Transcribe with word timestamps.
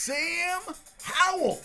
Sam 0.00 0.62
Howell 1.02 1.60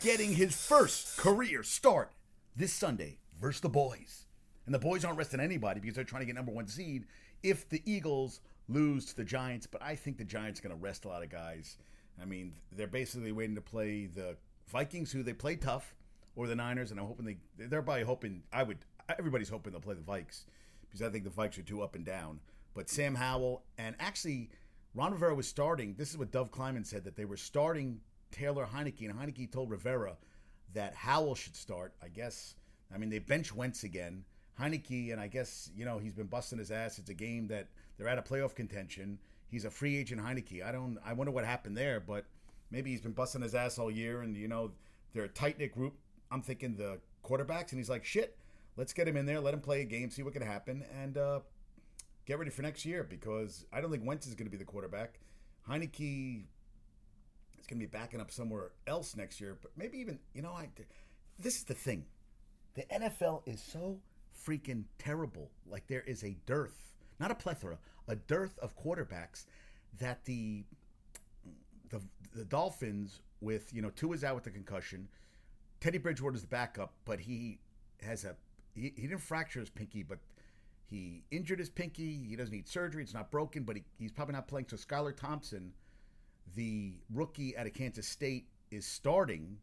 getting 0.00 0.32
his 0.32 0.54
first 0.54 1.16
career 1.16 1.64
start 1.64 2.12
this 2.54 2.72
Sunday 2.72 3.18
versus 3.40 3.62
the 3.62 3.68
boys. 3.68 4.26
And 4.64 4.72
the 4.72 4.78
boys 4.78 5.04
aren't 5.04 5.18
resting 5.18 5.40
anybody 5.40 5.80
because 5.80 5.96
they're 5.96 6.04
trying 6.04 6.22
to 6.22 6.26
get 6.26 6.36
number 6.36 6.52
one 6.52 6.68
seed 6.68 7.06
if 7.42 7.68
the 7.68 7.82
Eagles 7.84 8.42
lose 8.68 9.06
to 9.06 9.16
the 9.16 9.24
Giants. 9.24 9.66
But 9.66 9.82
I 9.82 9.96
think 9.96 10.18
the 10.18 10.24
Giants 10.24 10.60
are 10.60 10.62
going 10.62 10.78
to 10.78 10.80
rest 10.80 11.04
a 11.04 11.08
lot 11.08 11.24
of 11.24 11.30
guys. 11.30 11.76
I 12.22 12.26
mean, 12.26 12.52
they're 12.70 12.86
basically 12.86 13.32
waiting 13.32 13.56
to 13.56 13.60
play 13.60 14.06
the 14.06 14.36
Vikings, 14.68 15.10
who 15.10 15.24
they 15.24 15.32
play 15.32 15.56
tough, 15.56 15.96
or 16.36 16.46
the 16.46 16.54
Niners, 16.54 16.92
and 16.92 17.00
I'm 17.00 17.06
hoping 17.06 17.26
they 17.26 17.66
they're 17.66 17.82
probably 17.82 18.04
hoping 18.04 18.44
I 18.52 18.62
would 18.62 18.78
everybody's 19.18 19.48
hoping 19.48 19.72
they'll 19.72 19.80
play 19.80 19.96
the 19.96 20.00
Vikes 20.00 20.44
because 20.82 21.02
I 21.02 21.10
think 21.10 21.24
the 21.24 21.30
Vikes 21.30 21.58
are 21.58 21.62
too 21.62 21.82
up 21.82 21.96
and 21.96 22.04
down. 22.04 22.38
But 22.72 22.88
Sam 22.88 23.16
Howell 23.16 23.64
and 23.78 23.96
actually 23.98 24.50
Ron 24.94 25.12
Rivera 25.12 25.34
was 25.34 25.48
starting. 25.48 25.94
This 25.94 26.10
is 26.10 26.18
what 26.18 26.30
Dov 26.30 26.50
Kleiman 26.50 26.84
said 26.84 27.04
that 27.04 27.16
they 27.16 27.24
were 27.24 27.36
starting 27.36 28.00
Taylor 28.30 28.66
Heinicke, 28.72 29.08
and 29.08 29.18
Heinicke 29.18 29.50
told 29.50 29.70
Rivera 29.70 30.16
that 30.72 30.94
Howell 30.94 31.34
should 31.34 31.56
start. 31.56 31.94
I 32.02 32.08
guess. 32.08 32.54
I 32.94 32.98
mean, 32.98 33.10
they 33.10 33.18
bench 33.18 33.54
Wentz 33.54 33.82
again. 33.82 34.24
Heinicke, 34.60 35.12
and 35.12 35.20
I 35.20 35.26
guess 35.26 35.70
you 35.76 35.84
know 35.84 35.98
he's 35.98 36.14
been 36.14 36.26
busting 36.26 36.58
his 36.58 36.70
ass. 36.70 36.98
It's 36.98 37.10
a 37.10 37.14
game 37.14 37.48
that 37.48 37.68
they're 37.96 38.08
out 38.08 38.18
of 38.18 38.24
playoff 38.24 38.54
contention. 38.54 39.18
He's 39.48 39.64
a 39.64 39.70
free 39.70 39.96
agent, 39.96 40.20
Heinicke. 40.20 40.64
I 40.64 40.72
don't. 40.72 40.98
I 41.04 41.12
wonder 41.12 41.32
what 41.32 41.44
happened 41.44 41.76
there, 41.76 42.00
but 42.00 42.24
maybe 42.70 42.90
he's 42.90 43.00
been 43.00 43.12
busting 43.12 43.42
his 43.42 43.54
ass 43.54 43.78
all 43.78 43.90
year, 43.90 44.22
and 44.22 44.36
you 44.36 44.48
know 44.48 44.70
they're 45.12 45.24
a 45.24 45.28
tight 45.28 45.58
knit 45.58 45.72
group. 45.72 45.94
I'm 46.30 46.42
thinking 46.42 46.76
the 46.76 46.98
quarterbacks, 47.24 47.70
and 47.70 47.78
he's 47.78 47.90
like, 47.90 48.04
shit, 48.04 48.36
let's 48.76 48.92
get 48.92 49.08
him 49.08 49.16
in 49.16 49.26
there, 49.26 49.40
let 49.40 49.54
him 49.54 49.60
play 49.60 49.80
a 49.80 49.84
game, 49.84 50.10
see 50.10 50.22
what 50.22 50.32
can 50.32 50.42
happen, 50.42 50.84
and 51.00 51.16
uh, 51.18 51.40
get 52.26 52.38
ready 52.38 52.50
for 52.50 52.62
next 52.62 52.84
year 52.84 53.04
because 53.04 53.66
I 53.72 53.80
don't 53.80 53.90
think 53.90 54.06
Wentz 54.06 54.26
is 54.26 54.34
going 54.34 54.46
to 54.46 54.50
be 54.50 54.56
the 54.56 54.64
quarterback. 54.64 55.20
Heinicke 55.68 56.44
is 57.58 57.66
going 57.66 57.80
to 57.80 57.86
be 57.86 57.90
backing 57.90 58.20
up 58.20 58.30
somewhere 58.30 58.72
else 58.86 59.16
next 59.16 59.40
year, 59.40 59.56
but 59.60 59.72
maybe 59.76 59.98
even 59.98 60.18
you 60.34 60.42
know, 60.42 60.52
I. 60.52 60.68
This 61.38 61.56
is 61.56 61.64
the 61.64 61.74
thing, 61.74 62.04
the 62.74 62.82
NFL 62.82 63.42
is 63.46 63.60
so 63.60 63.98
freaking 64.46 64.84
terrible. 64.98 65.50
Like 65.66 65.86
there 65.86 66.02
is 66.02 66.22
a 66.22 66.36
dearth, 66.46 66.92
not 67.18 67.30
a 67.30 67.34
plethora, 67.34 67.78
a 68.08 68.16
dearth 68.16 68.58
of 68.60 68.76
quarterbacks 68.76 69.46
that 69.98 70.24
the 70.24 70.64
the 71.90 72.00
the 72.34 72.44
Dolphins 72.44 73.20
with 73.40 73.72
you 73.72 73.82
know 73.82 73.90
Tua 73.90 74.14
is 74.14 74.24
out 74.24 74.34
with 74.34 74.44
the 74.44 74.50
concussion. 74.50 75.08
Teddy 75.80 75.98
Bridgewater 75.98 76.36
is 76.36 76.42
the 76.42 76.48
backup, 76.48 76.94
but 77.04 77.20
he 77.20 77.58
has 78.02 78.24
a 78.24 78.36
he, 78.74 78.92
he 78.96 79.02
didn't 79.02 79.18
fracture 79.18 79.60
his 79.60 79.70
pinky, 79.70 80.02
but 80.02 80.18
he 80.86 81.24
injured 81.30 81.58
his 81.58 81.70
pinky. 81.70 82.24
He 82.28 82.36
doesn't 82.36 82.54
need 82.54 82.68
surgery. 82.68 83.02
It's 83.02 83.14
not 83.14 83.30
broken, 83.30 83.64
but 83.64 83.76
he, 83.76 83.84
he's 83.98 84.12
probably 84.12 84.34
not 84.34 84.48
playing. 84.48 84.66
So 84.68 84.76
Skylar 84.76 85.16
Thompson, 85.16 85.72
the 86.54 86.94
rookie 87.12 87.56
out 87.56 87.66
of 87.66 87.74
Kansas 87.74 88.06
State, 88.06 88.46
is 88.70 88.86
starting. 88.86 89.58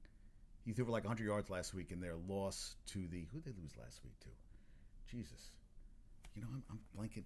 He 0.66 0.74
threw 0.74 0.86
for 0.86 0.92
like 0.92 1.04
100 1.04 1.26
yards 1.26 1.50
last 1.50 1.74
week 1.74 1.92
in 1.92 2.00
their 2.00 2.16
loss 2.28 2.76
to 2.88 3.08
the 3.08 3.28
who 3.32 3.40
did 3.40 3.56
they 3.56 3.62
lose 3.62 3.74
last 3.82 4.02
week 4.04 4.20
to? 4.22 4.30
Jesus, 5.10 5.52
you 6.36 6.42
know 6.42 6.48
I'm, 6.54 6.64
I'm 6.70 6.80
blanking. 6.98 7.24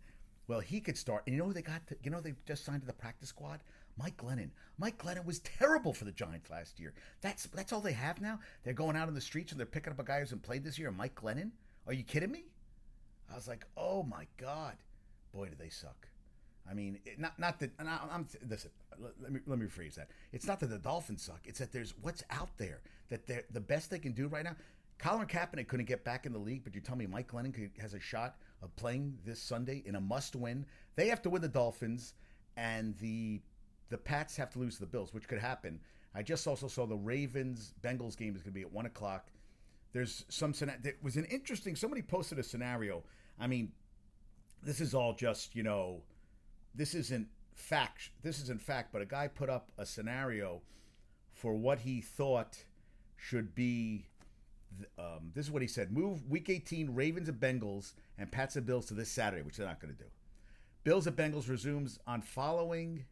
Well, 0.47 0.59
he 0.59 0.79
could 0.79 0.97
start. 0.97 1.23
And 1.25 1.35
you 1.35 1.39
know 1.39 1.47
who 1.47 1.53
they 1.53 1.61
got? 1.61 1.85
To, 1.87 1.97
you 2.03 2.11
know 2.11 2.21
they 2.21 2.33
just 2.45 2.65
signed 2.65 2.81
to 2.81 2.87
the 2.87 2.93
practice 2.93 3.29
squad. 3.29 3.61
Mike 3.97 4.17
Glennon. 4.17 4.49
Mike 4.77 4.97
Glennon 4.97 5.25
was 5.25 5.39
terrible 5.39 5.93
for 5.93 6.05
the 6.05 6.11
Giants 6.11 6.49
last 6.49 6.79
year. 6.79 6.93
That's 7.21 7.45
that's 7.47 7.71
all 7.71 7.81
they 7.81 7.93
have 7.93 8.21
now. 8.21 8.39
They're 8.63 8.73
going 8.73 8.95
out 8.95 9.07
in 9.07 9.13
the 9.13 9.21
streets 9.21 9.51
and 9.51 9.59
they're 9.59 9.65
picking 9.65 9.93
up 9.93 9.99
a 9.99 10.03
guy 10.03 10.15
who 10.15 10.19
hasn't 10.21 10.43
played 10.43 10.63
this 10.63 10.77
year. 10.77 10.91
Mike 10.91 11.15
Glennon. 11.15 11.51
Are 11.87 11.93
you 11.93 12.03
kidding 12.03 12.31
me? 12.31 12.45
I 13.31 13.35
was 13.35 13.47
like, 13.47 13.65
oh 13.75 14.03
my 14.03 14.27
god, 14.37 14.75
boy, 15.33 15.47
do 15.47 15.55
they 15.57 15.69
suck. 15.69 16.07
I 16.69 16.73
mean, 16.73 16.99
it, 17.05 17.19
not 17.19 17.37
not 17.37 17.59
that. 17.59 17.71
I'm, 17.79 17.87
I'm 18.11 18.27
listen. 18.49 18.71
Let 18.99 19.31
me 19.31 19.39
let 19.45 19.59
me 19.59 19.65
rephrase 19.65 19.95
that. 19.95 20.09
It's 20.31 20.47
not 20.47 20.59
that 20.61 20.67
the 20.67 20.79
Dolphins 20.79 21.21
suck. 21.21 21.41
It's 21.45 21.59
that 21.59 21.71
there's 21.71 21.93
what's 22.01 22.23
out 22.31 22.57
there 22.57 22.81
that 23.09 23.27
they're 23.27 23.43
the 23.51 23.59
best 23.59 23.91
they 23.91 23.99
can 23.99 24.13
do 24.13 24.27
right 24.27 24.43
now. 24.43 24.55
Colin 24.97 25.27
Kaepernick 25.27 25.67
couldn't 25.67 25.87
get 25.87 26.03
back 26.05 26.25
in 26.25 26.31
the 26.31 26.39
league, 26.39 26.63
but 26.63 26.73
you 26.73 26.79
tell 26.81 26.95
me 26.95 27.05
Mike 27.05 27.29
Glennon 27.29 27.53
could, 27.53 27.71
has 27.79 27.93
a 27.93 27.99
shot 27.99 28.37
of 28.61 28.73
playing 28.77 29.17
this 29.25 29.41
Sunday 29.41 29.83
in 29.85 29.95
a 29.95 30.01
must-win. 30.01 30.65
They 30.95 31.07
have 31.09 31.21
to 31.23 31.29
win 31.29 31.41
the 31.41 31.49
Dolphins, 31.49 32.13
and 32.55 32.97
the 32.99 33.41
the 33.89 33.97
Pats 33.97 34.35
have 34.37 34.49
to 34.51 34.59
lose 34.59 34.75
to 34.75 34.81
the 34.81 34.87
Bills, 34.87 35.13
which 35.13 35.27
could 35.27 35.39
happen. 35.39 35.79
I 36.15 36.23
just 36.23 36.47
also 36.47 36.67
saw 36.67 36.85
the 36.85 36.95
Ravens 36.95 37.73
Bengals 37.83 38.17
game 38.17 38.35
is 38.35 38.41
going 38.41 38.53
to 38.53 38.59
be 38.59 38.61
at 38.61 38.71
one 38.71 38.85
o'clock. 38.85 39.27
There's 39.95 40.25
some 40.27 40.51
there 40.51 40.95
was 41.01 41.15
an 41.15 41.23
interesting. 41.23 41.73
Somebody 41.77 42.01
posted 42.01 42.37
a 42.37 42.43
scenario. 42.43 43.01
I 43.39 43.47
mean, 43.47 43.71
this 44.61 44.81
is 44.81 44.93
all 44.93 45.13
just 45.13 45.55
you 45.55 45.63
know, 45.63 46.01
this 46.75 46.93
isn't 46.93 47.29
fact. 47.53 48.09
This 48.21 48.41
isn't 48.41 48.61
fact, 48.61 48.91
but 48.91 49.01
a 49.01 49.05
guy 49.05 49.29
put 49.29 49.49
up 49.49 49.71
a 49.77 49.85
scenario 49.85 50.61
for 51.31 51.53
what 51.53 51.79
he 51.79 52.01
thought 52.01 52.57
should 53.15 53.55
be. 53.55 54.07
Um, 54.99 55.31
this 55.33 55.45
is 55.45 55.51
what 55.51 55.61
he 55.61 55.67
said: 55.69 55.93
Move 55.93 56.29
Week 56.29 56.49
18 56.49 56.93
Ravens 56.93 57.29
and 57.29 57.39
Bengals 57.39 57.93
and 58.17 58.29
Pats 58.29 58.57
and 58.57 58.65
Bills 58.65 58.87
to 58.87 58.95
this 58.95 59.09
Saturday, 59.09 59.43
which 59.43 59.55
they're 59.55 59.65
not 59.65 59.79
going 59.79 59.95
to 59.95 60.03
do. 60.03 60.09
Bills 60.83 61.07
and 61.07 61.15
Bengals 61.15 61.47
resumes 61.47 61.99
on 62.05 62.19
following 62.19 63.05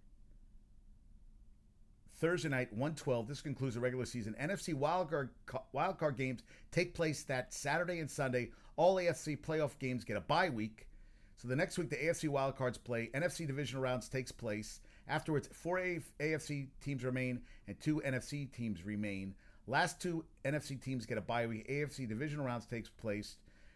Thursday 2.23 2.47
night, 2.47 2.71
112. 2.71 3.27
This 3.27 3.41
concludes 3.41 3.75
the 3.75 3.81
regular 3.81 4.05
season. 4.05 4.33
NFC 4.41 4.73
wildcard, 4.73 5.27
wildcard 5.75 6.15
games 6.15 6.41
take 6.71 6.93
place 6.93 7.23
that 7.23 7.53
Saturday 7.53 7.99
and 7.99 8.09
Sunday. 8.09 8.51
All 8.77 8.95
AFC 8.95 9.37
playoff 9.37 9.77
games 9.77 10.05
get 10.05 10.15
a 10.15 10.21
bye 10.21 10.47
week. 10.47 10.87
So 11.35 11.49
the 11.49 11.55
next 11.57 11.77
week, 11.77 11.89
the 11.89 11.97
AFC 11.97 12.29
wildcards 12.29 12.81
play. 12.81 13.09
NFC 13.13 13.45
divisional 13.45 13.83
rounds 13.83 14.07
takes 14.07 14.31
place. 14.31 14.79
Afterwards, 15.09 15.49
four 15.51 15.79
AFC 15.79 16.67
teams 16.79 17.03
remain 17.03 17.41
and 17.67 17.77
two 17.81 18.01
NFC 18.05 18.49
teams 18.53 18.85
remain. 18.85 19.35
Last 19.67 20.01
two 20.01 20.23
NFC 20.45 20.81
teams 20.81 21.05
get 21.05 21.17
a 21.17 21.21
bye 21.21 21.45
week. 21.45 21.67
AFC 21.67 22.07
divisional 22.07 22.45
rounds 22.45 22.65
takes 22.65 22.87
place. 22.87 23.35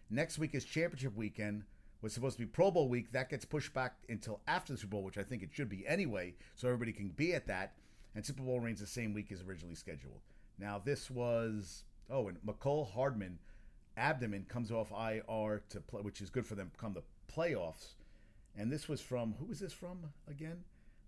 Next 0.10 0.40
week 0.40 0.56
is 0.56 0.64
championship 0.64 1.18
weekend. 1.18 1.66
Was 2.02 2.14
supposed 2.14 2.38
to 2.38 2.44
be 2.44 2.50
Pro 2.50 2.72
Bowl 2.72 2.88
week. 2.88 3.12
That 3.12 3.30
gets 3.30 3.44
pushed 3.44 3.74
back 3.74 3.96
until 4.08 4.40
after 4.48 4.72
the 4.72 4.80
Super 4.80 4.92
Bowl, 4.92 5.04
which 5.04 5.18
I 5.18 5.24
think 5.24 5.44
it 5.44 5.50
should 5.52 5.68
be 5.68 5.86
anyway, 5.86 6.36
so 6.56 6.70
everybody 6.70 6.94
can 6.94 7.10
be 7.10 7.34
at 7.34 7.48
that 7.48 7.74
and 8.16 8.26
Super 8.26 8.44
Bowl 8.44 8.60
remains 8.60 8.80
the 8.80 8.88
same 8.88 9.14
week 9.14 9.32
as 9.32 9.42
originally 9.42 9.76
scheduled. 9.76 10.22
Now, 10.60 10.82
this 10.84 11.10
was, 11.10 11.84
oh, 12.10 12.28
and 12.28 12.38
Mecole 12.46 12.92
Hardman 12.92 13.40
abdomen 13.96 14.46
comes 14.48 14.72
off 14.72 14.92
IR 14.92 15.62
to 15.70 15.82
play, 15.82 16.02
which 16.02 16.22
is 16.22 16.30
good 16.30 16.46
for 16.46 16.56
them 16.56 16.72
come 16.78 16.94
the 16.94 17.04
playoffs. 17.34 17.94
And 18.56 18.72
this 18.72 18.88
was 18.88 19.02
from, 19.02 19.36
who 19.40 19.46
was 19.46 19.60
this 19.60 19.74
from 19.74 20.00
again? 20.30 20.64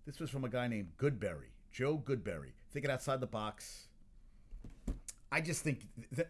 This 0.05 0.19
was 0.19 0.29
from 0.29 0.43
a 0.43 0.49
guy 0.49 0.67
named 0.67 0.89
Goodberry, 0.97 1.51
Joe 1.71 1.97
Goodberry. 1.97 2.51
Thinking 2.71 2.91
outside 2.91 3.19
the 3.19 3.27
box. 3.27 3.87
I 5.31 5.41
just 5.41 5.63
think 5.63 5.81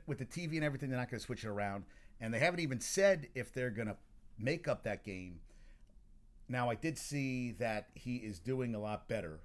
with 0.07 0.17
the 0.17 0.25
TV 0.25 0.55
and 0.55 0.63
everything, 0.63 0.89
they're 0.89 0.99
not 0.99 1.09
going 1.09 1.19
to 1.19 1.25
switch 1.25 1.43
it 1.43 1.49
around. 1.49 1.85
And 2.21 2.33
they 2.33 2.39
haven't 2.39 2.59
even 2.59 2.81
said 2.81 3.27
if 3.35 3.53
they're 3.53 3.69
going 3.69 3.87
to 3.87 3.97
make 4.37 4.67
up 4.67 4.83
that 4.83 5.03
game. 5.03 5.39
Now, 6.47 6.69
I 6.69 6.75
did 6.75 6.97
see 6.97 7.51
that 7.59 7.87
he 7.93 8.17
is 8.17 8.39
doing 8.39 8.75
a 8.75 8.79
lot 8.79 9.07
better 9.07 9.39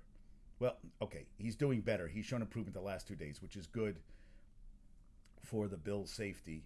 well, 0.58 0.76
okay, 1.02 1.26
he's 1.36 1.56
doing 1.56 1.80
better. 1.80 2.08
He's 2.08 2.24
shown 2.24 2.42
improvement 2.42 2.74
the 2.74 2.80
last 2.80 3.08
two 3.08 3.16
days, 3.16 3.42
which 3.42 3.56
is 3.56 3.66
good 3.66 3.98
for 5.42 5.68
the 5.68 5.76
Bills' 5.76 6.10
safety. 6.10 6.64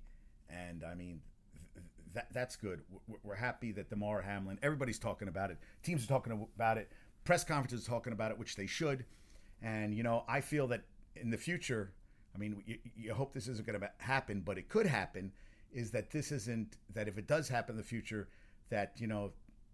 And 0.50 0.84
I 0.84 0.94
mean, 0.94 1.20
that 2.14 2.28
that's 2.32 2.56
good. 2.56 2.82
We're 3.22 3.34
happy 3.34 3.72
that 3.72 3.90
Damar 3.90 4.22
Hamlin. 4.22 4.58
Everybody's 4.62 4.98
talking 4.98 5.28
about 5.28 5.50
it. 5.50 5.58
Teams 5.82 6.04
are 6.04 6.08
talking 6.08 6.32
about 6.32 6.78
it. 6.78 6.90
Press 7.24 7.44
conferences 7.44 7.86
are 7.86 7.90
talking 7.90 8.12
about 8.12 8.30
it, 8.30 8.38
which 8.38 8.56
they 8.56 8.66
should. 8.66 9.04
And 9.62 9.94
you 9.94 10.02
know, 10.02 10.24
I 10.28 10.40
feel 10.40 10.66
that 10.68 10.82
in 11.16 11.30
the 11.30 11.36
future, 11.36 11.92
I 12.34 12.38
mean, 12.38 12.62
you, 12.66 12.78
you 12.96 13.14
hope 13.14 13.32
this 13.34 13.48
isn't 13.48 13.66
going 13.66 13.80
to 13.80 13.90
happen, 13.98 14.42
but 14.44 14.58
it 14.58 14.68
could 14.68 14.86
happen. 14.86 15.32
Is 15.72 15.90
that 15.90 16.10
this 16.10 16.32
isn't 16.32 16.78
that 16.94 17.08
if 17.08 17.18
it 17.18 17.26
does 17.26 17.48
happen 17.48 17.74
in 17.74 17.76
the 17.76 17.82
future, 17.82 18.28
that 18.70 18.92
you 18.96 19.06
know, 19.06 19.32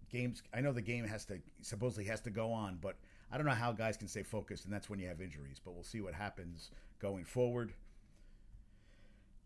games. 0.09 0.41
I 0.53 0.61
know 0.61 0.73
the 0.73 0.81
game 0.81 1.05
has 1.05 1.25
to 1.25 1.39
supposedly 1.61 2.05
has 2.05 2.21
to 2.21 2.29
go 2.29 2.51
on, 2.51 2.79
but 2.81 2.97
I 3.31 3.37
don't 3.37 3.45
know 3.45 3.53
how 3.53 3.71
guys 3.71 3.97
can 3.97 4.07
stay 4.07 4.23
focused, 4.23 4.65
and 4.65 4.73
that's 4.73 4.89
when 4.89 4.99
you 4.99 5.07
have 5.07 5.21
injuries. 5.21 5.59
But 5.63 5.73
we'll 5.73 5.83
see 5.83 6.01
what 6.01 6.13
happens 6.13 6.71
going 6.99 7.25
forward. 7.25 7.73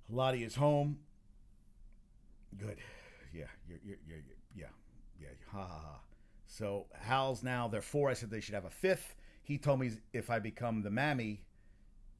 Lottie 0.09 0.43
is 0.43 0.55
home. 0.55 0.99
Good. 2.57 2.77
Yeah, 3.33 3.45
you're, 3.67 3.79
you're, 3.83 3.97
you're, 4.07 4.17
yeah, 4.55 4.65
yeah. 5.21 5.27
Ha 5.51 5.59
ha 5.59 5.81
ha. 5.83 5.99
So 6.47 6.87
Hal's 6.93 7.43
now 7.43 7.67
they're 7.67 7.81
four. 7.81 8.09
I 8.09 8.13
said 8.13 8.31
they 8.31 8.39
should 8.39 8.55
have 8.55 8.65
a 8.65 8.71
fifth. 8.71 9.15
He 9.43 9.57
told 9.57 9.79
me 9.79 9.91
if 10.13 10.29
I 10.29 10.39
become 10.39 10.81
the 10.81 10.89
mammy, 10.89 11.43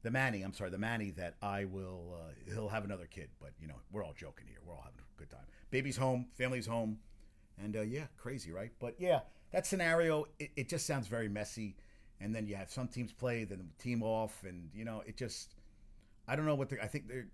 the 0.02 0.10
Manny, 0.10 0.42
I'm 0.42 0.52
sorry, 0.52 0.70
the 0.70 0.78
Manny, 0.78 1.10
that 1.12 1.34
I 1.42 1.64
will, 1.64 2.16
uh, 2.16 2.52
he'll 2.52 2.68
have 2.68 2.84
another 2.84 3.06
kid. 3.06 3.28
But, 3.40 3.50
you 3.60 3.68
know, 3.68 3.74
we're 3.92 4.04
all 4.04 4.14
joking 4.16 4.46
here. 4.48 4.58
We're 4.64 4.74
all 4.74 4.82
having 4.84 5.00
a 5.00 5.18
good 5.18 5.30
time. 5.30 5.44
Baby's 5.70 5.96
home, 5.96 6.26
family's 6.34 6.66
home. 6.66 6.98
And 7.62 7.76
uh, 7.76 7.82
yeah, 7.82 8.06
crazy, 8.16 8.52
right? 8.52 8.72
But 8.80 8.94
yeah, 8.98 9.20
that 9.52 9.66
scenario, 9.66 10.26
it, 10.38 10.50
it 10.56 10.68
just 10.68 10.86
sounds 10.86 11.06
very 11.08 11.28
messy. 11.28 11.76
And 12.20 12.34
then 12.34 12.46
you 12.46 12.54
have 12.56 12.70
some 12.70 12.86
teams 12.86 13.12
play, 13.12 13.44
then 13.44 13.58
the 13.58 13.82
team 13.82 14.02
off, 14.02 14.44
and 14.46 14.68
you 14.74 14.84
know, 14.84 15.02
it 15.06 15.16
just, 15.16 15.54
I 16.28 16.36
don't 16.36 16.44
know 16.44 16.54
what 16.54 16.68
they. 16.68 16.78
I 16.78 16.86
think 16.86 17.08
they're, 17.08 17.28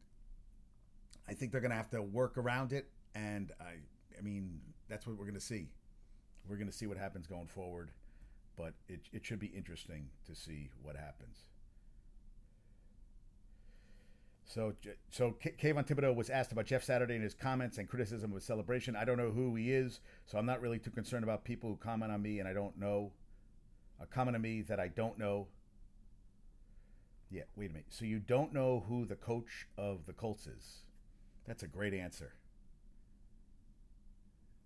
I 1.29 1.33
think 1.33 1.51
they're 1.51 1.61
going 1.61 1.73
to 1.73 1.77
have 1.77 1.91
to 1.91 2.03
work 2.03 2.39
around 2.39 2.73
it, 2.73 2.87
and 3.13 3.51
I, 3.61 3.79
I 4.17 4.23
mean, 4.23 4.61
that's 4.89 5.05
what 5.05 5.17
we're 5.17 5.25
going 5.25 5.35
to 5.35 5.41
see. 5.41 5.67
We're 6.49 6.57
going 6.57 6.71
to 6.71 6.77
see 6.77 6.87
what 6.87 6.99
happens 6.99 7.27
going 7.27 7.49
forward, 7.49 7.91
but 8.57 8.75
it, 8.89 9.01
it 9.13 9.27
should 9.27 9.41
be 9.41 9.49
interesting 9.49 10.09
to 10.29 10.37
see 10.37 10.71
what 10.83 10.95
happens. 10.95 11.47
So, 14.47 14.73
so 15.11 15.35
Kayvon 15.43 15.87
Thibodeaux 15.87 16.15
was 16.15 16.31
asked 16.31 16.53
about 16.53 16.67
Jeff 16.67 16.85
Saturday 16.85 17.15
and 17.15 17.25
his 17.25 17.35
comments 17.35 17.79
and 17.79 17.89
criticism 17.89 18.33
of 18.33 18.43
celebration. 18.43 18.95
I 18.95 19.05
don't 19.05 19.19
know 19.19 19.33
who 19.33 19.57
he 19.57 19.73
is, 19.73 20.01
so 20.25 20.39
I'm 20.39 20.47
not 20.47 20.61
really 20.61 20.79
too 20.79 20.93
concerned 20.93 21.25
about 21.25 21.45
people 21.45 21.71
who 21.71 21.77
comment 21.77 22.13
on 22.13 22.23
me 22.23 22.39
and 22.39 22.49
I 22.49 22.53
don't 22.53 22.79
know. 22.79 23.13
A 23.99 24.05
uh, 24.05 24.07
comment 24.07 24.37
on 24.37 24.43
me 24.43 24.63
that 24.63 24.79
I 24.79 24.89
don't 24.89 25.19
know. 25.19 25.49
Yeah, 27.29 27.43
wait 27.57 27.71
a 27.71 27.73
minute. 27.73 27.87
So 27.89 28.05
you 28.05 28.21
don't 28.21 28.53
know 28.53 28.85
who 28.89 29.05
the 29.05 29.17
coach 29.17 29.67
of 29.77 30.07
the 30.07 30.13
Colts 30.13 30.47
is? 30.47 30.85
That's 31.45 31.65
a 31.65 31.67
great 31.67 31.93
answer. 31.93 32.35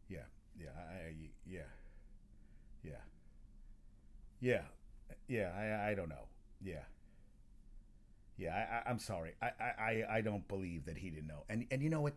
Yeah, 0.09 0.25
yeah, 0.61 0.71
I, 0.77 1.15
yeah, 1.47 1.61
yeah, 2.83 2.93
yeah, 4.41 4.63
yeah. 5.27 5.53
I, 5.57 5.91
I 5.91 5.95
don't 5.95 6.09
know. 6.09 6.27
Yeah. 6.63 6.83
Yeah, 8.41 8.81
I, 8.87 8.91
am 8.91 8.99
sorry. 8.99 9.35
I, 9.43 9.51
I, 9.61 10.05
I 10.11 10.21
don't 10.23 10.49
believe 10.49 10.87
that 10.87 10.97
he 10.97 11.11
didn't 11.11 11.27
know. 11.27 11.45
And 11.51 11.67
and 11.71 11.83
you 11.83 11.91
know 11.91 12.01
what? 12.01 12.15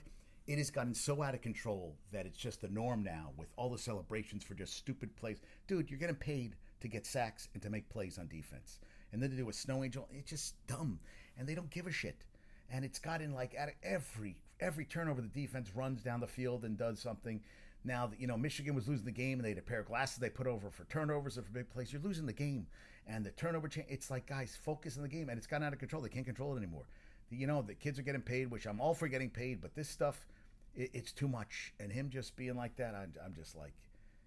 It 0.48 0.58
has 0.58 0.72
gotten 0.72 0.94
so 0.94 1.22
out 1.22 1.34
of 1.34 1.42
control 1.42 1.96
that 2.14 2.25
it's 2.25 2.38
just 2.38 2.62
the 2.62 2.70
norm 2.70 3.04
now 3.04 3.31
with 3.38 3.50
all 3.58 3.70
the 3.70 3.78
celebrations 3.78 4.44
for 4.44 4.54
just 4.54 4.75
stupid 4.75 5.16
plays. 5.18 5.42
Dude, 5.68 5.90
you're 5.90 6.00
getting 6.00 6.16
paid 6.16 6.56
to 6.80 6.88
get 6.88 7.06
sacks 7.06 7.50
and 7.54 7.62
to 7.62 7.70
make 7.70 7.90
plays 7.90 8.18
on 8.18 8.28
defense. 8.28 8.80
And 9.12 9.22
then 9.22 9.30
to 9.31 9.36
do 9.36 9.50
a 9.50 9.54
snow 9.54 9.84
angel, 9.84 10.08
it's 10.12 10.30
just 10.30 10.56
dumb. 10.68 11.00
And 11.38 11.48
they 11.48 11.56
don't 11.56 11.70
give 11.70 11.88
a 11.88 11.92
shit. 11.92 12.24
And 12.70 12.84
it's 12.84 13.00
gotten 13.00 13.34
like 13.34 13.54
at 13.58 13.74
every 13.84 14.38
every 14.62 14.86
turnover 14.86 15.22
the 15.22 15.28
defense 15.28 15.75
runs 15.75 16.02
down 16.04 16.22
the 16.22 16.28
field 16.28 16.64
and 16.64 16.78
does 16.78 17.00
something. 17.00 17.42
Now, 17.84 18.12
you 18.18 18.28
know, 18.28 18.38
Michigan 18.38 18.75
was 18.75 18.88
losing 18.88 19.06
the 19.06 19.12
game 19.12 19.40
and 19.40 19.46
they 19.46 19.50
had 19.50 19.58
a 19.58 19.62
pair 19.62 19.81
of 19.81 19.88
glasses 19.88 20.20
they 20.20 20.30
put 20.30 20.48
over 20.48 20.70
for 20.70 20.86
turnovers 20.86 21.38
or 21.38 21.42
for 21.42 21.52
big 21.52 21.70
plays. 21.70 21.92
You're 21.92 22.02
losing 22.02 22.25
the 22.25 22.31
game 22.31 22.68
and 23.08 23.26
the 23.26 23.32
turnover 23.32 23.68
chain. 23.68 23.86
It's 23.90 24.10
like 24.10 24.26
guys 24.26 24.58
focus 24.64 24.98
on 24.98 25.04
the 25.04 25.10
game, 25.10 25.30
and 25.30 25.38
it's 25.38 25.48
gotten 25.48 25.66
out 25.66 25.74
of 25.74 25.80
control. 25.80 26.02
They 26.02 26.10
can't 26.10 26.26
control 26.26 26.54
it 26.54 26.58
anymore. 26.58 26.86
You 27.30 27.48
know, 27.48 27.62
the 27.62 27.74
kids 27.74 27.98
are 28.00 28.04
getting 28.04 28.22
paid, 28.22 28.52
which 28.52 28.66
I'm 28.66 28.80
all 28.80 28.94
for 28.94 29.08
getting 29.08 29.30
paid, 29.30 29.62
but 29.62 29.76
this 29.76 29.90
stuff, 29.90 30.28
it, 30.76 30.92
it's 30.94 31.12
too 31.12 31.28
much. 31.28 31.74
And 31.80 31.92
him 31.92 32.10
just 32.10 32.36
being 32.36 32.56
like 32.56 32.76
that, 32.78 32.94
I'm, 32.94 33.14
I'm 33.26 33.34
just 33.34 33.56
like, 33.56 33.74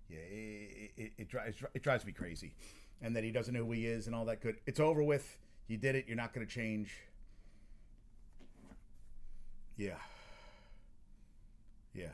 yeah, 0.08 0.18
it, 0.18 0.92
it, 0.96 1.12
it, 1.18 1.28
drives 1.28 1.62
it 1.74 1.82
drives 1.82 2.04
me 2.04 2.12
crazy. 2.12 2.54
And 3.02 3.14
that 3.14 3.24
he 3.24 3.30
doesn't 3.30 3.52
know 3.52 3.64
who 3.64 3.72
he 3.72 3.86
is 3.86 4.06
and 4.06 4.16
all 4.16 4.24
that 4.24 4.40
good. 4.40 4.56
It's 4.66 4.80
over 4.80 5.02
with. 5.02 5.38
You 5.68 5.76
did 5.76 5.94
it. 5.94 6.06
You're 6.08 6.16
not 6.16 6.32
going 6.32 6.46
to 6.46 6.52
change. 6.52 6.94
Yeah. 9.76 9.98
Yeah. 11.94 12.06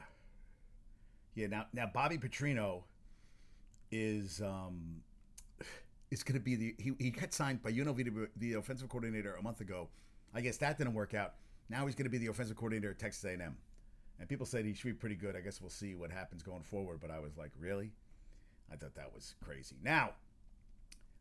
Yeah. 1.35 1.47
Now, 1.47 1.67
now 1.73 1.87
Bobby 1.93 2.19
Petrino 2.19 2.83
is 3.93 4.41
um, 4.41 5.03
is 6.13 6.23
going 6.23 6.39
to 6.39 6.45
be 6.45 6.55
the 6.55 6.75
he, 6.79 6.93
he 6.99 7.11
got 7.11 7.33
signed 7.33 7.63
by 7.63 7.73
UNLV 7.73 8.05
to 8.05 8.11
be 8.11 8.27
the 8.37 8.59
offensive 8.59 8.89
coordinator 8.91 9.35
a 9.35 9.43
month 9.43 9.61
ago. 9.61 9.89
I 10.35 10.43
guess 10.43 10.59
that 10.59 10.77
didn't 10.77 10.95
work 10.95 11.15
out. 11.15 11.35
Now 11.71 11.87
he's 11.87 11.95
going 11.95 12.05
to 12.05 12.11
be 12.11 12.19
the 12.19 12.27
offensive 12.27 12.57
coordinator 12.57 12.91
at 12.91 12.99
Texas 12.99 13.25
A&M. 13.25 13.57
And 14.21 14.29
people 14.29 14.45
said 14.45 14.65
he 14.65 14.75
should 14.75 14.89
be 14.89 14.93
pretty 14.93 15.17
good. 15.17 15.35
I 15.35 15.41
guess 15.41 15.61
we'll 15.61 15.71
see 15.71 15.95
what 15.95 16.11
happens 16.11 16.43
going 16.43 16.63
forward. 16.63 17.01
But 17.01 17.11
I 17.11 17.19
was 17.19 17.39
like, 17.39 17.51
really? 17.59 17.93
I 18.71 18.77
thought 18.77 18.95
that 18.95 19.13
was 19.13 19.35
crazy. 19.43 19.77
Now, 19.83 20.11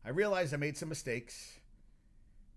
I 0.04 0.10
realized 0.10 0.52
I 0.52 0.58
made 0.58 0.76
some 0.76 0.90
mistakes. 0.90 1.58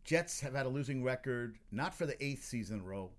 Jets 0.03 0.41
have 0.41 0.53
had 0.53 0.65
a 0.65 0.69
losing 0.69 1.03
record, 1.03 1.55
not 1.71 1.93
for 1.93 2.05
the 2.05 2.21
eighth 2.23 2.43
season 2.43 2.77
in 2.77 2.81
a 2.83 2.85
row, 2.85 3.09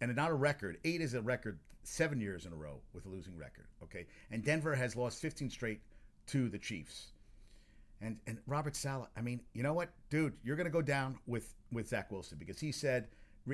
and 0.00 0.14
not 0.14 0.30
a 0.30 0.34
record. 0.34 0.78
Eight 0.84 1.00
is 1.00 1.14
a 1.14 1.22
record, 1.22 1.58
seven 1.84 2.20
years 2.20 2.46
in 2.46 2.52
a 2.52 2.56
row 2.56 2.80
with 2.92 3.06
a 3.06 3.08
losing 3.08 3.36
record. 3.38 3.66
Okay, 3.82 4.06
and 4.30 4.44
Denver 4.44 4.74
has 4.74 4.96
lost 4.96 5.22
15 5.22 5.50
straight 5.50 5.80
to 6.26 6.48
the 6.48 6.58
Chiefs. 6.58 7.13
And 8.04 8.18
and 8.26 8.38
Robert 8.46 8.76
Saleh, 8.76 9.08
I 9.16 9.22
mean, 9.22 9.40
you 9.54 9.62
know 9.62 9.72
what, 9.72 9.88
dude, 10.10 10.34
you're 10.44 10.56
going 10.56 10.66
to 10.66 10.70
go 10.70 10.82
down 10.82 11.18
with 11.26 11.54
with 11.72 11.88
Zach 11.88 12.12
Wilson 12.12 12.36
because 12.38 12.60
he 12.60 12.70
said 12.70 13.08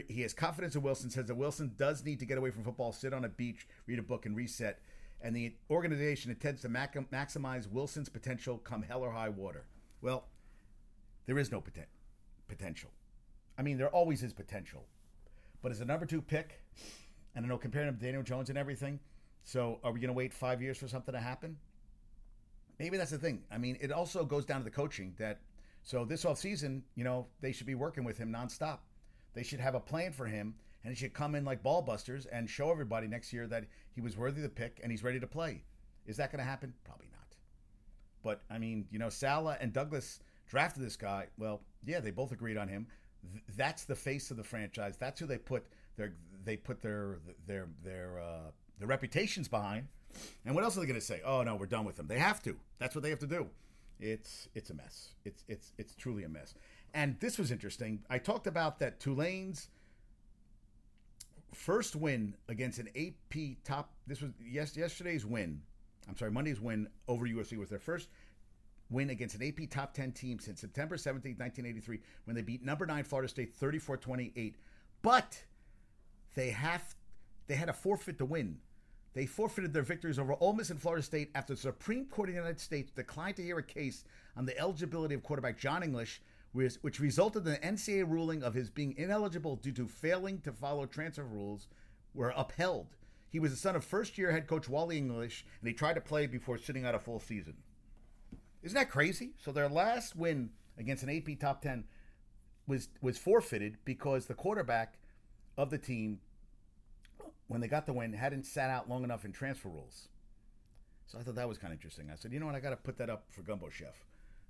he 0.09 0.23
has 0.23 0.33
confidence 0.33 0.75
in 0.75 0.83
Wilson. 0.83 1.09
Says 1.09 1.27
that 1.27 1.37
Wilson 1.37 1.73
does 1.77 2.05
need 2.05 2.19
to 2.19 2.27
get 2.27 2.37
away 2.37 2.51
from 2.51 2.65
football, 2.65 2.93
sit 2.93 3.13
on 3.13 3.25
a 3.25 3.29
beach, 3.29 3.69
read 3.87 4.01
a 4.01 4.03
book, 4.03 4.27
and 4.27 4.37
reset. 4.37 4.81
And 5.21 5.37
the 5.37 5.55
organization 5.71 6.31
intends 6.31 6.63
to 6.63 6.69
maximize 6.69 7.71
Wilson's 7.71 8.09
potential 8.09 8.59
come 8.59 8.83
hell 8.83 9.03
or 9.03 9.13
high 9.13 9.29
water. 9.29 9.67
Well, 10.01 10.25
there 11.27 11.39
is 11.39 11.53
no 11.53 11.61
poten- 11.61 11.87
potential. 12.49 12.91
I 13.59 13.63
mean, 13.63 13.79
there 13.79 13.89
always 13.89 14.23
is 14.23 14.33
potential, 14.33 14.87
but 15.63 15.71
as 15.71 15.81
a 15.81 15.85
number 15.85 16.07
two 16.07 16.23
pick, 16.23 16.63
and 17.35 17.45
I 17.45 17.49
know 17.49 17.59
comparing 17.59 17.89
him 17.89 17.99
to 17.99 18.03
Daniel 18.03 18.23
Jones 18.23 18.49
and 18.49 18.59
everything. 18.59 18.99
So, 19.45 19.79
are 19.85 19.93
we 19.93 20.01
going 20.01 20.09
to 20.09 20.15
wait 20.15 20.35
five 20.35 20.61
years 20.61 20.79
for 20.79 20.89
something 20.89 21.15
to 21.15 21.21
happen? 21.21 21.57
Maybe 22.81 22.97
that's 22.97 23.11
the 23.11 23.19
thing. 23.19 23.43
I 23.53 23.59
mean, 23.59 23.77
it 23.81 23.93
also 23.93 24.25
goes 24.25 24.47
down 24.47 24.61
to 24.61 24.65
the 24.65 24.71
coaching 24.71 25.15
that 25.19 25.39
so 25.83 26.05
this 26.05 26.25
off 26.25 26.39
season, 26.39 26.83
you 26.97 27.05
know, 27.05 27.27
they 27.41 27.53
should 27.53 27.67
be 27.67 27.75
working 27.75 28.05
with 28.05 28.19
him 28.19 28.33
nonstop. 28.33 28.79
They 29.35 29.43
should 29.43 29.61
have 29.61 29.75
a 29.75 29.81
plan 29.81 30.13
for 30.13 30.27
him, 30.27 30.55
and 30.83 30.93
he 30.93 30.99
should 30.99 31.13
come 31.13 31.35
in 31.35 31.45
like 31.45 31.63
ball 31.63 31.83
busters 31.83 32.27
and 32.27 32.49
show 32.49 32.71
everybody 32.71 33.07
next 33.07 33.33
year 33.33 33.47
that 33.47 33.67
he 33.95 34.01
was 34.01 34.17
worthy 34.17 34.39
of 34.39 34.45
the 34.45 34.49
pick 34.49 34.81
and 34.83 34.91
he's 34.91 35.05
ready 35.05 35.21
to 35.21 35.27
play. 35.27 35.63
Is 36.07 36.17
that 36.17 36.33
going 36.33 36.39
to 36.39 36.51
happen? 36.51 36.73
Probably 36.85 37.07
not. 37.13 37.37
But 38.23 38.41
I 38.51 38.59
mean, 38.59 38.87
you 38.91 38.99
know, 38.99 39.11
Saleh 39.11 39.59
and 39.61 39.73
Douglas 39.73 40.21
drafted 40.49 40.83
this 40.83 40.97
guy. 40.97 41.27
Well, 41.39 41.61
yeah, 41.85 42.01
they 42.01 42.11
both 42.11 42.33
agreed 42.33 42.57
on 42.57 42.67
him. 42.67 42.87
Th- 43.31 43.45
that's 43.57 43.85
the 43.85 43.95
face 43.95 44.31
of 44.31 44.39
the 44.39 44.45
franchise. 44.45 44.97
That's 44.97 45.21
who 45.21 45.27
they 45.27 45.39
put 45.39 45.67
their 45.97 46.15
they 46.45 46.57
put 46.57 46.81
their 46.81 47.19
their 47.47 47.69
their 47.85 48.21
uh, 48.21 48.51
their 48.79 48.89
reputations 48.89 49.49
behind. 49.49 49.87
And 50.45 50.55
what 50.55 50.65
else 50.65 50.77
are 50.77 50.81
they 50.81 50.87
going 50.87 50.99
to 50.99 51.05
say? 51.05 51.21
Oh 51.25 51.43
no, 51.43 51.57
we're 51.57 51.67
done 51.67 51.85
with 51.85 51.97
them. 51.97 52.07
They 52.07 52.19
have 52.19 52.43
to. 52.43 52.57
That's 52.79 52.95
what 52.95 53.03
they 53.03 53.11
have 53.11 53.19
to 53.21 53.27
do. 53.27 53.49
It's 53.99 54.49
it's 54.55 54.71
a 54.71 54.75
mess. 54.75 55.15
It's 55.25 55.45
it's 55.49 55.73
it's 55.79 55.95
truly 55.95 56.25
a 56.25 56.29
mess. 56.29 56.55
And 56.95 57.19
this 57.21 57.39
was 57.39 57.51
interesting. 57.51 58.01
I 58.11 58.19
talked 58.19 58.47
about 58.47 58.79
that 58.81 58.99
Tulane's 58.99 59.69
first 61.55 61.95
win 61.95 62.35
against 62.49 62.79
an 62.79 62.89
AP 62.97 63.57
top. 63.65 63.93
This 64.07 64.21
was 64.21 64.33
yes 64.41 64.77
yesterday's 64.77 65.25
win. 65.25 65.63
I'm 66.09 66.17
sorry, 66.17 66.31
Monday's 66.31 66.61
win 66.61 66.89
over 67.07 67.27
USC 67.27 67.57
was 67.59 67.69
their 67.69 67.79
first 67.79 68.09
win 68.91 69.11
against 69.11 69.37
an 69.37 69.47
AP 69.47 69.71
top 69.71 69.95
10 69.95 70.13
team 70.13 70.39
since 70.41 70.61
September 70.61 70.97
17, 70.97 71.37
1983, 71.39 72.01
when 72.25 72.35
they 72.35 72.43
beat 72.43 72.65
number 72.65 72.85
nine 72.85 73.05
Florida 73.05 73.29
State 73.29 73.55
34 73.55 73.99
28. 73.99 74.57
But 75.03 75.43
they 76.35 76.51
have 76.51 76.95
they 77.47 77.55
had 77.55 77.69
a 77.69 77.73
forfeit 77.73 78.19
to 78.19 78.25
win 78.25 78.59
they 79.15 79.27
forfeited 79.27 79.73
their 79.73 79.83
victories 79.83 80.19
over 80.19 80.37
Ole 80.41 80.53
Miss 80.53 80.71
and 80.71 80.81
Florida 80.81 81.03
State 81.03 81.31
after 81.35 81.55
the 81.55 81.61
Supreme 81.61 82.07
Court 82.07 82.29
of 82.29 82.35
the 82.35 82.41
United 82.41 82.61
States 82.61 82.93
declined 82.93 83.37
to 83.37 83.43
hear 83.43 83.59
a 83.59 83.63
case 83.63 84.05
on 84.37 84.47
the 84.47 84.57
eligibility 84.59 85.15
of 85.15 85.23
quarterback 85.23 85.59
John 85.59 85.83
English, 85.83 86.23
which 86.53 87.01
resulted 87.01 87.47
in 87.47 87.53
the 87.53 87.59
NCAA 87.59 88.09
ruling 88.09 88.43
of 88.43 88.55
his 88.55 88.71
being 88.71 88.95
ineligible 88.97 89.57
due 89.57 89.73
to 89.73 89.89
failing 89.89 90.41
to 90.43 90.53
follow 90.53 90.87
transfer 90.87 91.25
rules, 91.25 91.69
were 92.15 92.33
upheld. 92.37 92.97
He 93.29 93.41
was 93.41 93.53
the 93.53 93.57
son 93.57 93.77
of 93.77 93.85
first 93.85 94.19
year 94.19 94.33
head 94.33 94.47
coach 94.47 94.69
Wally 94.69 94.99
English, 94.99 95.45
and 95.61 95.69
he 95.69 95.75
tried 95.75 95.95
to 95.95 96.01
play 96.01 96.27
before 96.27 96.59
sitting 96.59 96.85
out 96.85 96.95
a 96.95 96.99
full 96.99 97.21
season. 97.21 97.55
Isn't 98.63 98.77
that 98.77 98.91
crazy? 98.91 99.33
So 99.39 99.53
their 99.53 99.69
last 99.69 100.17
win 100.17 100.51
against 100.79 101.03
an 101.03 101.11
AP 101.11 101.39
top 101.39 101.63
10 101.63 101.85
was 102.67 102.89
was 103.01 103.19
forfeited 103.19 103.79
because 103.85 104.27
the 104.27 104.35
quarterback 104.35 104.99
of 105.57 105.71
the 105.71 105.79
team 105.79 106.21
when 107.51 107.61
they 107.61 107.67
got 107.67 107.85
the 107.85 107.93
win, 107.93 108.13
hadn't 108.13 108.47
sat 108.47 108.71
out 108.71 108.89
long 108.89 109.03
enough 109.03 109.25
in 109.25 109.33
transfer 109.33 109.69
rules. 109.69 110.07
So 111.09 111.19
I 111.19 111.23
thought 111.23 111.35
that 111.35 111.49
was 111.49 111.59
kind 111.59 111.73
of 111.73 111.79
interesting. 111.79 112.09
I 112.09 112.15
said, 112.15 112.33
you 112.33 112.39
know 112.39 112.47
what, 112.47 112.55
I 112.55 112.61
got 112.61 112.71
to 112.71 112.77
put 112.77 112.97
that 112.99 113.11
up 113.11 113.25
for 113.29 113.43
Gumbo 113.43 113.69
Chef. 113.71 114.05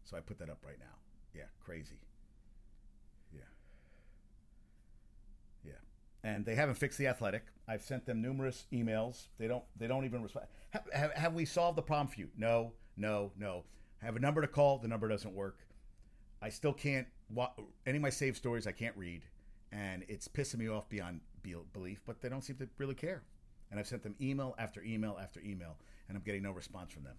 So 0.04 0.18
I 0.18 0.20
put 0.20 0.38
that 0.38 0.50
up 0.50 0.58
right 0.66 0.78
now. 0.78 0.98
Yeah, 1.34 1.44
crazy. 1.64 1.98
Yeah. 3.32 3.40
Yeah. 5.64 5.72
And 6.22 6.44
they 6.44 6.54
haven't 6.54 6.74
fixed 6.74 6.98
the 6.98 7.06
athletic. 7.06 7.44
I've 7.66 7.80
sent 7.80 8.04
them 8.04 8.20
numerous 8.20 8.66
emails. 8.70 9.28
They 9.38 9.48
don't. 9.48 9.64
They 9.78 9.86
don't 9.86 10.04
even 10.04 10.22
respond. 10.22 10.48
Have, 10.68 10.84
have, 10.92 11.12
have 11.14 11.32
we 11.32 11.46
solved 11.46 11.78
the 11.78 11.82
problem 11.82 12.08
for 12.08 12.20
you? 12.20 12.28
No. 12.36 12.72
No. 12.98 13.32
No. 13.38 13.64
I 14.02 14.04
have 14.04 14.16
a 14.16 14.20
number 14.20 14.42
to 14.42 14.46
call. 14.46 14.76
The 14.76 14.88
number 14.88 15.08
doesn't 15.08 15.34
work. 15.34 15.60
I 16.42 16.50
still 16.50 16.74
can't. 16.74 17.06
Any 17.86 17.96
of 17.96 18.02
my 18.02 18.10
saved 18.10 18.36
stories 18.36 18.66
I 18.66 18.72
can't 18.72 18.96
read, 18.98 19.22
and 19.72 20.04
it's 20.06 20.28
pissing 20.28 20.58
me 20.58 20.68
off 20.68 20.86
beyond 20.90 21.22
belief, 21.72 22.00
but 22.06 22.20
they 22.20 22.28
don't 22.28 22.42
seem 22.42 22.56
to 22.56 22.68
really 22.78 22.94
care. 22.94 23.22
And 23.70 23.78
I've 23.78 23.86
sent 23.86 24.02
them 24.02 24.16
email 24.20 24.54
after 24.58 24.82
email 24.82 25.18
after 25.20 25.40
email, 25.40 25.76
and 26.08 26.16
I'm 26.16 26.24
getting 26.24 26.42
no 26.42 26.52
response 26.52 26.92
from 26.92 27.04
them. 27.04 27.16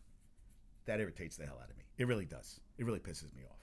That 0.86 1.00
irritates 1.00 1.38
the 1.38 1.46
hell 1.46 1.60
out 1.62 1.70
of 1.70 1.78
me. 1.78 1.84
It 1.98 2.08
really 2.08 2.26
does. 2.26 2.60
It 2.78 2.86
really 2.86 3.00
pisses 3.00 3.34
me 3.36 3.44
off. 3.50 3.58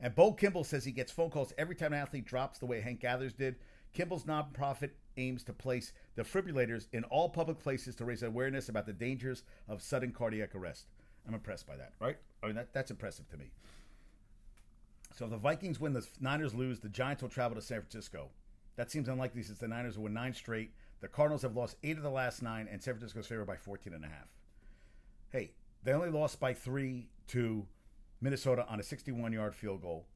And 0.00 0.14
Bo 0.14 0.32
Kimble 0.32 0.64
says 0.64 0.84
he 0.84 0.92
gets 0.92 1.12
phone 1.12 1.30
calls 1.30 1.52
every 1.56 1.74
time 1.74 1.92
an 1.92 2.00
athlete 2.00 2.26
drops 2.26 2.58
the 2.58 2.66
way 2.66 2.80
Hank 2.80 3.00
Gathers 3.00 3.32
did. 3.32 3.56
Kimble's 3.92 4.24
nonprofit 4.24 4.90
aims 5.16 5.42
to 5.44 5.52
place 5.52 5.92
defibrillators 6.18 6.86
in 6.92 7.04
all 7.04 7.28
public 7.28 7.58
places 7.58 7.94
to 7.96 8.04
raise 8.04 8.22
awareness 8.22 8.68
about 8.68 8.86
the 8.86 8.92
dangers 8.92 9.42
of 9.68 9.80
sudden 9.80 10.12
cardiac 10.12 10.54
arrest. 10.54 10.86
I'm 11.26 11.34
impressed 11.34 11.66
by 11.66 11.76
that, 11.76 11.92
right? 11.98 12.16
I 12.42 12.46
mean, 12.46 12.56
that, 12.56 12.72
that's 12.72 12.90
impressive 12.90 13.28
to 13.30 13.36
me. 13.36 13.46
So 15.14 15.24
if 15.24 15.30
the 15.30 15.38
Vikings 15.38 15.80
win, 15.80 15.94
the 15.94 16.06
Niners 16.20 16.54
lose, 16.54 16.80
the 16.80 16.90
Giants 16.90 17.22
will 17.22 17.30
travel 17.30 17.56
to 17.56 17.62
San 17.62 17.80
Francisco. 17.80 18.28
That 18.76 18.90
seems 18.90 19.08
unlikely 19.08 19.42
since 19.42 19.58
the 19.58 19.68
Niners 19.68 19.98
won 19.98 20.12
nine 20.14 20.34
straight. 20.34 20.72
The 21.00 21.08
Cardinals 21.08 21.42
have 21.42 21.56
lost 21.56 21.76
eight 21.82 21.96
of 21.96 22.02
the 22.02 22.10
last 22.10 22.42
nine, 22.42 22.68
and 22.70 22.82
San 22.82 22.94
Francisco's 22.94 23.26
favored 23.26 23.46
by 23.46 23.56
14 23.56 23.92
and 23.92 24.04
a 24.04 24.08
half. 24.08 24.28
Hey, 25.30 25.52
they 25.82 25.92
only 25.92 26.10
lost 26.10 26.40
by 26.40 26.54
three 26.54 27.08
to 27.28 27.66
Minnesota 28.20 28.66
on 28.68 28.80
a 28.80 28.82
61 28.82 29.32
yard 29.32 29.54
field 29.54 29.82
goal. 29.82 30.06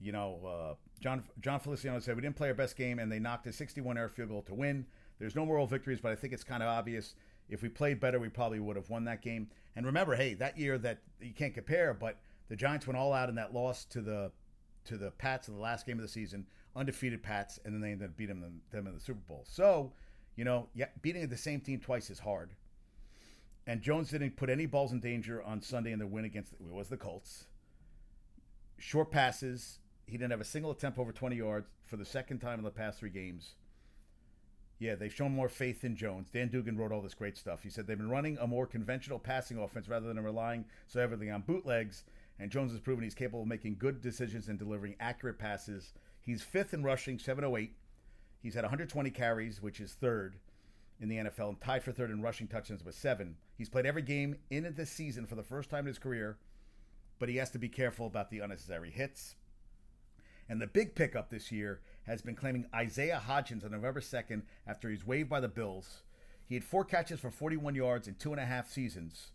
you 0.00 0.12
know, 0.12 0.40
uh, 0.46 0.74
John 1.00 1.22
Jon 1.40 1.60
Feliciano 1.60 1.98
said 2.00 2.16
we 2.16 2.22
didn't 2.22 2.36
play 2.36 2.48
our 2.48 2.54
best 2.54 2.76
game, 2.76 2.98
and 2.98 3.10
they 3.10 3.18
knocked 3.18 3.46
a 3.46 3.52
61 3.52 3.96
yard 3.96 4.12
field 4.12 4.28
goal 4.30 4.42
to 4.42 4.54
win. 4.54 4.86
There's 5.18 5.34
no 5.36 5.46
moral 5.46 5.66
victories, 5.66 6.00
but 6.00 6.12
I 6.12 6.16
think 6.16 6.32
it's 6.32 6.44
kind 6.44 6.62
of 6.62 6.68
obvious. 6.68 7.14
If 7.48 7.62
we 7.62 7.68
played 7.68 8.00
better, 8.00 8.18
we 8.18 8.28
probably 8.28 8.58
would 8.58 8.76
have 8.76 8.90
won 8.90 9.04
that 9.04 9.22
game. 9.22 9.48
And 9.76 9.84
remember, 9.86 10.16
hey, 10.16 10.34
that 10.34 10.58
year 10.58 10.78
that 10.78 11.00
you 11.20 11.32
can't 11.32 11.54
compare, 11.54 11.92
but 11.94 12.18
the 12.48 12.56
Giants 12.56 12.86
went 12.86 12.98
all 12.98 13.12
out 13.12 13.28
in 13.28 13.34
that 13.36 13.54
loss 13.54 13.84
to 13.86 14.00
the 14.00 14.32
to 14.86 14.96
the 14.96 15.10
Pats 15.12 15.48
in 15.48 15.54
the 15.54 15.60
last 15.60 15.86
game 15.86 15.98
of 15.98 16.02
the 16.02 16.08
season, 16.08 16.46
undefeated 16.76 17.22
Pats, 17.22 17.58
and 17.64 17.74
then 17.74 17.80
they 17.80 17.92
ended 17.92 18.10
up 18.10 18.16
beating 18.16 18.40
them, 18.40 18.60
them 18.70 18.86
in 18.86 18.94
the 18.94 19.00
Super 19.00 19.20
Bowl. 19.28 19.44
So, 19.48 19.92
you 20.36 20.44
know, 20.44 20.68
yeah, 20.74 20.86
beating 21.02 21.26
the 21.28 21.36
same 21.36 21.60
team 21.60 21.80
twice 21.80 22.10
is 22.10 22.18
hard. 22.18 22.50
And 23.66 23.80
Jones 23.80 24.10
didn't 24.10 24.36
put 24.36 24.50
any 24.50 24.66
balls 24.66 24.92
in 24.92 25.00
danger 25.00 25.42
on 25.42 25.62
Sunday 25.62 25.92
in 25.92 25.98
the 25.98 26.06
win 26.06 26.24
against 26.24 26.52
it 26.52 26.60
was 26.60 26.88
the 26.88 26.96
Colts. 26.96 27.46
Short 28.78 29.10
passes. 29.10 29.78
He 30.06 30.18
didn't 30.18 30.32
have 30.32 30.40
a 30.40 30.44
single 30.44 30.70
attempt 30.70 30.98
over 30.98 31.12
20 31.12 31.36
yards 31.36 31.68
for 31.86 31.96
the 31.96 32.04
second 32.04 32.40
time 32.40 32.58
in 32.58 32.64
the 32.64 32.70
past 32.70 32.98
three 32.98 33.10
games. 33.10 33.54
Yeah, 34.78 34.96
they've 34.96 35.14
shown 35.14 35.32
more 35.32 35.48
faith 35.48 35.84
in 35.84 35.96
Jones. 35.96 36.28
Dan 36.30 36.50
Duggan 36.50 36.76
wrote 36.76 36.92
all 36.92 37.00
this 37.00 37.14
great 37.14 37.38
stuff. 37.38 37.62
He 37.62 37.70
said 37.70 37.86
they've 37.86 37.96
been 37.96 38.10
running 38.10 38.36
a 38.38 38.46
more 38.46 38.66
conventional 38.66 39.18
passing 39.18 39.56
offense 39.58 39.88
rather 39.88 40.08
than 40.08 40.22
relying 40.22 40.64
so 40.88 41.00
heavily 41.00 41.30
on 41.30 41.42
bootlegs. 41.42 42.04
And 42.38 42.50
Jones 42.50 42.72
has 42.72 42.80
proven 42.80 43.04
he's 43.04 43.14
capable 43.14 43.42
of 43.42 43.48
making 43.48 43.76
good 43.78 44.02
decisions 44.02 44.48
and 44.48 44.58
delivering 44.58 44.96
accurate 44.98 45.38
passes. 45.38 45.94
He's 46.24 46.42
fifth 46.42 46.74
in 46.74 46.82
rushing, 46.82 47.18
708. 47.18 47.74
He's 48.42 48.54
had 48.54 48.64
120 48.64 49.10
carries, 49.10 49.62
which 49.62 49.80
is 49.80 49.92
third 49.92 50.36
in 51.00 51.08
the 51.08 51.16
NFL, 51.16 51.50
and 51.50 51.60
tied 51.60 51.82
for 51.82 51.92
third 51.92 52.10
in 52.10 52.22
rushing 52.22 52.46
touchdowns 52.46 52.84
with 52.84 52.94
seven. 52.94 53.36
He's 53.56 53.68
played 53.68 53.86
every 53.86 54.02
game 54.02 54.36
in 54.50 54.72
this 54.76 54.90
season 54.90 55.26
for 55.26 55.34
the 55.34 55.42
first 55.42 55.70
time 55.70 55.80
in 55.80 55.86
his 55.86 55.98
career, 55.98 56.38
but 57.18 57.28
he 57.28 57.36
has 57.36 57.50
to 57.50 57.58
be 57.58 57.68
careful 57.68 58.06
about 58.06 58.30
the 58.30 58.40
unnecessary 58.40 58.90
hits. 58.90 59.36
And 60.48 60.60
the 60.60 60.66
big 60.66 60.94
pickup 60.94 61.30
this 61.30 61.50
year 61.50 61.80
has 62.06 62.22
been 62.22 62.34
claiming 62.34 62.66
Isaiah 62.74 63.22
Hodgins 63.26 63.64
on 63.64 63.70
November 63.70 64.00
2nd 64.00 64.42
after 64.66 64.90
he's 64.90 65.06
waived 65.06 65.30
by 65.30 65.40
the 65.40 65.48
Bills. 65.48 66.02
He 66.46 66.54
had 66.54 66.64
four 66.64 66.84
catches 66.84 67.20
for 67.20 67.30
41 67.30 67.74
yards 67.74 68.06
in 68.06 68.14
two 68.14 68.32
and 68.32 68.40
a 68.40 68.44
half 68.44 68.70
seasons. 68.70 69.32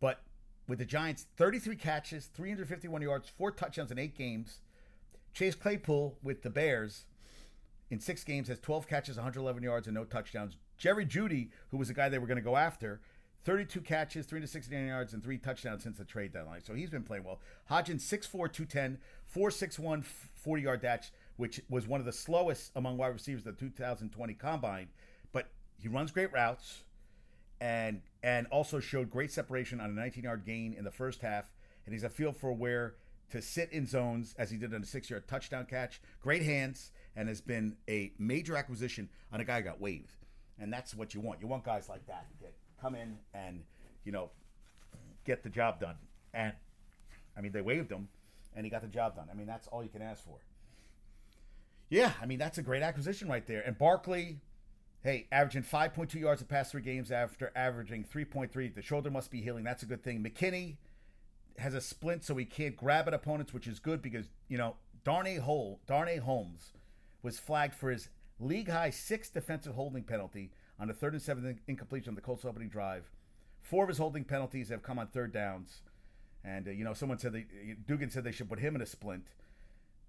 But 0.00 0.22
with 0.68 0.78
the 0.78 0.84
Giants, 0.84 1.26
33 1.36 1.74
catches, 1.76 2.26
351 2.26 3.02
yards, 3.02 3.28
four 3.28 3.50
touchdowns 3.50 3.90
in 3.90 3.98
eight 3.98 4.16
games. 4.16 4.60
Chase 5.32 5.54
Claypool 5.54 6.18
with 6.22 6.42
the 6.42 6.50
Bears 6.50 7.04
in 7.90 8.00
six 8.00 8.24
games 8.24 8.48
has 8.48 8.58
12 8.58 8.88
catches, 8.88 9.16
111 9.16 9.62
yards, 9.62 9.86
and 9.86 9.94
no 9.94 10.04
touchdowns. 10.04 10.56
Jerry 10.78 11.06
Jeudy, 11.06 11.50
who 11.70 11.76
was 11.76 11.88
the 11.88 11.94
guy 11.94 12.08
they 12.08 12.18
were 12.18 12.26
going 12.26 12.36
to 12.36 12.42
go 12.42 12.56
after, 12.56 13.00
32 13.44 13.80
catches, 13.80 14.26
369 14.26 14.86
yards, 14.86 15.12
and 15.12 15.22
three 15.22 15.38
touchdowns 15.38 15.82
since 15.82 15.98
the 15.98 16.04
trade 16.04 16.32
deadline. 16.32 16.62
So 16.62 16.74
he's 16.74 16.90
been 16.90 17.02
playing 17.02 17.24
well. 17.24 17.40
Hodgins, 17.70 18.02
6'4, 18.02 18.52
210, 18.52 18.98
4'6'1, 19.34 20.04
40 20.04 20.62
yard 20.62 20.82
dash, 20.82 21.10
which 21.36 21.60
was 21.68 21.86
one 21.86 22.00
of 22.00 22.06
the 22.06 22.12
slowest 22.12 22.70
among 22.76 22.96
wide 22.96 23.08
receivers 23.08 23.46
of 23.46 23.56
the 23.56 23.60
2020 23.60 24.34
combine. 24.34 24.88
But 25.32 25.48
he 25.80 25.88
runs 25.88 26.12
great 26.12 26.32
routes 26.32 26.84
and 27.60 28.02
and 28.22 28.46
also 28.48 28.80
showed 28.80 29.10
great 29.10 29.30
separation 29.30 29.80
on 29.80 29.90
a 29.90 29.92
19 29.92 30.24
yard 30.24 30.44
gain 30.44 30.74
in 30.74 30.84
the 30.84 30.90
first 30.90 31.20
half. 31.20 31.52
And 31.84 31.92
he's 31.92 32.04
a 32.04 32.08
feel 32.08 32.32
for 32.32 32.52
where 32.52 32.94
to 33.32 33.42
sit 33.42 33.72
in 33.72 33.86
zones 33.86 34.34
as 34.38 34.50
he 34.50 34.56
did 34.56 34.72
on 34.74 34.82
a 34.82 34.86
six 34.86 35.10
yard 35.10 35.26
touchdown 35.26 35.66
catch. 35.66 36.00
Great 36.22 36.42
hands 36.42 36.92
and 37.16 37.28
has 37.28 37.40
been 37.40 37.76
a 37.88 38.12
major 38.18 38.56
acquisition 38.56 39.08
on 39.32 39.40
a 39.40 39.44
guy 39.44 39.58
who 39.58 39.64
got 39.64 39.80
waived. 39.80 40.12
And 40.58 40.72
that's 40.72 40.94
what 40.94 41.14
you 41.14 41.20
want. 41.20 41.40
You 41.40 41.48
want 41.48 41.64
guys 41.64 41.88
like 41.88 42.06
that 42.06 42.26
to 42.40 42.46
come 42.80 42.94
in 42.94 43.16
and 43.34 43.62
you 44.04 44.12
know 44.12 44.30
get 45.24 45.42
the 45.42 45.48
job 45.48 45.80
done. 45.80 45.96
And 46.34 46.52
I 47.36 47.40
mean, 47.40 47.52
they 47.52 47.62
waived 47.62 47.90
him, 47.90 48.08
and 48.54 48.64
he 48.64 48.70
got 48.70 48.82
the 48.82 48.88
job 48.88 49.16
done. 49.16 49.28
I 49.30 49.34
mean, 49.34 49.46
that's 49.46 49.66
all 49.68 49.82
you 49.82 49.88
can 49.88 50.02
ask 50.02 50.24
for. 50.24 50.36
Yeah, 51.88 52.12
I 52.20 52.26
mean 52.26 52.38
that's 52.38 52.58
a 52.58 52.62
great 52.62 52.82
acquisition 52.82 53.28
right 53.28 53.46
there. 53.46 53.62
And 53.62 53.76
Barkley, 53.78 54.40
hey, 55.02 55.26
averaging 55.32 55.62
5.2 55.62 56.14
yards 56.14 56.40
the 56.40 56.46
past 56.46 56.72
three 56.72 56.82
games 56.82 57.10
after 57.10 57.50
averaging 57.56 58.04
3.3. 58.04 58.74
The 58.74 58.82
shoulder 58.82 59.10
must 59.10 59.30
be 59.30 59.40
healing. 59.40 59.64
That's 59.64 59.82
a 59.82 59.86
good 59.86 60.02
thing. 60.02 60.22
McKinney 60.22 60.76
has 61.58 61.74
a 61.74 61.80
splint, 61.80 62.24
so 62.24 62.36
he 62.36 62.44
can't 62.44 62.76
grab 62.76 63.08
at 63.08 63.14
opponents, 63.14 63.52
which 63.52 63.66
is 63.66 63.78
good 63.78 64.02
because 64.02 64.26
you 64.48 64.58
know 64.58 64.76
Darnay 65.04 65.36
Hole, 65.36 65.80
Darnay 65.86 66.18
Holmes 66.18 66.72
was 67.22 67.38
flagged 67.38 67.74
for 67.74 67.90
his 67.90 68.08
league 68.38 68.70
high 68.70 68.90
sixth 68.90 69.34
defensive 69.34 69.74
holding 69.74 70.02
penalty 70.04 70.50
on 70.78 70.88
the 70.88 70.94
third 70.94 71.12
and 71.12 71.22
seventh 71.22 71.60
incompletion 71.66 72.10
of 72.10 72.16
the 72.16 72.22
Colts 72.22 72.44
opening 72.44 72.68
drive. 72.68 73.10
Four 73.60 73.84
of 73.84 73.88
his 73.88 73.98
holding 73.98 74.24
penalties 74.24 74.68
have 74.70 74.82
come 74.82 74.98
on 74.98 75.06
third 75.06 75.32
downs. 75.32 75.82
And, 76.44 76.66
uh, 76.66 76.72
you 76.72 76.84
know, 76.84 76.92
someone 76.92 77.18
said, 77.18 77.32
they, 77.32 77.46
Duggan 77.86 78.10
said 78.10 78.24
they 78.24 78.32
should 78.32 78.48
put 78.48 78.58
him 78.58 78.74
in 78.74 78.82
a 78.82 78.86
splint. 78.86 79.28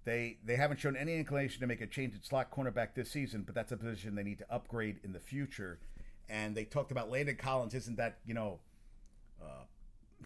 They 0.04 0.38
they 0.44 0.56
haven't 0.56 0.80
shown 0.80 0.96
any 0.96 1.16
inclination 1.16 1.60
to 1.60 1.66
make 1.66 1.80
a 1.80 1.86
change 1.86 2.14
at 2.14 2.26
slot 2.26 2.50
cornerback 2.50 2.88
this 2.94 3.10
season, 3.10 3.42
but 3.42 3.54
that's 3.54 3.72
a 3.72 3.76
position 3.76 4.14
they 4.14 4.22
need 4.22 4.38
to 4.38 4.52
upgrade 4.52 5.00
in 5.02 5.12
the 5.12 5.20
future. 5.20 5.78
And 6.28 6.54
they 6.54 6.64
talked 6.64 6.90
about 6.90 7.10
Landon 7.10 7.36
Collins. 7.36 7.72
Isn't 7.72 7.96
that 7.96 8.18
you 8.26 8.34
know, 8.34 8.58
uh, 9.42 9.62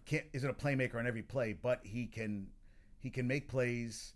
can't 0.04 0.24
isn't 0.32 0.48
a 0.48 0.54
playmaker 0.54 0.96
on 0.96 1.06
every 1.06 1.22
play, 1.22 1.52
but 1.52 1.80
he 1.82 2.06
can 2.06 2.48
he 2.98 3.10
can 3.10 3.26
make 3.26 3.48
plays 3.48 4.14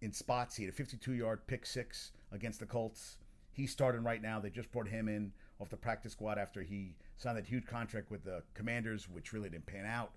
in 0.00 0.12
spots. 0.12 0.56
He 0.56 0.64
had 0.64 0.72
a 0.72 0.76
52 0.76 1.12
yard 1.12 1.46
pick 1.46 1.66
six 1.66 2.12
against 2.32 2.60
the 2.60 2.66
Colts. 2.66 3.16
He's 3.52 3.72
starting 3.72 4.02
right 4.04 4.22
now. 4.22 4.38
They 4.38 4.50
just 4.50 4.70
brought 4.70 4.88
him 4.88 5.08
in 5.08 5.32
off 5.60 5.70
the 5.70 5.76
practice 5.76 6.12
squad 6.12 6.38
after 6.38 6.62
he 6.62 6.94
signed 7.16 7.36
that 7.36 7.46
huge 7.46 7.66
contract 7.66 8.10
with 8.10 8.24
the 8.24 8.42
Commanders, 8.54 9.08
which 9.08 9.32
really 9.32 9.48
didn't 9.48 9.66
pan 9.66 9.84
out. 9.84 10.12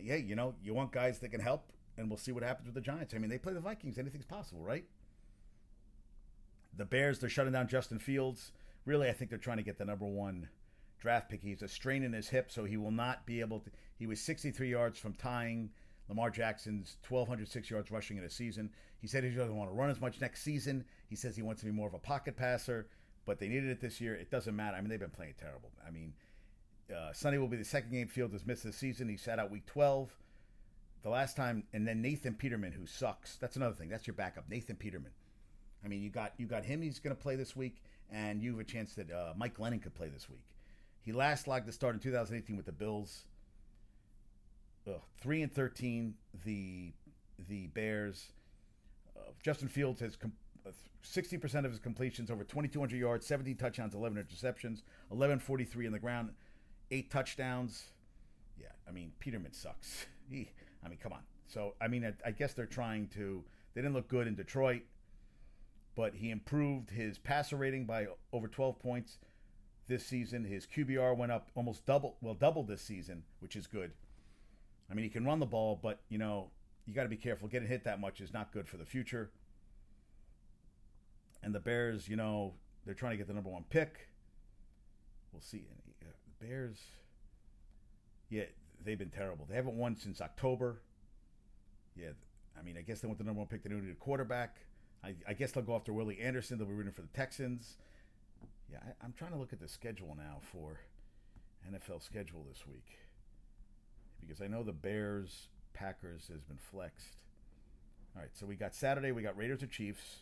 Yeah, 0.00 0.16
you 0.16 0.34
know, 0.34 0.54
you 0.62 0.74
want 0.74 0.90
guys 0.90 1.20
that 1.20 1.28
can 1.28 1.40
help, 1.40 1.72
and 1.96 2.08
we'll 2.08 2.18
see 2.18 2.32
what 2.32 2.42
happens 2.42 2.66
with 2.66 2.74
the 2.74 2.80
Giants. 2.80 3.14
I 3.14 3.18
mean, 3.18 3.30
they 3.30 3.38
play 3.38 3.52
the 3.52 3.60
Vikings. 3.60 3.96
Anything's 3.96 4.24
possible, 4.24 4.60
right? 4.60 4.84
The 6.76 6.84
Bears, 6.84 7.20
they're 7.20 7.30
shutting 7.30 7.52
down 7.52 7.68
Justin 7.68 8.00
Fields. 8.00 8.50
Really, 8.84 9.08
I 9.08 9.12
think 9.12 9.30
they're 9.30 9.38
trying 9.38 9.58
to 9.58 9.62
get 9.62 9.78
the 9.78 9.84
number 9.84 10.06
one 10.06 10.48
draft 11.04 11.28
pick. 11.28 11.42
He's 11.42 11.60
a 11.60 11.68
strain 11.68 12.02
in 12.02 12.14
his 12.14 12.30
hip, 12.30 12.50
so 12.50 12.64
he 12.64 12.78
will 12.78 12.90
not 12.90 13.26
be 13.26 13.40
able 13.40 13.60
to. 13.60 13.70
He 13.98 14.06
was 14.06 14.20
63 14.22 14.70
yards 14.70 14.98
from 14.98 15.12
tying 15.12 15.68
Lamar 16.08 16.30
Jackson's 16.30 16.96
1,206 17.06 17.70
yards 17.70 17.90
rushing 17.90 18.16
in 18.16 18.24
a 18.24 18.30
season. 18.30 18.70
He 19.02 19.06
said 19.06 19.22
he 19.22 19.28
doesn't 19.30 19.54
want 19.54 19.70
to 19.70 19.76
run 19.76 19.90
as 19.90 20.00
much 20.00 20.22
next 20.22 20.42
season. 20.42 20.82
He 21.10 21.14
says 21.14 21.36
he 21.36 21.42
wants 21.42 21.60
to 21.60 21.66
be 21.66 21.72
more 21.72 21.86
of 21.86 21.92
a 21.92 21.98
pocket 21.98 22.36
passer, 22.36 22.88
but 23.26 23.38
they 23.38 23.48
needed 23.48 23.68
it 23.68 23.82
this 23.82 24.00
year. 24.00 24.14
It 24.14 24.30
doesn't 24.30 24.56
matter. 24.56 24.78
I 24.78 24.80
mean, 24.80 24.88
they've 24.88 24.98
been 24.98 25.10
playing 25.10 25.34
terrible. 25.38 25.72
I 25.86 25.90
mean, 25.90 26.14
uh, 26.90 27.12
Sunday 27.12 27.36
will 27.36 27.48
be 27.48 27.58
the 27.58 27.64
second 27.66 27.92
game 27.92 28.08
Fields 28.08 28.32
has 28.32 28.46
missed 28.46 28.64
this 28.64 28.76
season. 28.76 29.10
He 29.10 29.18
sat 29.18 29.38
out 29.38 29.50
week 29.50 29.66
12. 29.66 30.10
The 31.02 31.10
last 31.10 31.36
time, 31.36 31.64
and 31.74 31.86
then 31.86 32.00
Nathan 32.00 32.32
Peterman, 32.32 32.72
who 32.72 32.86
sucks. 32.86 33.36
That's 33.36 33.56
another 33.56 33.74
thing. 33.74 33.90
That's 33.90 34.06
your 34.06 34.14
backup, 34.14 34.48
Nathan 34.48 34.76
Peterman. 34.76 35.12
I 35.84 35.88
mean, 35.88 36.00
you 36.00 36.08
got 36.08 36.32
you 36.38 36.46
got 36.46 36.64
him. 36.64 36.80
He's 36.80 36.98
going 36.98 37.14
to 37.14 37.22
play 37.22 37.36
this 37.36 37.54
week, 37.54 37.82
and 38.10 38.42
you 38.42 38.52
have 38.52 38.60
a 38.60 38.64
chance 38.64 38.94
that 38.94 39.12
uh, 39.12 39.34
Mike 39.36 39.58
Glennon 39.58 39.82
could 39.82 39.94
play 39.94 40.08
this 40.08 40.30
week. 40.30 40.40
He 41.04 41.12
last 41.12 41.46
logged 41.46 41.66
the 41.66 41.72
start 41.72 41.94
in 41.94 42.00
2018 42.00 42.56
with 42.56 42.66
the 42.66 42.72
Bills 42.72 43.24
ugh, 44.88 45.00
three 45.20 45.42
and 45.42 45.52
thirteen. 45.52 46.14
The 46.44 46.92
the 47.48 47.66
Bears. 47.68 48.32
Uh, 49.16 49.30
Justin 49.42 49.68
Fields 49.68 50.00
has 50.00 50.16
com- 50.16 50.32
60% 51.04 51.64
of 51.64 51.70
his 51.70 51.78
completions 51.78 52.30
over 52.30 52.42
2,200 52.42 52.96
yards, 52.96 53.26
17 53.26 53.56
touchdowns, 53.56 53.94
11 53.94 54.16
interceptions, 54.16 54.82
1143 55.08 55.86
on 55.86 55.92
the 55.92 55.98
ground, 55.98 56.30
eight 56.90 57.10
touchdowns. 57.10 57.92
Yeah, 58.58 58.68
I 58.88 58.92
mean, 58.92 59.12
Peterman 59.20 59.52
sucks. 59.52 60.06
He, 60.30 60.50
I 60.82 60.88
mean, 60.88 60.96
come 61.02 61.12
on. 61.12 61.20
So, 61.48 61.74
I 61.82 61.86
mean, 61.86 62.02
I, 62.02 62.14
I 62.26 62.30
guess 62.30 62.54
they're 62.54 62.64
trying 62.64 63.08
to, 63.08 63.44
they 63.74 63.82
didn't 63.82 63.92
look 63.92 64.08
good 64.08 64.26
in 64.26 64.34
Detroit, 64.34 64.80
but 65.94 66.14
he 66.14 66.30
improved 66.30 66.88
his 66.88 67.18
passer 67.18 67.56
rating 67.56 67.84
by 67.84 68.06
over 68.32 68.48
12 68.48 68.78
points 68.78 69.18
this 69.88 70.04
season. 70.04 70.44
His 70.44 70.66
QBR 70.66 71.16
went 71.16 71.32
up 71.32 71.50
almost 71.54 71.86
double, 71.86 72.16
well, 72.20 72.34
double 72.34 72.62
this 72.62 72.82
season, 72.82 73.24
which 73.40 73.56
is 73.56 73.66
good. 73.66 73.92
I 74.90 74.94
mean, 74.94 75.04
he 75.04 75.10
can 75.10 75.24
run 75.24 75.40
the 75.40 75.46
ball, 75.46 75.78
but 75.82 76.00
you 76.08 76.18
know, 76.18 76.50
you 76.86 76.94
got 76.94 77.04
to 77.04 77.08
be 77.08 77.16
careful. 77.16 77.48
Getting 77.48 77.68
hit 77.68 77.84
that 77.84 78.00
much 78.00 78.20
is 78.20 78.32
not 78.32 78.52
good 78.52 78.68
for 78.68 78.76
the 78.76 78.84
future. 78.84 79.30
And 81.42 81.54
the 81.54 81.60
Bears, 81.60 82.08
you 82.08 82.16
know, 82.16 82.54
they're 82.84 82.94
trying 82.94 83.12
to 83.12 83.16
get 83.16 83.26
the 83.26 83.34
number 83.34 83.50
one 83.50 83.64
pick. 83.68 84.08
We'll 85.32 85.42
see. 85.42 85.64
Uh, 86.02 86.06
the 86.40 86.46
Bears, 86.46 86.78
yeah, 88.30 88.44
they've 88.84 88.98
been 88.98 89.10
terrible. 89.10 89.46
They 89.48 89.56
haven't 89.56 89.76
won 89.76 89.96
since 89.96 90.20
October. 90.20 90.80
Yeah, 91.96 92.10
I 92.58 92.62
mean, 92.62 92.76
I 92.76 92.82
guess 92.82 93.00
they 93.00 93.08
want 93.08 93.18
the 93.18 93.24
number 93.24 93.38
one 93.38 93.48
pick. 93.48 93.62
They 93.62 93.70
don't 93.70 93.82
need 93.84 93.92
a 93.92 93.94
quarterback. 93.94 94.56
I, 95.02 95.14
I 95.28 95.34
guess 95.34 95.52
they'll 95.52 95.62
go 95.62 95.76
after 95.76 95.92
Willie 95.92 96.20
Anderson. 96.20 96.58
They'll 96.58 96.66
be 96.66 96.74
rooting 96.74 96.92
for 96.92 97.02
the 97.02 97.08
Texans. 97.08 97.76
Yeah, 98.70 98.78
I, 98.82 99.04
I'm 99.04 99.12
trying 99.12 99.32
to 99.32 99.38
look 99.38 99.52
at 99.52 99.60
the 99.60 99.68
schedule 99.68 100.16
now 100.16 100.38
for 100.52 100.80
NFL 101.70 102.02
schedule 102.02 102.44
this 102.48 102.66
week 102.66 102.86
because 104.20 104.40
I 104.40 104.46
know 104.46 104.62
the 104.62 104.72
Bears 104.72 105.48
Packers 105.72 106.28
has 106.32 106.42
been 106.42 106.58
flexed. 106.58 107.22
All 108.14 108.22
right, 108.22 108.30
so 108.32 108.46
we 108.46 108.54
got 108.54 108.74
Saturday, 108.74 109.12
we 109.12 109.22
got 109.22 109.36
Raiders 109.36 109.62
or 109.62 109.66
Chiefs, 109.66 110.18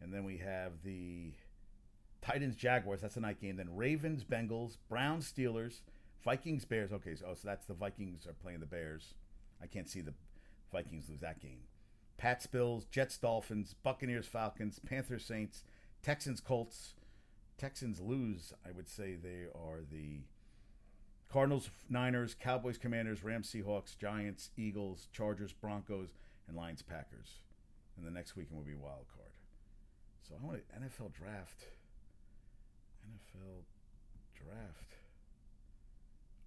and 0.00 0.12
then 0.12 0.24
we 0.24 0.38
have 0.38 0.72
the 0.84 1.32
Titans 2.22 2.56
Jaguars. 2.56 3.00
That's 3.00 3.16
a 3.16 3.20
night 3.20 3.40
game. 3.40 3.56
Then 3.56 3.74
Ravens 3.74 4.24
Bengals, 4.24 4.76
Browns 4.88 5.30
Steelers, 5.30 5.80
Vikings 6.24 6.64
Bears. 6.64 6.92
Okay, 6.92 7.14
so, 7.16 7.26
oh, 7.30 7.34
so 7.34 7.48
that's 7.48 7.66
the 7.66 7.74
Vikings 7.74 8.26
are 8.26 8.34
playing 8.34 8.60
the 8.60 8.66
Bears. 8.66 9.14
I 9.62 9.66
can't 9.66 9.88
see 9.88 10.00
the 10.00 10.14
Vikings 10.72 11.08
lose 11.08 11.20
that 11.20 11.40
game. 11.40 11.62
Pats, 12.16 12.46
Bills, 12.46 12.84
Jets, 12.90 13.18
Dolphins, 13.18 13.74
Buccaneers, 13.82 14.26
Falcons, 14.26 14.80
Panthers, 14.84 15.24
Saints, 15.24 15.64
Texans, 16.02 16.40
Colts. 16.40 16.94
Texans 17.58 18.00
lose. 18.00 18.52
I 18.66 18.70
would 18.70 18.88
say 18.88 19.16
they 19.16 19.46
are 19.54 19.80
the 19.90 20.20
Cardinals, 21.28 21.68
Niners, 21.90 22.34
Cowboys, 22.40 22.78
Commanders, 22.78 23.22
Rams, 23.22 23.52
Seahawks, 23.52 23.98
Giants, 23.98 24.50
Eagles, 24.56 25.08
Chargers, 25.12 25.52
Broncos, 25.52 26.14
and 26.46 26.56
Lions, 26.56 26.80
Packers. 26.82 27.40
And 27.96 28.06
the 28.06 28.10
next 28.10 28.36
weekend 28.36 28.56
will 28.56 28.64
be 28.64 28.74
wild 28.74 29.06
card. 29.14 29.32
So 30.26 30.34
I 30.40 30.46
want 30.46 30.62
an 30.74 30.82
NFL 30.82 31.12
draft. 31.12 31.64
NFL 33.04 33.64
draft 34.34 34.94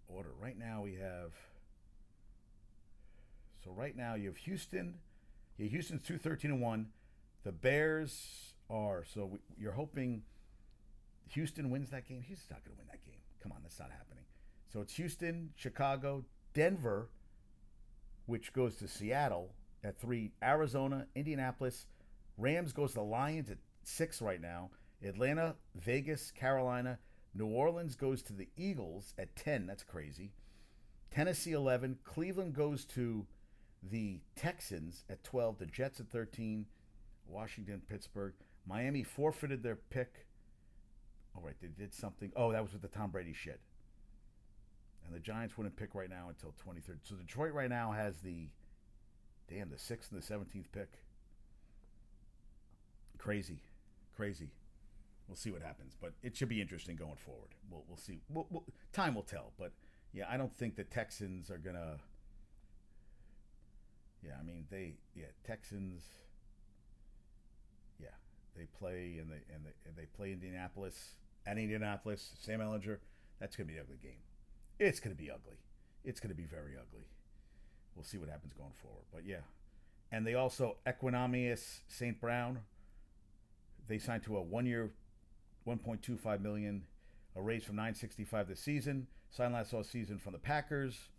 order. 0.07 0.29
Right 0.39 0.57
now 0.57 0.81
we 0.81 0.95
have. 0.95 1.33
So 3.63 3.71
right 3.71 3.95
now 3.95 4.15
you 4.15 4.27
have 4.27 4.37
Houston. 4.37 4.95
Yeah, 5.57 5.67
Houston's 5.67 6.03
two 6.03 6.17
thirteen 6.17 6.51
and 6.51 6.61
one. 6.61 6.87
The 7.43 7.51
Bears 7.51 8.53
are 8.69 9.03
so 9.03 9.25
we, 9.25 9.39
you're 9.57 9.73
hoping 9.73 10.23
Houston 11.33 11.69
wins 11.69 11.89
that 11.89 12.07
game. 12.07 12.21
Houston's 12.21 12.51
not 12.51 12.63
going 12.63 12.75
to 12.75 12.79
win 12.79 12.87
that 12.91 13.05
game. 13.05 13.19
Come 13.41 13.51
on, 13.51 13.59
that's 13.61 13.79
not 13.79 13.91
happening. 13.91 14.23
So 14.71 14.81
it's 14.81 14.93
Houston, 14.95 15.49
Chicago, 15.55 16.25
Denver, 16.53 17.09
which 18.25 18.53
goes 18.53 18.75
to 18.77 18.87
Seattle 18.87 19.53
at 19.83 19.99
three, 19.99 20.31
Arizona, 20.43 21.07
Indianapolis, 21.15 21.87
Rams 22.37 22.71
goes 22.71 22.91
to 22.91 22.95
the 22.95 23.03
Lions 23.03 23.49
at 23.49 23.57
six 23.83 24.21
right 24.21 24.39
now, 24.39 24.69
Atlanta, 25.03 25.55
Vegas, 25.75 26.31
Carolina, 26.31 26.99
New 27.33 27.47
Orleans 27.47 27.95
goes 27.95 28.21
to 28.23 28.33
the 28.33 28.49
Eagles 28.57 29.13
at 29.17 29.35
10. 29.35 29.65
That's 29.65 29.83
crazy. 29.83 30.31
Tennessee 31.11 31.53
11. 31.53 31.99
Cleveland 32.03 32.53
goes 32.53 32.85
to 32.85 33.25
the 33.83 34.19
Texans 34.35 35.05
at 35.09 35.23
12. 35.23 35.59
The 35.59 35.65
Jets 35.65 35.99
at 35.99 36.09
13. 36.09 36.65
Washington, 37.25 37.81
Pittsburgh. 37.87 38.33
Miami 38.67 39.03
forfeited 39.03 39.63
their 39.63 39.77
pick. 39.77 40.25
All 41.35 41.43
right, 41.43 41.55
they 41.61 41.67
did 41.67 41.93
something. 41.93 42.31
Oh, 42.35 42.51
that 42.51 42.61
was 42.61 42.73
with 42.73 42.81
the 42.81 42.87
Tom 42.87 43.11
Brady 43.11 43.33
shit. 43.33 43.59
And 45.05 45.15
the 45.15 45.19
Giants 45.19 45.57
wouldn't 45.57 45.75
pick 45.75 45.95
right 45.95 46.09
now 46.09 46.29
until 46.29 46.53
23rd. 46.65 46.99
So 47.03 47.15
Detroit 47.15 47.53
right 47.53 47.69
now 47.69 47.91
has 47.91 48.19
the, 48.19 48.49
damn, 49.49 49.69
the 49.69 49.77
6th 49.77 50.11
and 50.11 50.21
the 50.21 50.25
17th 50.25 50.71
pick. 50.71 50.89
Crazy. 53.17 53.61
Crazy. 54.15 54.51
We'll 55.27 55.37
see 55.37 55.51
what 55.51 55.61
happens, 55.61 55.95
but 55.99 56.13
it 56.23 56.35
should 56.35 56.49
be 56.49 56.59
interesting 56.61 56.97
going 56.97 57.15
forward. 57.15 57.51
We'll, 57.69 57.85
we'll 57.87 57.97
see. 57.97 58.19
We'll, 58.29 58.47
we'll, 58.49 58.65
time 58.91 59.15
will 59.15 59.23
tell, 59.23 59.53
but 59.57 59.71
yeah, 60.13 60.25
I 60.29 60.35
don't 60.35 60.53
think 60.53 60.75
the 60.75 60.83
Texans 60.83 61.49
are 61.49 61.57
gonna. 61.57 61.99
Yeah, 64.21 64.33
I 64.37 64.43
mean 64.43 64.65
they. 64.69 64.95
Yeah, 65.15 65.27
Texans. 65.45 66.03
Yeah, 67.97 68.09
they 68.57 68.65
play 68.77 69.19
and 69.21 69.31
they 69.31 69.41
and 69.53 69.63
they, 69.63 69.71
and 69.87 69.95
they 69.95 70.05
play 70.05 70.33
Indianapolis 70.33 71.15
at 71.45 71.57
Indianapolis. 71.57 72.31
Sam 72.39 72.59
Ehlinger, 72.59 72.97
That's 73.39 73.55
gonna 73.55 73.67
be 73.67 73.77
an 73.77 73.81
ugly 73.81 73.97
game. 74.01 74.21
It's 74.79 74.99
gonna 74.99 75.15
be 75.15 75.31
ugly. 75.31 75.57
It's 76.03 76.19
gonna 76.19 76.35
be 76.35 76.45
very 76.45 76.73
ugly. 76.73 77.05
We'll 77.95 78.03
see 78.03 78.17
what 78.17 78.29
happens 78.29 78.53
going 78.53 78.73
forward, 78.81 79.05
but 79.13 79.25
yeah, 79.25 79.41
and 80.11 80.25
they 80.25 80.35
also 80.35 80.77
Equanimeous 80.85 81.79
St. 81.87 82.19
Brown. 82.19 82.59
They 83.87 83.97
signed 83.97 84.23
to 84.23 84.37
a 84.37 84.41
one-year 84.41 84.91
1.25 85.67 86.41
million, 86.41 86.83
a 87.35 87.41
raise 87.41 87.63
from 87.63 87.75
965 87.75 88.47
this 88.47 88.59
season. 88.59 89.07
Signed 89.29 89.53
last 89.53 89.73
season 89.91 90.17
from 90.17 90.33
the 90.33 90.39
Packers. 90.39 91.09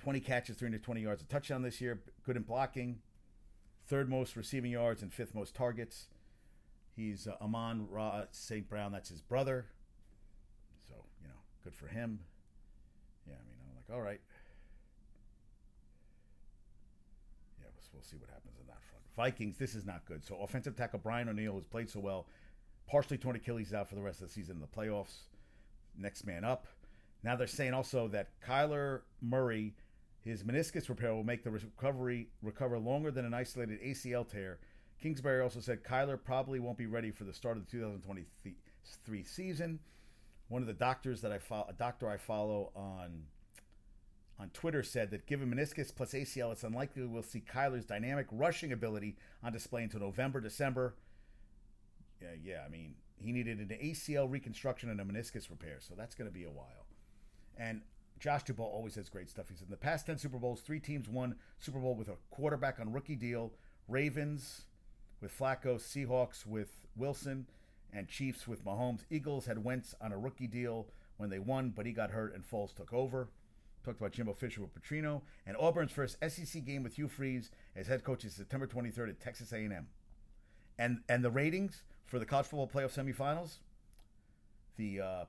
20 0.00 0.20
catches, 0.20 0.56
320 0.56 1.00
yards, 1.00 1.22
a 1.22 1.24
touchdown 1.26 1.62
this 1.62 1.80
year. 1.80 2.02
Good 2.24 2.36
in 2.36 2.42
blocking. 2.42 2.98
Third 3.86 4.08
most 4.08 4.36
receiving 4.36 4.72
yards 4.72 5.02
and 5.02 5.12
fifth 5.12 5.34
most 5.34 5.54
targets. 5.54 6.08
He's 6.96 7.26
uh, 7.26 7.34
Amon 7.42 7.86
Ra 7.90 8.24
St. 8.30 8.68
Brown. 8.68 8.92
That's 8.92 9.08
his 9.08 9.20
brother. 9.20 9.66
So, 10.88 10.94
you 11.20 11.28
know, 11.28 11.34
good 11.62 11.74
for 11.74 11.86
him. 11.86 12.20
Yeah, 13.26 13.34
I 13.34 13.44
mean, 13.48 13.56
I'm 13.68 13.76
like, 13.76 13.96
all 13.96 14.02
right. 14.02 14.20
Yeah, 17.60 17.66
we'll, 17.92 18.02
see 18.02 18.16
what 18.16 18.30
happens 18.30 18.56
on 18.60 18.66
that 18.66 18.82
front. 18.90 19.04
Vikings, 19.16 19.56
this 19.58 19.74
is 19.74 19.84
not 19.84 20.04
good. 20.04 20.24
So, 20.24 20.36
offensive 20.40 20.76
tackle 20.76 21.00
Brian 21.02 21.28
O'Neill 21.28 21.54
has 21.54 21.66
played 21.66 21.90
so 21.90 22.00
well 22.00 22.26
partially 22.86 23.18
torn 23.18 23.36
Achilles 23.36 23.72
out 23.72 23.88
for 23.88 23.94
the 23.94 24.02
rest 24.02 24.20
of 24.20 24.28
the 24.28 24.32
season 24.32 24.56
in 24.56 24.60
the 24.60 24.66
playoffs. 24.66 25.28
Next 25.98 26.26
man 26.26 26.44
up. 26.44 26.66
Now 27.22 27.36
they're 27.36 27.46
saying 27.46 27.72
also 27.72 28.08
that 28.08 28.28
Kyler 28.46 29.00
Murray, 29.22 29.74
his 30.20 30.42
meniscus 30.42 30.88
repair 30.88 31.14
will 31.14 31.24
make 31.24 31.44
the 31.44 31.50
recovery 31.50 32.28
recover 32.42 32.78
longer 32.78 33.10
than 33.10 33.24
an 33.24 33.34
isolated 33.34 33.80
ACL 33.82 34.28
tear. 34.28 34.58
Kingsbury 35.00 35.42
also 35.42 35.60
said 35.60 35.84
Kyler 35.84 36.18
probably 36.22 36.60
won't 36.60 36.78
be 36.78 36.86
ready 36.86 37.10
for 37.10 37.24
the 37.24 37.32
start 37.32 37.56
of 37.56 37.66
the 37.66 37.70
2023 37.70 39.24
season. 39.24 39.78
One 40.48 40.62
of 40.62 40.66
the 40.66 40.74
doctors 40.74 41.20
that 41.22 41.32
I 41.32 41.38
follow, 41.38 41.66
a 41.68 41.72
doctor 41.72 42.08
I 42.08 42.16
follow 42.16 42.70
on 42.74 43.24
on 44.38 44.50
Twitter 44.50 44.82
said 44.82 45.12
that 45.12 45.26
given 45.26 45.54
meniscus 45.54 45.94
plus 45.94 46.12
ACL, 46.12 46.50
it's 46.50 46.64
unlikely 46.64 47.04
we'll 47.04 47.22
see 47.22 47.40
Kyler's 47.40 47.84
dynamic 47.84 48.26
rushing 48.32 48.72
ability 48.72 49.16
on 49.44 49.52
display 49.52 49.84
until 49.84 50.00
November, 50.00 50.40
December 50.40 50.94
yeah, 52.24 52.28
yeah. 52.42 52.62
I 52.66 52.68
mean, 52.68 52.94
he 53.16 53.32
needed 53.32 53.58
an 53.58 53.68
ACL 53.68 54.30
reconstruction 54.30 54.90
and 54.90 55.00
a 55.00 55.04
meniscus 55.04 55.50
repair, 55.50 55.76
so 55.80 55.94
that's 55.96 56.14
going 56.14 56.28
to 56.28 56.34
be 56.34 56.44
a 56.44 56.50
while. 56.50 56.86
And 57.56 57.82
Josh 58.18 58.44
Dubow 58.44 58.60
always 58.60 58.94
has 58.94 59.08
great 59.08 59.28
stuff. 59.28 59.48
He 59.48 59.54
said 59.54 59.66
in 59.66 59.70
the 59.70 59.76
past 59.76 60.06
10 60.06 60.18
Super 60.18 60.38
Bowls, 60.38 60.60
three 60.60 60.80
teams 60.80 61.08
won 61.08 61.36
Super 61.58 61.78
Bowl 61.78 61.94
with 61.94 62.08
a 62.08 62.16
quarterback 62.30 62.80
on 62.80 62.92
rookie 62.92 63.16
deal. 63.16 63.52
Ravens 63.88 64.64
with 65.24 65.36
Flacco, 65.36 65.76
Seahawks 65.76 66.46
with 66.46 66.86
Wilson, 66.96 67.46
and 67.92 68.08
Chiefs 68.08 68.46
with 68.46 68.64
Mahomes. 68.64 69.00
Eagles 69.10 69.46
had 69.46 69.64
Wentz 69.64 69.94
on 70.00 70.12
a 70.12 70.18
rookie 70.18 70.46
deal 70.46 70.86
when 71.16 71.30
they 71.30 71.38
won, 71.38 71.70
but 71.70 71.86
he 71.86 71.92
got 71.92 72.10
hurt 72.10 72.34
and 72.34 72.44
Foles 72.44 72.74
took 72.74 72.92
over. 72.92 73.30
Talked 73.84 74.00
about 74.00 74.12
Jimbo 74.12 74.34
Fisher 74.34 74.60
with 74.60 74.74
Petrino. 74.74 75.22
And 75.46 75.56
Auburn's 75.56 75.92
first 75.92 76.18
SEC 76.28 76.64
game 76.64 76.82
with 76.82 76.96
Hugh 76.96 77.08
Freeze 77.08 77.50
as 77.74 77.86
head 77.86 78.04
coach 78.04 78.24
is 78.24 78.34
September 78.34 78.66
23rd 78.66 79.10
at 79.10 79.20
Texas 79.20 79.52
A&M. 79.52 79.86
And 80.78 81.00
and 81.08 81.24
the 81.24 81.30
ratings 81.30 81.82
for 82.04 82.18
the 82.18 82.26
college 82.26 82.46
football 82.46 82.68
playoff 82.68 82.94
semifinals. 82.94 83.58
The 84.76 85.00
uh, 85.00 85.24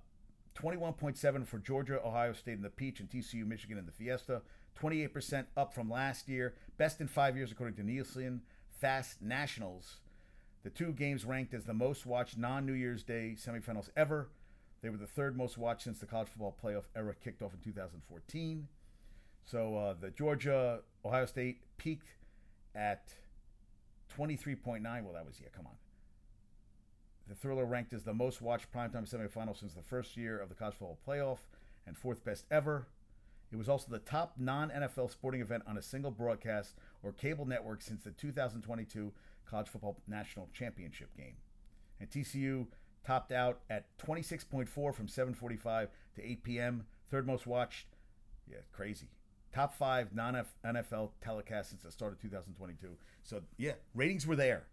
21.7 0.58 1.46
for 1.46 1.60
Georgia, 1.60 2.02
Ohio 2.04 2.34
State 2.34 2.56
in 2.56 2.62
the 2.62 2.70
Peach, 2.70 3.00
and 3.00 3.10
TCU, 3.10 3.46
Michigan 3.46 3.78
in 3.78 3.86
the 3.86 3.92
Fiesta. 3.92 4.42
28% 4.82 5.46
up 5.56 5.74
from 5.74 5.90
last 5.90 6.28
year. 6.28 6.56
Best 6.78 7.00
in 7.00 7.08
five 7.08 7.38
years, 7.38 7.52
according 7.52 7.76
to 7.76 7.84
Nielsen. 7.84 8.42
Fast 8.76 9.22
Nationals. 9.22 9.98
The 10.64 10.70
two 10.70 10.94
games 10.94 11.26
ranked 11.26 11.54
as 11.54 11.66
the 11.66 11.74
most 11.74 12.06
watched 12.06 12.38
non 12.38 12.66
New 12.66 12.74
Year's 12.74 13.04
Day 13.04 13.36
semifinals 13.38 13.90
ever. 13.96 14.30
They 14.82 14.90
were 14.90 14.98
the 14.98 15.08
third 15.08 15.38
most 15.38 15.58
watched 15.58 15.84
since 15.84 16.00
the 16.00 16.06
college 16.06 16.28
football 16.28 16.56
playoff 16.64 16.86
era 16.96 17.14
kicked 17.24 17.42
off 17.42 17.54
in 17.54 17.60
2014. 17.60 18.68
So 19.44 19.78
uh, 19.78 19.96
the 20.00 20.12
Georgia 20.12 20.80
Ohio 21.04 21.26
State 21.26 21.60
peaked 21.78 22.10
at 22.74 23.14
23.9. 24.18 24.84
Well, 24.84 25.14
that 25.14 25.26
was, 25.26 25.40
yeah, 25.42 25.50
come 25.56 25.68
on. 25.68 25.76
The 27.28 27.36
Thriller 27.36 27.66
ranked 27.66 27.94
as 27.94 28.04
the 28.04 28.14
most 28.14 28.42
watched 28.42 28.72
primetime 28.72 29.10
semifinal 29.10 29.58
since 29.58 29.74
the 29.74 29.82
first 29.82 30.16
year 30.18 30.40
of 30.40 30.50
the 30.50 30.56
college 30.56 30.76
football 30.76 31.00
playoff 31.08 31.40
and 31.88 31.98
fourth 31.98 32.24
best 32.24 32.46
ever. 32.52 32.88
It 33.56 33.58
was 33.58 33.70
also 33.70 33.88
the 33.90 34.00
top 34.00 34.34
non 34.38 34.70
NFL 34.70 35.10
sporting 35.10 35.40
event 35.40 35.64
on 35.66 35.78
a 35.78 35.82
single 35.82 36.12
broadcast 36.12 36.76
or 37.04 37.14
cable 37.14 37.46
network 37.46 37.82
since 37.82 38.04
the 38.04 38.12
2022 38.12 39.14
College 39.50 39.70
Football 39.70 39.98
National 40.10 40.50
Championship 40.52 41.16
game. 41.16 41.36
And 42.02 42.10
TCU 42.12 42.68
topped 43.08 43.32
out 43.32 43.62
at 43.70 43.98
26.4 43.98 44.68
from 44.94 45.08
7:45 45.08 45.88
to 46.18 46.30
8 46.32 46.44
p.m. 46.44 46.86
Third 47.10 47.26
most 47.26 47.48
watched. 47.48 47.88
Yeah, 48.52 48.58
crazy. 48.74 49.08
Top 49.54 49.74
five 49.74 50.14
non 50.14 50.46
NFL 50.66 51.12
telecasts 51.26 51.68
since 51.68 51.84
the 51.84 51.92
start 51.92 52.12
of 52.12 52.22
2022. 52.22 52.90
So 53.24 53.42
yeah, 53.56 53.76
ratings 53.94 54.28
were 54.28 54.36
there. 54.36 54.64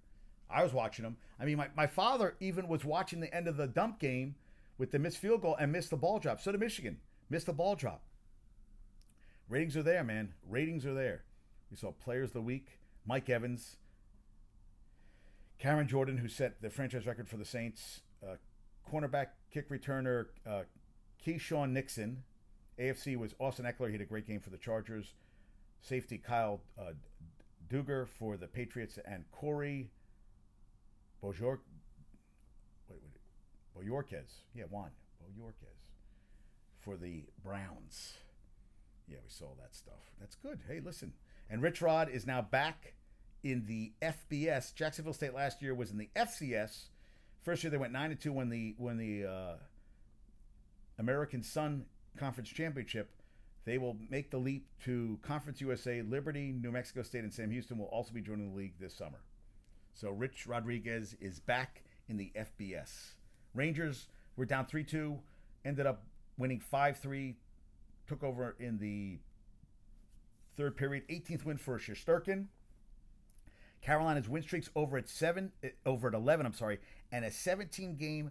I 0.50 0.64
was 0.64 0.72
watching 0.72 1.04
them. 1.04 1.18
I 1.38 1.44
mean, 1.44 1.56
my, 1.56 1.68
my 1.76 1.86
father 1.86 2.34
even 2.40 2.66
was 2.66 2.84
watching 2.84 3.20
the 3.20 3.32
end 3.32 3.46
of 3.46 3.56
the 3.56 3.68
dump 3.68 4.00
game 4.00 4.34
with 4.76 4.90
the 4.90 4.98
missed 4.98 5.18
field 5.18 5.42
goal 5.42 5.54
and 5.54 5.70
missed 5.70 5.90
the 5.90 5.96
ball 5.96 6.18
drop. 6.18 6.40
So 6.40 6.50
did 6.50 6.58
Michigan. 6.58 6.98
Missed 7.30 7.46
the 7.46 7.52
ball 7.52 7.76
drop. 7.76 8.02
Ratings 9.48 9.76
are 9.76 9.82
there, 9.82 10.04
man. 10.04 10.34
Ratings 10.48 10.86
are 10.86 10.94
there. 10.94 11.24
We 11.70 11.76
saw 11.76 11.92
players 11.92 12.30
of 12.30 12.34
the 12.34 12.42
week. 12.42 12.78
Mike 13.06 13.28
Evans. 13.28 13.76
Cameron 15.58 15.88
Jordan, 15.88 16.18
who 16.18 16.28
set 16.28 16.60
the 16.60 16.70
franchise 16.70 17.06
record 17.06 17.28
for 17.28 17.36
the 17.36 17.44
Saints. 17.44 18.00
Uh, 18.22 18.36
cornerback 18.90 19.26
kick 19.52 19.68
returner 19.68 20.26
uh, 20.46 20.62
Keisean 21.24 21.70
Nixon. 21.70 22.24
AFC 22.78 23.16
was 23.16 23.34
Austin 23.38 23.64
Ekeler. 23.64 23.86
He 23.86 23.92
had 23.92 24.00
a 24.00 24.06
great 24.06 24.26
game 24.26 24.40
for 24.40 24.50
the 24.50 24.58
Chargers. 24.58 25.14
Safety 25.80 26.18
Kyle 26.18 26.60
uh, 26.78 26.92
Dugger 27.68 28.08
for 28.08 28.36
the 28.36 28.46
Patriots. 28.46 28.98
And 29.04 29.24
Corey 29.30 29.90
Bojor, 31.22 31.58
Bojorquez. 33.78 34.40
Yeah, 34.54 34.64
Juan 34.64 34.90
Bojorquez 35.22 35.78
for 36.80 36.96
the 36.96 37.24
Browns. 37.44 38.14
Yeah, 39.08 39.18
we 39.22 39.30
saw 39.30 39.54
that 39.60 39.74
stuff. 39.74 40.12
That's 40.20 40.34
good. 40.36 40.60
Hey, 40.68 40.80
listen. 40.80 41.12
And 41.50 41.62
Rich 41.62 41.82
Rod 41.82 42.08
is 42.08 42.26
now 42.26 42.42
back 42.42 42.94
in 43.42 43.64
the 43.66 43.92
FBS. 44.00 44.74
Jacksonville 44.74 45.12
State 45.12 45.34
last 45.34 45.62
year 45.62 45.74
was 45.74 45.90
in 45.90 45.98
the 45.98 46.08
FCS. 46.16 46.88
First 47.42 47.64
year 47.64 47.70
they 47.70 47.76
went 47.76 47.92
nine 47.92 48.16
two 48.16 48.32
when 48.32 48.48
the 48.48 48.74
when 48.78 48.96
the 48.96 49.26
uh, 49.26 49.54
American 50.98 51.42
Sun 51.42 51.86
Conference 52.16 52.48
Championship. 52.48 53.10
They 53.64 53.78
will 53.78 53.96
make 54.10 54.30
the 54.30 54.38
leap 54.38 54.66
to 54.84 55.18
Conference 55.22 55.60
USA. 55.60 56.02
Liberty, 56.02 56.52
New 56.52 56.72
Mexico 56.72 57.02
State, 57.02 57.22
and 57.22 57.32
Sam 57.32 57.50
Houston 57.50 57.78
will 57.78 57.86
also 57.86 58.12
be 58.12 58.20
joining 58.20 58.50
the 58.50 58.56
league 58.56 58.74
this 58.80 58.94
summer. 58.94 59.20
So 59.94 60.10
Rich 60.10 60.46
Rodriguez 60.46 61.16
is 61.20 61.38
back 61.38 61.84
in 62.08 62.16
the 62.16 62.32
FBS. 62.36 63.12
Rangers 63.54 64.08
were 64.36 64.46
down 64.46 64.66
3 64.66 64.82
2, 64.84 65.18
ended 65.64 65.86
up 65.86 66.04
winning 66.38 66.60
5 66.60 66.96
3, 66.98 67.36
took 68.12 68.22
over 68.22 68.54
in 68.58 68.78
the 68.78 69.18
third 70.56 70.76
period. 70.76 71.08
18th 71.08 71.44
win 71.44 71.56
for 71.56 71.78
Shesterkin. 71.78 72.46
Carolina's 73.80 74.28
win 74.28 74.42
streaks 74.42 74.68
over 74.76 74.98
at 74.98 75.08
seven, 75.08 75.50
eh, 75.62 75.70
over 75.86 76.08
at 76.08 76.14
11. 76.14 76.44
I'm 76.44 76.52
sorry, 76.52 76.78
and 77.10 77.24
a 77.24 77.30
17 77.30 77.96
game, 77.96 78.30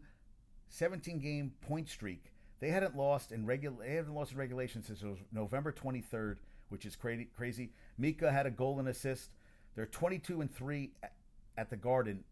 17 0.69 1.19
game 1.19 1.53
point 1.61 1.89
streak. 1.89 2.31
They 2.59 2.69
hadn't 2.69 2.95
lost 2.95 3.31
in 3.31 3.45
regular. 3.45 3.83
They 3.83 3.95
haven't 3.95 4.13
lost 4.13 4.33
in 4.33 4.37
regulation 4.37 4.83
since 4.83 5.03
November 5.33 5.71
23rd, 5.71 6.37
which 6.69 6.85
is 6.85 6.95
crazy. 6.95 7.27
Crazy. 7.35 7.71
Mika 7.97 8.31
had 8.31 8.45
a 8.45 8.51
goal 8.51 8.79
and 8.79 8.87
assist. 8.87 9.31
They're 9.75 9.87
22 9.87 10.41
and 10.41 10.53
three 10.53 10.91
at, 11.01 11.13
at 11.57 11.69
the 11.71 11.75
Garden. 11.75 12.23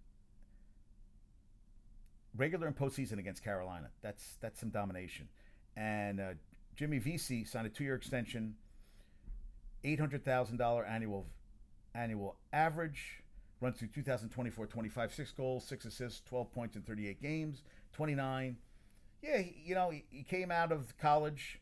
Regular 2.38 2.68
and 2.68 2.76
postseason 2.76 3.18
against 3.18 3.44
Carolina. 3.44 3.90
That's 4.04 4.38
that's 4.40 4.60
some 4.60 4.70
domination. 4.70 5.30
And 5.76 6.20
uh, 6.20 6.34
Jimmy 6.80 6.98
Vesey 6.98 7.44
signed 7.44 7.68
a 7.68 7.70
two-year 7.70 7.94
extension, 7.96 8.56
eight 9.84 10.00
hundred 10.00 10.24
thousand 10.24 10.56
dollar 10.56 10.86
annual 10.86 11.26
annual 11.94 12.38
average. 12.54 13.22
Runs 13.60 13.80
through 13.80 13.90
2024 13.90 14.66
25, 14.66 15.14
six 15.14 15.34
goals, 15.34 15.66
six 15.66 15.84
assists, 15.84 16.22
12 16.30 16.54
points 16.54 16.78
in 16.78 16.82
38 16.84 17.22
games, 17.22 17.64
29. 17.92 18.56
Yeah, 19.22 19.40
he, 19.40 19.62
you 19.66 19.76
know, 19.76 19.90
he, 19.90 20.06
he 20.10 20.24
came 20.24 20.52
out 20.52 20.72
of 20.72 20.98
college, 20.98 21.60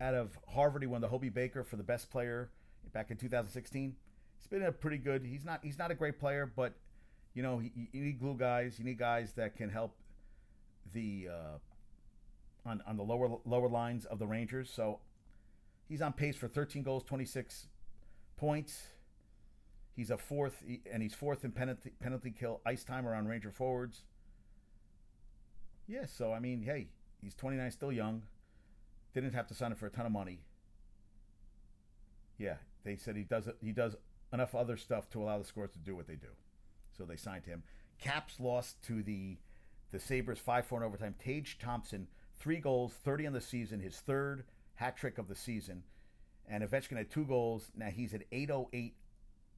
out 0.00 0.14
of 0.14 0.38
Harvard. 0.46 0.82
He 0.82 0.86
won 0.86 1.00
the 1.00 1.08
Hobey 1.08 1.30
Baker 1.30 1.64
for 1.64 1.74
the 1.74 1.82
best 1.82 2.08
player 2.08 2.48
back 2.92 3.10
in 3.10 3.16
2016. 3.16 3.96
He's 4.38 4.46
been 4.46 4.62
a 4.62 4.70
pretty 4.70 4.98
good. 4.98 5.24
He's 5.24 5.44
not. 5.44 5.58
He's 5.64 5.80
not 5.80 5.90
a 5.90 5.96
great 5.96 6.20
player, 6.20 6.46
but 6.46 6.74
you 7.34 7.42
know, 7.42 7.58
he, 7.58 7.72
you 7.90 8.04
need 8.04 8.20
glue 8.20 8.36
guys. 8.36 8.78
You 8.78 8.84
need 8.84 8.98
guys 8.98 9.32
that 9.32 9.56
can 9.56 9.68
help 9.68 9.96
the 10.92 11.26
uh, 11.28 11.58
on 12.66 12.82
on 12.86 12.96
the 12.96 13.02
lower 13.02 13.38
lower 13.44 13.68
lines 13.68 14.04
of 14.04 14.18
the 14.18 14.26
Rangers. 14.26 14.70
So 14.70 15.00
he's 15.88 16.02
on 16.02 16.12
pace 16.12 16.36
for 16.36 16.48
13 16.48 16.82
goals, 16.82 17.02
26 17.04 17.66
points. 18.36 18.88
He's 19.94 20.10
a 20.10 20.16
fourth, 20.16 20.62
and 20.90 21.02
he's 21.02 21.14
fourth 21.14 21.44
in 21.44 21.52
penalty, 21.52 21.92
penalty 22.00 22.30
kill 22.30 22.60
ice 22.64 22.84
time 22.84 23.06
around 23.06 23.28
Ranger 23.28 23.50
forwards. 23.50 24.02
Yeah, 25.86 26.06
so 26.06 26.32
I 26.32 26.38
mean, 26.38 26.62
hey, 26.62 26.88
he's 27.20 27.34
29, 27.34 27.70
still 27.72 27.92
young. 27.92 28.22
Didn't 29.12 29.34
have 29.34 29.48
to 29.48 29.54
sign 29.54 29.72
him 29.72 29.76
for 29.76 29.86
a 29.86 29.90
ton 29.90 30.06
of 30.06 30.12
money. 30.12 30.40
Yeah, 32.38 32.54
they 32.84 32.96
said 32.96 33.16
he 33.16 33.24
does 33.24 33.48
he 33.60 33.72
does 33.72 33.96
enough 34.32 34.54
other 34.54 34.76
stuff 34.76 35.10
to 35.10 35.22
allow 35.22 35.38
the 35.38 35.44
scores 35.44 35.72
to 35.72 35.78
do 35.78 35.96
what 35.96 36.06
they 36.06 36.14
do. 36.14 36.28
So 36.96 37.04
they 37.04 37.16
signed 37.16 37.44
him. 37.44 37.64
Caps 37.98 38.40
lost 38.40 38.82
to 38.84 39.02
the 39.02 39.36
the 39.90 39.98
Sabres 39.98 40.38
5 40.38 40.66
4 40.66 40.78
in 40.78 40.86
overtime. 40.86 41.14
Tage 41.18 41.58
Thompson, 41.58 42.06
three 42.40 42.58
goals, 42.58 42.92
30 43.04 43.28
on 43.28 43.32
the 43.34 43.40
season, 43.40 43.80
his 43.80 43.96
third 43.96 44.44
hat 44.74 44.96
trick 44.96 45.18
of 45.18 45.28
the 45.28 45.34
season. 45.34 45.82
And 46.48 46.64
Ovechkin 46.64 46.96
had 46.96 47.10
two 47.10 47.24
goals. 47.24 47.70
Now 47.76 47.90
he's 47.90 48.12
at 48.14 48.22
808 48.32 48.94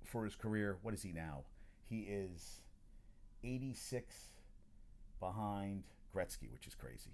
for 0.05 0.25
his 0.25 0.35
career. 0.35 0.77
What 0.83 0.92
is 0.92 1.03
he 1.03 1.12
now? 1.12 1.45
He 1.88 2.01
is 2.01 2.61
86 3.45 4.14
behind 5.21 5.85
Gretzky, 6.14 6.53
which 6.53 6.66
is 6.66 6.75
crazy. 6.75 7.12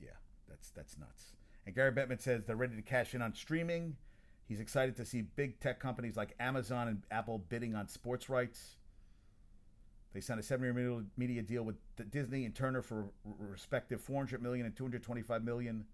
Yeah, 0.00 0.10
that's 0.48 0.70
that's 0.70 0.96
nuts. 0.96 1.34
And 1.66 1.74
Gary 1.74 1.92
Bettman 1.92 2.20
says 2.20 2.44
they're 2.44 2.56
ready 2.56 2.76
to 2.76 2.82
cash 2.82 3.14
in 3.14 3.22
on 3.22 3.34
streaming. 3.34 3.96
He's 4.48 4.60
excited 4.60 4.96
to 4.96 5.04
see 5.04 5.22
big 5.22 5.60
tech 5.60 5.78
companies 5.78 6.16
like 6.16 6.34
Amazon 6.40 6.88
and 6.88 7.02
Apple 7.10 7.38
bidding 7.38 7.74
on 7.74 7.88
sports 7.88 8.28
rights. 8.28 8.76
They 10.12 10.20
signed 10.20 10.40
a 10.40 10.42
seven-year 10.42 11.04
media 11.16 11.42
deal 11.42 11.62
with 11.62 11.76
Disney 12.10 12.44
and 12.44 12.54
Turner 12.54 12.82
for 12.82 13.06
respective 13.24 14.00
400 14.00 14.42
million 14.42 14.66
and 14.66 14.76
225 14.76 15.42
million 15.42 15.86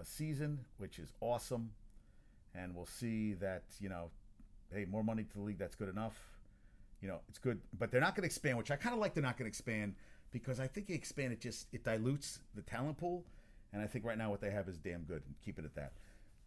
a 0.00 0.04
season, 0.04 0.60
which 0.78 0.98
is 0.98 1.12
awesome. 1.20 1.72
And 2.54 2.74
we'll 2.74 2.86
see 2.86 3.34
that 3.34 3.64
you 3.80 3.88
know, 3.88 4.10
hey, 4.72 4.86
more 4.88 5.02
money 5.02 5.24
to 5.24 5.34
the 5.34 5.42
league. 5.42 5.58
That's 5.58 5.74
good 5.74 5.88
enough. 5.88 6.16
You 7.00 7.08
know, 7.08 7.20
it's 7.28 7.38
good, 7.38 7.60
but 7.78 7.90
they're 7.90 8.00
not 8.00 8.14
going 8.14 8.22
to 8.22 8.26
expand, 8.26 8.58
which 8.58 8.70
I 8.70 8.76
kind 8.76 8.94
of 8.94 9.00
like. 9.00 9.14
They're 9.14 9.22
not 9.22 9.36
going 9.36 9.46
to 9.46 9.50
expand 9.50 9.94
because 10.32 10.60
I 10.60 10.66
think 10.66 10.90
expand 10.90 11.32
it 11.32 11.40
just 11.40 11.66
it 11.72 11.84
dilutes 11.84 12.40
the 12.54 12.62
talent 12.62 12.98
pool, 12.98 13.24
and 13.72 13.82
I 13.82 13.86
think 13.86 14.04
right 14.04 14.18
now 14.18 14.30
what 14.30 14.40
they 14.40 14.50
have 14.50 14.68
is 14.68 14.78
damn 14.78 15.02
good. 15.02 15.22
And 15.26 15.34
keep 15.44 15.58
it 15.58 15.64
at 15.64 15.74
that. 15.74 15.92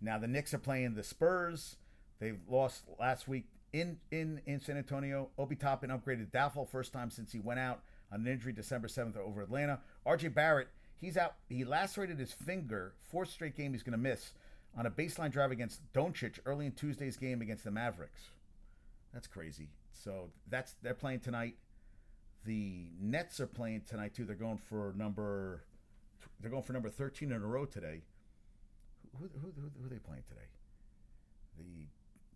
Now 0.01 0.17
the 0.17 0.27
Knicks 0.27 0.53
are 0.53 0.59
playing 0.59 0.95
the 0.95 1.03
Spurs. 1.03 1.77
They 2.19 2.33
lost 2.49 2.83
last 2.99 3.27
week 3.27 3.45
in 3.73 3.97
in 4.11 4.41
in 4.45 4.59
San 4.59 4.77
Antonio. 4.77 5.29
Obi 5.37 5.55
Toppin 5.55 5.89
upgraded 5.89 6.31
Doubtful 6.31 6.65
first 6.65 6.93
time 6.93 7.09
since 7.09 7.31
he 7.31 7.39
went 7.39 7.59
out 7.59 7.81
on 8.11 8.21
an 8.21 8.27
injury 8.27 8.53
December 8.53 8.87
seventh 8.87 9.17
over 9.17 9.41
Atlanta. 9.41 9.79
RJ 10.05 10.33
Barrett 10.33 10.67
he's 11.01 11.17
out. 11.17 11.35
He 11.49 11.65
lacerated 11.65 12.19
his 12.19 12.31
finger. 12.31 12.93
Fourth 13.09 13.29
straight 13.29 13.57
game 13.57 13.73
he's 13.73 13.83
going 13.83 13.91
to 13.93 13.97
miss 13.97 14.31
on 14.77 14.85
a 14.85 14.91
baseline 14.91 15.31
drive 15.31 15.51
against 15.51 15.81
Doncic 15.93 16.39
early 16.45 16.65
in 16.65 16.71
Tuesday's 16.71 17.17
game 17.17 17.41
against 17.41 17.65
the 17.65 17.71
Mavericks. 17.71 18.29
That's 19.13 19.27
crazy. 19.27 19.69
So 19.91 20.29
that's 20.49 20.75
they're 20.81 20.93
playing 20.93 21.19
tonight. 21.19 21.55
The 22.45 22.85
Nets 22.99 23.39
are 23.39 23.47
playing 23.47 23.81
tonight 23.89 24.15
too. 24.15 24.25
They're 24.25 24.35
going 24.35 24.57
for 24.69 24.93
number 24.97 25.63
they're 26.39 26.51
going 26.51 26.63
for 26.63 26.73
number 26.73 26.89
13 26.89 27.31
in 27.31 27.41
a 27.41 27.45
row 27.45 27.65
today. 27.65 28.01
Who, 29.19 29.25
who, 29.25 29.51
who, 29.55 29.71
who 29.79 29.85
are 29.85 29.89
they 29.89 29.99
playing 29.99 30.23
today? 30.27 30.47
The 31.57 31.87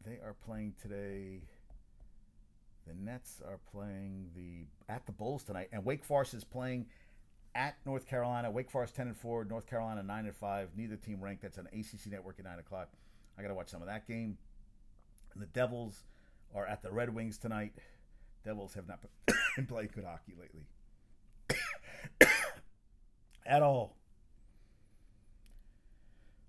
they 0.06 0.20
are 0.24 0.36
playing 0.46 0.74
today. 0.82 1.42
The 2.88 2.94
Nets 2.94 3.42
are 3.46 3.60
playing 3.72 4.30
the 4.36 4.68
at 4.88 5.06
the 5.06 5.12
Bulls 5.12 5.44
tonight, 5.44 5.70
and 5.72 5.84
Wake 5.84 6.06
Forest 6.06 6.36
is 6.36 6.44
playing 6.44 6.86
at 7.56 7.76
North 7.86 8.08
Carolina. 8.08 8.52
Wake 8.52 8.70
Forest 8.70 8.96
ten 8.96 9.08
and 9.08 9.18
four, 9.18 9.44
North 9.44 9.66
Carolina 9.66 10.04
nine 10.04 10.26
and 10.26 10.36
five. 10.36 10.70
Neither 10.76 10.96
team 10.96 11.20
ranked. 11.22 11.42
That's 11.42 11.58
on 11.58 11.68
ACC 11.68 12.12
Network 12.12 12.38
at 12.38 12.46
nine 12.46 12.60
o'clock. 12.60 12.90
I 13.38 13.42
got 13.42 13.48
to 13.48 13.56
watch 13.56 13.70
some 13.70 13.82
of 13.82 13.88
that 13.88 14.08
game. 14.08 14.38
And 15.34 15.42
the 15.42 15.48
Devils 15.48 16.04
are 16.54 16.66
at 16.66 16.84
the 16.84 16.92
Red 16.92 17.14
Wings 17.14 17.38
tonight. 17.38 17.74
Devils 18.44 18.76
have 18.76 18.88
not 18.88 19.00
been 19.56 19.66
playing 19.66 19.90
good 19.94 20.06
hockey 20.06 20.36
lately. 20.40 20.68
At 23.46 23.62
all. 23.62 23.98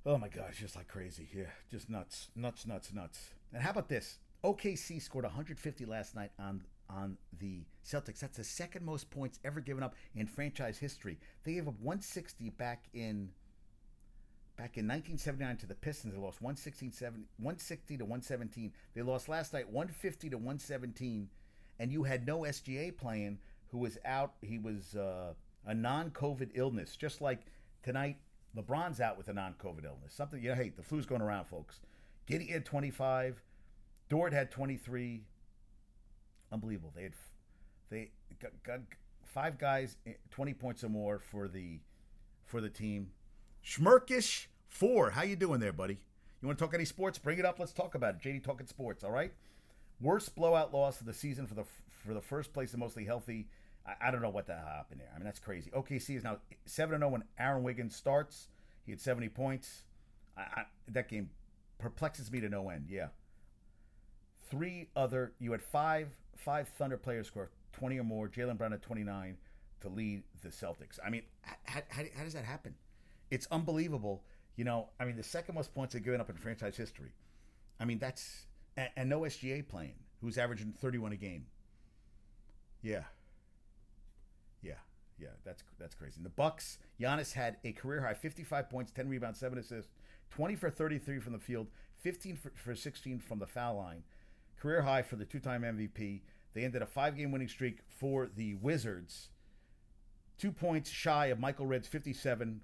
Oh 0.04 0.18
my 0.18 0.28
gosh, 0.28 0.58
just 0.60 0.76
like 0.76 0.86
crazy. 0.86 1.28
Yeah, 1.34 1.46
just 1.70 1.90
nuts, 1.90 2.28
nuts, 2.36 2.64
nuts, 2.66 2.92
nuts. 2.92 3.30
And 3.52 3.62
how 3.62 3.70
about 3.70 3.88
this? 3.88 4.18
OKC 4.44 5.00
scored 5.00 5.24
150 5.24 5.85
last 5.87 6.14
night 6.14 6.30
on 6.38 6.62
on 6.88 7.16
the 7.40 7.64
Celtics. 7.85 8.20
That's 8.20 8.37
the 8.37 8.44
second 8.44 8.85
most 8.85 9.11
points 9.11 9.40
ever 9.44 9.61
given 9.61 9.82
up 9.82 9.96
in 10.14 10.26
franchise 10.26 10.78
history. 10.78 11.18
They 11.42 11.54
gave 11.54 11.66
up 11.66 11.74
160 11.80 12.50
back 12.50 12.85
in 12.94 13.30
back 14.56 14.78
in 14.78 14.87
1979 14.87 15.56
to 15.59 15.66
the 15.66 15.74
Pistons. 15.74 16.14
They 16.14 16.20
lost 16.20 16.40
116, 16.40 16.92
160 17.38 17.96
to 17.98 18.04
117. 18.04 18.72
They 18.94 19.02
lost 19.02 19.28
last 19.28 19.52
night 19.52 19.68
150 19.68 20.30
to 20.30 20.37
117 20.37 21.28
and 21.78 21.92
you 21.92 22.04
had 22.04 22.26
no 22.26 22.40
SGA 22.40 22.96
playing 22.96 23.38
who 23.68 23.78
was 23.78 23.98
out. 24.04 24.35
He 24.40 24.59
was 24.59 24.94
uh, 24.94 25.35
a 25.66 25.74
non-COVID 25.74 26.50
illness, 26.54 26.96
just 26.96 27.20
like 27.20 27.40
tonight. 27.82 28.16
LeBron's 28.56 29.02
out 29.02 29.18
with 29.18 29.28
a 29.28 29.35
non-COVID 29.35 29.85
illness. 29.85 30.14
Something 30.14 30.42
you 30.42 30.48
know. 30.48 30.54
Hey, 30.54 30.72
the 30.74 30.82
flu's 30.82 31.04
going 31.04 31.20
around, 31.20 31.44
folks. 31.44 31.80
Giddey 32.28 32.50
had 32.50 32.64
25. 32.64 33.42
Dort 34.08 34.32
had 34.32 34.50
23. 34.50 35.22
Unbelievable. 36.52 36.92
They 36.94 37.02
had 37.04 37.12
they 37.88 38.10
got, 38.40 38.50
got 38.62 38.80
five 39.24 39.58
guys, 39.58 39.96
eh, 40.06 40.12
20 40.30 40.54
points 40.54 40.84
or 40.84 40.88
more 40.88 41.18
for 41.18 41.48
the 41.48 41.80
for 42.44 42.60
the 42.60 42.68
team. 42.68 43.10
Schmirkish 43.64 44.46
four. 44.68 45.10
How 45.10 45.22
you 45.22 45.36
doing 45.36 45.60
there, 45.60 45.72
buddy? 45.72 45.98
You 46.40 46.48
want 46.48 46.58
to 46.58 46.64
talk 46.64 46.74
any 46.74 46.84
sports? 46.84 47.18
Bring 47.18 47.38
it 47.38 47.44
up. 47.44 47.58
Let's 47.58 47.72
talk 47.72 47.94
about 47.94 48.16
it. 48.16 48.20
JD 48.22 48.44
talking 48.44 48.66
sports. 48.66 49.02
All 49.02 49.10
right. 49.10 49.32
Worst 50.00 50.34
blowout 50.36 50.72
loss 50.72 51.00
of 51.00 51.06
the 51.06 51.12
season 51.12 51.46
for 51.46 51.54
the 51.54 51.64
for 52.04 52.14
the 52.14 52.20
first 52.20 52.52
place 52.52 52.72
and 52.72 52.80
mostly 52.80 53.04
healthy. 53.04 53.48
I, 53.86 54.08
I 54.08 54.10
don't 54.10 54.22
know 54.22 54.30
what 54.30 54.46
that 54.46 54.64
happened 54.64 55.00
there. 55.00 55.10
I 55.14 55.18
mean, 55.18 55.24
that's 55.24 55.38
crazy. 55.38 55.70
OKC 55.70 56.16
is 56.16 56.24
now 56.24 56.38
seven 56.66 56.98
zero 56.98 57.08
oh 57.08 57.12
when 57.12 57.24
Aaron 57.38 57.62
Wiggins 57.62 57.96
starts. 57.96 58.48
He 58.84 58.92
had 58.92 59.00
seventy 59.00 59.28
points. 59.28 59.84
I, 60.36 60.42
I, 60.42 60.62
that 60.88 61.08
game 61.08 61.30
perplexes 61.78 62.30
me 62.30 62.40
to 62.40 62.48
no 62.48 62.68
end. 62.70 62.86
Yeah. 62.88 63.08
Three 64.50 64.88
other. 64.94 65.32
You 65.38 65.52
had 65.52 65.62
five 65.62 66.08
five 66.36 66.68
Thunder 66.68 66.96
players 66.96 67.26
score 67.26 67.50
twenty 67.72 67.98
or 67.98 68.04
more. 68.04 68.28
Jaylen 68.28 68.56
Brown 68.58 68.72
at 68.72 68.82
twenty 68.82 69.02
nine 69.04 69.36
to 69.80 69.88
lead 69.88 70.22
the 70.42 70.48
Celtics. 70.48 70.98
I 71.04 71.10
mean, 71.10 71.22
how, 71.64 71.80
how, 71.90 72.02
how 72.16 72.24
does 72.24 72.32
that 72.34 72.44
happen? 72.44 72.74
It's 73.30 73.46
unbelievable. 73.50 74.22
You 74.56 74.64
know, 74.64 74.88
I 74.98 75.04
mean, 75.04 75.16
the 75.16 75.22
second 75.22 75.54
most 75.54 75.74
points 75.74 75.92
they've 75.94 76.02
given 76.02 76.20
up 76.20 76.30
in 76.30 76.36
franchise 76.36 76.76
history. 76.76 77.12
I 77.78 77.84
mean, 77.84 77.98
that's 77.98 78.46
and, 78.76 78.88
and 78.96 79.08
no 79.08 79.20
SGA 79.20 79.66
playing. 79.68 79.94
who's 80.20 80.38
averaging 80.38 80.72
31 80.80 81.12
a 81.12 81.16
game. 81.16 81.46
Yeah. 82.82 83.02
Yeah. 84.62 84.74
Yeah, 85.18 85.28
that's 85.44 85.62
that's 85.78 85.94
crazy. 85.94 86.14
And 86.16 86.24
the 86.26 86.30
Bucks, 86.30 86.78
Giannis 87.00 87.32
had 87.32 87.56
a 87.64 87.72
career 87.72 88.02
high 88.02 88.14
55 88.14 88.68
points, 88.70 88.92
10 88.92 89.08
rebounds, 89.08 89.38
7 89.38 89.58
assists, 89.58 89.92
20 90.30 90.56
for 90.56 90.70
33 90.70 91.18
from 91.20 91.32
the 91.32 91.38
field, 91.38 91.68
15 92.02 92.36
for, 92.36 92.52
for 92.54 92.74
16 92.74 93.18
from 93.20 93.38
the 93.38 93.46
foul 93.46 93.76
line. 93.76 94.02
Career 94.60 94.82
high 94.82 95.02
for 95.02 95.16
the 95.16 95.24
two-time 95.24 95.62
MVP. 95.62 96.20
They 96.54 96.64
ended 96.64 96.82
a 96.82 96.86
five-game 96.86 97.30
winning 97.30 97.48
streak 97.48 97.80
for 97.88 98.28
the 98.34 98.54
Wizards. 98.54 99.28
2 100.38 100.52
points 100.52 100.90
shy 100.90 101.26
of 101.26 101.38
Michael 101.38 101.66
Redd's 101.66 101.88
57, 101.88 102.60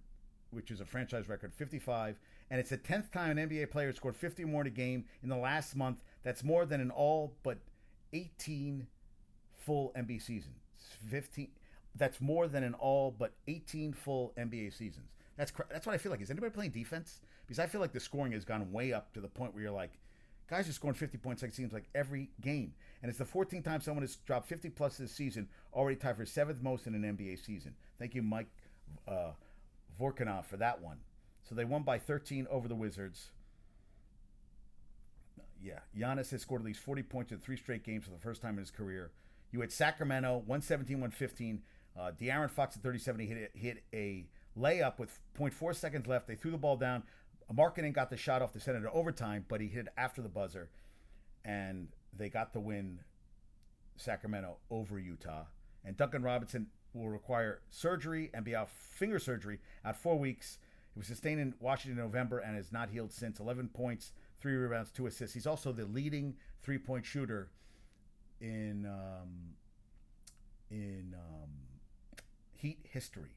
which 0.50 0.70
is 0.70 0.80
a 0.80 0.84
franchise 0.84 1.28
record, 1.28 1.52
55, 1.54 2.18
and 2.50 2.60
it's 2.60 2.70
the 2.70 2.78
10th 2.78 3.10
time 3.10 3.38
an 3.38 3.48
NBA 3.48 3.70
player 3.70 3.92
scored 3.92 4.16
50 4.16 4.44
more 4.44 4.60
in 4.60 4.66
a 4.66 4.70
game 4.70 5.04
in 5.22 5.28
the 5.28 5.36
last 5.36 5.74
month. 5.74 6.02
That's 6.22 6.44
more 6.44 6.66
than 6.66 6.80
in 6.80 6.90
all 6.90 7.34
but 7.42 7.58
18 8.12 8.86
full 9.56 9.92
NBA 9.96 10.20
seasons. 10.22 10.56
15 11.08 11.48
that's 11.94 12.20
more 12.20 12.48
than 12.48 12.62
in 12.62 12.74
all 12.74 13.14
but 13.16 13.32
18 13.48 13.92
full 13.92 14.32
NBA 14.38 14.72
seasons. 14.72 15.10
That's 15.36 15.50
cr- 15.50 15.62
that's 15.70 15.86
what 15.86 15.94
I 15.94 15.98
feel 15.98 16.12
like. 16.12 16.20
Is 16.20 16.30
anybody 16.30 16.52
playing 16.52 16.72
defense? 16.72 17.20
Because 17.46 17.58
I 17.58 17.66
feel 17.66 17.80
like 17.80 17.92
the 17.92 18.00
scoring 18.00 18.32
has 18.32 18.44
gone 18.44 18.70
way 18.72 18.92
up 18.92 19.12
to 19.14 19.20
the 19.20 19.28
point 19.28 19.54
where 19.54 19.62
you're 19.62 19.72
like, 19.72 19.92
guys 20.48 20.68
are 20.68 20.72
scoring 20.72 20.94
50 20.94 21.18
points. 21.18 21.42
Like 21.42 21.52
it 21.52 21.54
seems 21.54 21.72
like 21.72 21.88
every 21.94 22.30
game, 22.40 22.74
and 23.02 23.08
it's 23.08 23.18
the 23.18 23.24
14th 23.24 23.64
time 23.64 23.80
someone 23.80 24.02
has 24.02 24.16
dropped 24.16 24.48
50 24.48 24.70
plus 24.70 24.98
this 24.98 25.12
season, 25.12 25.48
already 25.72 25.96
tied 25.96 26.16
for 26.16 26.26
seventh 26.26 26.62
most 26.62 26.86
in 26.86 26.94
an 26.94 27.16
NBA 27.16 27.44
season. 27.44 27.74
Thank 27.98 28.14
you, 28.14 28.22
Mike 28.22 28.48
uh, 29.08 29.32
Vorkunov, 29.98 30.44
for 30.44 30.56
that 30.58 30.82
one. 30.82 30.98
So 31.48 31.54
they 31.54 31.64
won 31.64 31.82
by 31.82 31.98
13 31.98 32.46
over 32.50 32.68
the 32.68 32.74
Wizards. 32.74 33.30
Yeah, 35.60 35.78
Giannis 35.96 36.30
has 36.32 36.42
scored 36.42 36.62
at 36.62 36.66
least 36.66 36.80
40 36.80 37.04
points 37.04 37.32
in 37.32 37.38
three 37.38 37.56
straight 37.56 37.84
games 37.84 38.04
for 38.04 38.10
the 38.10 38.18
first 38.18 38.42
time 38.42 38.54
in 38.54 38.60
his 38.60 38.70
career. 38.70 39.12
You 39.52 39.60
had 39.60 39.72
Sacramento 39.72 40.42
117 40.46 40.96
115. 40.96 41.62
Uh, 41.98 42.10
De'Aaron 42.18 42.50
Fox 42.50 42.76
at 42.76 42.82
37, 42.82 43.20
he 43.20 43.26
hit, 43.26 43.50
hit 43.54 43.84
a 43.92 44.26
layup 44.58 44.98
with 44.98 45.18
0.4 45.38 45.74
seconds 45.74 46.06
left. 46.06 46.26
They 46.26 46.34
threw 46.34 46.50
the 46.50 46.58
ball 46.58 46.76
down. 46.76 47.02
Markkanen 47.52 47.92
got 47.92 48.10
the 48.10 48.16
shot 48.16 48.40
off 48.40 48.52
to 48.52 48.60
send 48.60 48.78
it 48.78 48.80
to 48.82 48.90
overtime, 48.90 49.44
but 49.48 49.60
he 49.60 49.68
hit 49.68 49.86
it 49.86 49.92
after 49.96 50.22
the 50.22 50.28
buzzer, 50.28 50.70
and 51.44 51.88
they 52.16 52.28
got 52.28 52.52
the 52.52 52.60
win. 52.60 53.00
Sacramento 53.96 54.56
over 54.70 54.98
Utah, 54.98 55.44
and 55.84 55.96
Duncan 55.96 56.22
Robinson 56.22 56.68
will 56.94 57.08
require 57.08 57.60
surgery 57.70 58.30
and 58.34 58.44
be 58.44 58.54
out 58.54 58.70
finger 58.70 59.18
surgery 59.18 59.58
out 59.84 59.96
four 59.96 60.18
weeks. 60.18 60.58
It 60.94 60.98
was 60.98 61.06
sustained 61.06 61.40
in 61.40 61.54
Washington 61.60 61.98
in 61.98 62.04
November 62.04 62.38
and 62.38 62.56
has 62.56 62.72
not 62.72 62.90
healed 62.90 63.12
since. 63.12 63.40
11 63.40 63.68
points, 63.68 64.12
three 64.40 64.54
rebounds, 64.54 64.90
two 64.90 65.06
assists. 65.06 65.34
He's 65.34 65.46
also 65.46 65.72
the 65.72 65.86
leading 65.86 66.34
three-point 66.62 67.06
shooter 67.06 67.50
in 68.40 68.86
um, 68.86 69.54
in 70.70 71.14
um, 71.14 71.50
Heat 72.54 72.78
history. 72.84 73.34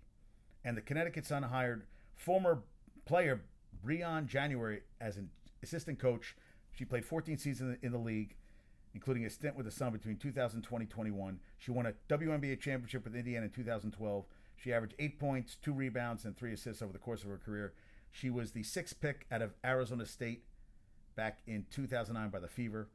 And 0.65 0.75
the 0.75 0.81
Connecticut 0.81 1.25
Sun 1.27 1.43
hired 1.43 1.83
former 2.15 2.63
player 3.05 3.41
Briann 3.85 4.25
January 4.25 4.81
as 4.99 5.15
an 5.15 5.29
assistant 5.61 5.99
coach. 5.99 6.35
She 6.71 6.83
played 6.83 7.05
14 7.05 7.37
seasons 7.37 7.77
in 7.83 7.91
the 7.91 7.99
league, 7.99 8.35
including 8.95 9.25
a 9.25 9.29
stint 9.29 9.55
with 9.55 9.67
the 9.67 9.71
Sun 9.71 9.93
between 9.93 10.17
2020 10.17 10.85
21. 10.87 11.39
She 11.59 11.71
won 11.71 11.85
a 11.85 11.93
WNBA 12.09 12.59
championship 12.59 13.03
with 13.03 13.15
Indiana 13.15 13.45
in 13.45 13.51
2012. 13.51 14.25
She 14.57 14.73
averaged 14.73 14.95
eight 14.97 15.19
points, 15.19 15.55
two 15.55 15.71
rebounds, 15.71 16.25
and 16.25 16.35
three 16.35 16.53
assists 16.53 16.81
over 16.81 16.91
the 16.91 16.99
course 16.99 17.23
of 17.23 17.29
her 17.29 17.37
career. 17.37 17.73
She 18.11 18.31
was 18.31 18.51
the 18.51 18.63
sixth 18.63 18.99
pick 18.99 19.27
out 19.31 19.43
of 19.43 19.53
Arizona 19.63 20.05
State 20.05 20.45
back 21.15 21.39
in 21.45 21.65
2009 21.69 22.29
by 22.29 22.39
the 22.39 22.47
Fever. 22.47 22.89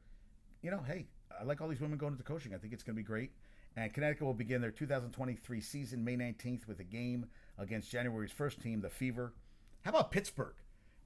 You 0.61 0.71
know, 0.71 0.83
hey, 0.85 1.07
I 1.39 1.43
like 1.43 1.61
all 1.61 1.69
these 1.69 1.79
women 1.79 1.97
going 1.97 2.13
into 2.13 2.23
coaching. 2.23 2.53
I 2.53 2.57
think 2.57 2.73
it's 2.73 2.83
going 2.83 2.95
to 2.95 2.99
be 2.99 3.05
great. 3.05 3.31
And 3.75 3.93
Connecticut 3.93 4.25
will 4.25 4.33
begin 4.33 4.61
their 4.61 4.71
2023 4.71 5.61
season 5.61 6.03
May 6.03 6.17
19th 6.17 6.67
with 6.67 6.79
a 6.79 6.83
game 6.83 7.27
against 7.57 7.91
January's 7.91 8.31
first 8.31 8.61
team, 8.61 8.81
the 8.81 8.89
Fever. 8.89 9.33
How 9.83 9.89
about 9.89 10.11
Pittsburgh? 10.11 10.55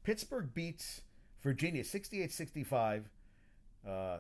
Pittsburgh 0.04 0.54
beats 0.54 1.02
Virginia 1.42 1.84
68 1.84 2.32
65. 2.32 3.10
Uh, 3.88 4.18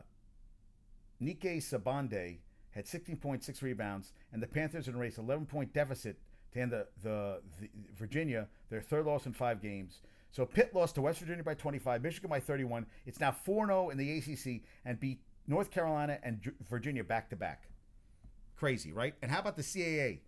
Nike 1.20 1.60
Sibande 1.60 2.38
had 2.72 2.86
16.6 2.86 3.62
rebounds, 3.62 4.12
and 4.34 4.44
the 4.44 4.48
Panthers 4.48 4.86
had 4.86 4.96
race 4.96 5.18
11 5.18 5.46
point 5.46 5.74
deficit 5.74 6.18
to 6.54 6.62
end 6.62 6.72
the, 6.72 6.88
the, 7.02 7.42
the 7.60 7.70
Virginia, 7.96 8.48
their 8.70 8.82
third 8.82 9.06
loss 9.06 9.26
in 9.26 9.34
five 9.34 9.62
games. 9.62 10.02
So 10.32 10.46
Pitt 10.46 10.76
lost 10.76 10.96
to 10.96 11.02
West 11.02 11.20
Virginia 11.20 11.44
by 11.44 11.54
25, 11.54 12.02
Michigan 12.02 12.30
by 12.30 12.42
31. 12.42 12.86
It's 13.06 13.20
now 13.20 13.32
4 13.32 13.68
0 13.68 13.90
in 13.90 13.98
the 13.98 14.18
ACC 14.18 14.62
and 14.84 15.00
beat 15.00 15.22
North 15.48 15.72
Carolina 15.72 16.20
and 16.24 16.42
Virginia 16.70 17.04
back 17.04 17.30
to 17.30 17.36
back. 17.36 17.70
Crazy, 18.58 18.92
right? 18.92 19.16
And 19.22 19.32
how 19.32 19.40
about 19.40 19.56
the 19.56 19.62
CAA? 19.62 20.20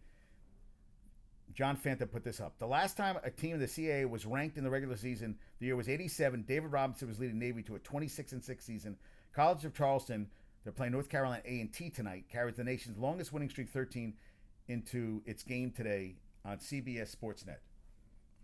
John 1.58 1.76
Fanta 1.76 2.10
put 2.10 2.24
this 2.24 2.40
up. 2.40 2.60
The 2.60 2.68
last 2.68 2.98
time 2.98 3.18
a 3.24 3.32
team 3.32 3.56
in 3.56 3.60
the 3.60 3.66
CAA 3.66 4.08
was 4.08 4.28
ranked 4.28 4.60
in 4.60 4.64
the 4.64 4.70
regular 4.70 4.96
season, 4.96 5.36
the 5.60 5.66
year 5.66 5.76
was 5.76 5.90
87. 5.90 6.44
David 6.48 6.72
Robinson 6.72 7.08
was 7.08 7.20
leading 7.20 7.40
Navy 7.40 7.64
to 7.64 7.76
a 7.76 7.80
26 7.80 8.32
and 8.34 8.44
6 8.44 8.64
season. 8.64 8.96
College 9.34 9.66
of 9.66 9.74
Charleston, 9.74 10.28
they're 10.64 10.72
playing 10.72 10.94
North 10.94 11.10
Carolina 11.10 11.42
A&T 11.44 11.90
tonight, 11.90 12.26
carries 12.32 12.58
the 12.58 12.64
nation's 12.64 13.00
longest 13.00 13.34
winning 13.34 13.50
streak 13.50 13.70
13 13.70 14.14
into 14.68 15.24
its 15.26 15.42
game 15.42 15.72
today 15.72 16.18
on 16.46 16.58
CBS 16.58 17.16
Sportsnet. 17.16 17.58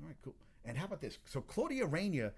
All 0.01 0.07
right, 0.07 0.15
cool. 0.23 0.33
And 0.65 0.75
how 0.75 0.85
about 0.85 0.99
this? 0.99 1.19
So 1.25 1.39
Claudio 1.39 1.85
Reyna, 1.85 2.31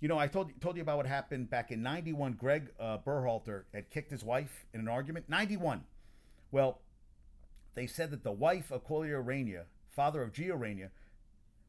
you 0.00 0.08
know, 0.08 0.18
I 0.18 0.26
told 0.26 0.50
told 0.60 0.76
you 0.76 0.82
about 0.82 0.98
what 0.98 1.06
happened 1.06 1.48
back 1.48 1.70
in 1.70 1.82
'91. 1.82 2.34
Greg 2.34 2.68
uh, 2.78 2.98
Berhalter 2.98 3.62
had 3.72 3.88
kicked 3.88 4.10
his 4.10 4.22
wife 4.22 4.66
in 4.74 4.80
an 4.80 4.88
argument. 4.88 5.26
'91. 5.30 5.84
Well, 6.50 6.80
they 7.74 7.86
said 7.86 8.10
that 8.10 8.24
the 8.24 8.32
wife 8.32 8.70
of 8.70 8.84
Claudio 8.84 9.20
Reyna, 9.20 9.64
father 9.96 10.22
of 10.22 10.32
Gio 10.32 10.58
Reyna, 10.58 10.90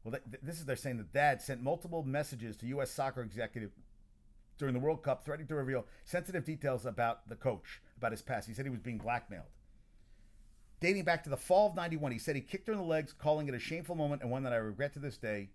well, 0.04 0.20
this 0.42 0.58
is 0.58 0.66
they're 0.66 0.76
saying 0.76 0.98
that 0.98 1.12
dad 1.12 1.42
sent 1.42 1.62
multiple 1.62 2.04
messages 2.04 2.56
to 2.58 2.66
U.S. 2.66 2.90
soccer 2.90 3.22
executive 3.22 3.72
during 4.58 4.74
the 4.74 4.80
World 4.80 5.02
Cup, 5.02 5.24
threatening 5.24 5.48
to 5.48 5.54
reveal 5.54 5.86
sensitive 6.04 6.44
details 6.44 6.84
about 6.84 7.28
the 7.28 7.36
coach, 7.36 7.80
about 7.96 8.12
his 8.12 8.22
past. 8.22 8.46
He 8.46 8.54
said 8.54 8.64
he 8.64 8.70
was 8.70 8.80
being 8.80 8.98
blackmailed. 8.98 9.46
Dating 10.80 11.04
back 11.04 11.24
to 11.24 11.30
the 11.30 11.36
fall 11.36 11.68
of 11.70 11.74
'91, 11.74 12.12
he 12.12 12.18
said 12.18 12.36
he 12.36 12.42
kicked 12.42 12.68
her 12.68 12.72
in 12.72 12.78
the 12.78 12.84
legs, 12.84 13.12
calling 13.12 13.48
it 13.48 13.54
a 13.54 13.58
shameful 13.58 13.96
moment 13.96 14.22
and 14.22 14.30
one 14.30 14.44
that 14.44 14.52
I 14.52 14.56
regret 14.56 14.92
to 14.92 15.00
this 15.00 15.16
day. 15.16 15.50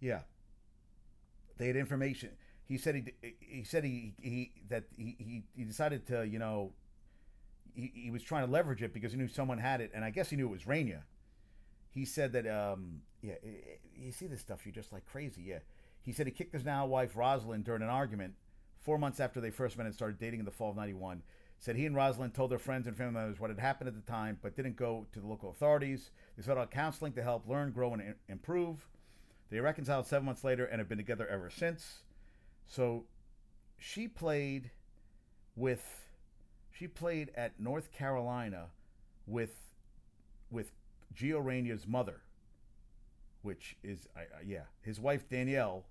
Yeah, 0.00 0.20
they 1.56 1.68
had 1.68 1.76
information. 1.76 2.30
He 2.66 2.76
said 2.76 2.94
he 2.94 3.34
he 3.40 3.64
said 3.64 3.84
he 3.84 4.14
he 4.20 4.52
that 4.68 4.84
he 4.96 5.44
he, 5.54 5.64
decided 5.64 6.06
to 6.08 6.26
you 6.26 6.38
know 6.38 6.72
he, 7.74 7.90
he 7.94 8.10
was 8.10 8.22
trying 8.22 8.44
to 8.46 8.52
leverage 8.52 8.82
it 8.82 8.92
because 8.92 9.12
he 9.12 9.18
knew 9.18 9.28
someone 9.28 9.58
had 9.58 9.80
it, 9.80 9.90
and 9.94 10.04
I 10.04 10.10
guess 10.10 10.30
he 10.30 10.36
knew 10.36 10.46
it 10.46 10.52
was 10.52 10.66
Reyna. 10.66 11.04
He 11.94 12.04
said 12.04 12.32
that, 12.32 12.46
um, 12.46 13.02
yeah, 13.22 13.34
you 13.96 14.10
see 14.10 14.26
this 14.26 14.40
stuff, 14.40 14.66
you're 14.66 14.74
just 14.74 14.92
like 14.92 15.06
crazy. 15.06 15.42
Yeah. 15.42 15.60
He 16.02 16.12
said 16.12 16.26
he 16.26 16.32
kicked 16.32 16.52
his 16.52 16.64
now 16.64 16.86
wife, 16.86 17.16
Rosalind, 17.16 17.64
during 17.64 17.82
an 17.82 17.88
argument 17.88 18.34
four 18.80 18.98
months 18.98 19.20
after 19.20 19.40
they 19.40 19.50
first 19.50 19.78
met 19.78 19.86
and 19.86 19.94
started 19.94 20.18
dating 20.18 20.40
in 20.40 20.44
the 20.44 20.50
fall 20.50 20.70
of 20.70 20.76
91. 20.76 21.22
Said 21.58 21.76
he 21.76 21.86
and 21.86 21.94
Rosalind 21.94 22.34
told 22.34 22.50
their 22.50 22.58
friends 22.58 22.86
and 22.86 22.96
family 22.96 23.14
members 23.14 23.38
what 23.38 23.48
had 23.48 23.60
happened 23.60 23.88
at 23.88 23.94
the 23.94 24.12
time, 24.12 24.38
but 24.42 24.56
didn't 24.56 24.76
go 24.76 25.06
to 25.12 25.20
the 25.20 25.26
local 25.26 25.50
authorities. 25.50 26.10
They 26.36 26.42
sought 26.42 26.58
out 26.58 26.70
counseling 26.72 27.12
to 27.12 27.22
help 27.22 27.48
learn, 27.48 27.70
grow, 27.70 27.94
and 27.94 28.16
improve. 28.28 28.88
They 29.50 29.60
reconciled 29.60 30.06
seven 30.06 30.26
months 30.26 30.42
later 30.42 30.64
and 30.64 30.80
have 30.80 30.88
been 30.88 30.98
together 30.98 31.28
ever 31.28 31.48
since. 31.48 32.02
So 32.66 33.04
she 33.78 34.08
played 34.08 34.72
with 35.54 36.08
she 36.72 36.88
played 36.88 37.30
at 37.36 37.60
North 37.60 37.92
Carolina 37.92 38.66
with 39.26 39.70
with 40.50 40.72
Gio 41.16 41.44
Reyna's 41.44 41.86
mother, 41.86 42.20
which 43.42 43.76
is 43.82 44.08
yeah, 44.44 44.64
his 44.80 45.00
wife 45.00 45.28
Danielle. 45.28 45.84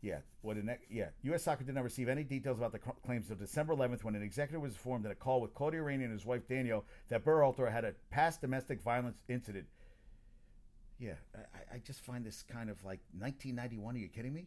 Yeah, 0.00 0.18
what 0.42 0.56
an 0.56 0.76
yeah. 0.88 1.08
U.S. 1.22 1.42
Soccer 1.42 1.64
did 1.64 1.74
not 1.74 1.82
receive 1.82 2.08
any 2.08 2.22
details 2.22 2.58
about 2.58 2.70
the 2.70 2.78
claims 2.78 3.28
until 3.28 3.44
December 3.44 3.74
11th, 3.74 4.04
when 4.04 4.14
an 4.14 4.22
executive 4.22 4.62
was 4.62 4.72
informed 4.72 5.04
in 5.04 5.10
a 5.10 5.16
call 5.16 5.40
with 5.40 5.54
Claudio 5.54 5.82
Reyna 5.82 6.04
and 6.04 6.12
his 6.12 6.24
wife 6.24 6.46
Danielle 6.46 6.84
that 7.08 7.24
Berhalter 7.24 7.70
had 7.72 7.84
a 7.84 7.94
past 8.10 8.40
domestic 8.40 8.80
violence 8.80 9.22
incident. 9.28 9.66
Yeah, 11.00 11.14
I, 11.34 11.76
I 11.76 11.78
just 11.78 12.04
find 12.04 12.24
this 12.24 12.44
kind 12.44 12.70
of 12.70 12.84
like 12.84 13.00
1991. 13.18 13.94
Are 13.94 13.98
you 13.98 14.08
kidding 14.08 14.32
me? 14.32 14.46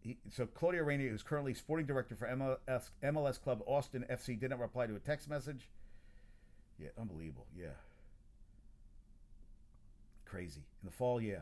He, 0.00 0.16
so 0.30 0.46
Claudio 0.46 0.84
Reyna, 0.84 1.04
who's 1.04 1.22
currently 1.22 1.54
sporting 1.54 1.86
director 1.86 2.14
for 2.14 2.28
MLS, 2.28 2.90
MLS 3.02 3.40
club 3.42 3.62
Austin 3.66 4.04
FC, 4.10 4.38
did 4.38 4.50
not 4.50 4.60
reply 4.60 4.86
to 4.86 4.94
a 4.94 5.00
text 5.00 5.28
message. 5.28 5.68
Yeah, 6.78 6.90
unbelievable. 6.98 7.46
Yeah. 7.56 7.68
Crazy. 10.24 10.62
In 10.82 10.86
the 10.86 10.92
fall, 10.92 11.20
yeah. 11.20 11.40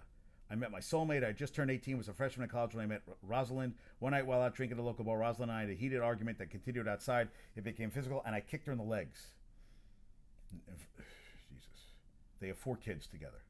I 0.51 0.55
met 0.55 0.71
my 0.71 0.79
soulmate. 0.79 1.27
I 1.27 1.33
just 1.33 1.55
turned 1.55 1.71
18, 1.71 1.99
was 1.99 2.09
a 2.09 2.12
freshman 2.12 2.45
in 2.45 2.51
college 2.51 2.75
when 2.75 2.85
I 2.85 2.87
met 2.87 3.03
Rosalind. 3.23 3.75
One 3.99 4.12
night 4.12 4.27
while 4.27 4.40
out 4.40 4.55
drinking 4.55 4.79
at 4.79 4.83
a 4.83 4.87
local 4.87 5.05
bar, 5.05 5.19
Rosalind 5.19 5.51
and 5.51 5.59
I 5.59 5.62
had 5.62 5.71
a 5.71 5.75
heated 5.75 6.01
argument 6.01 6.38
that 6.38 6.51
continued 6.51 6.87
outside. 6.87 7.29
It 7.57 7.64
became 7.64 7.90
physical, 7.90 8.23
and 8.25 8.35
I 8.35 8.40
kicked 8.40 8.66
her 8.66 8.73
in 8.73 8.79
the 8.79 8.85
legs. 8.85 9.27
Jesus. 11.49 11.69
They 12.40 12.47
have 12.47 12.59
four 12.59 12.77
kids 12.77 13.07
together. 13.07 13.42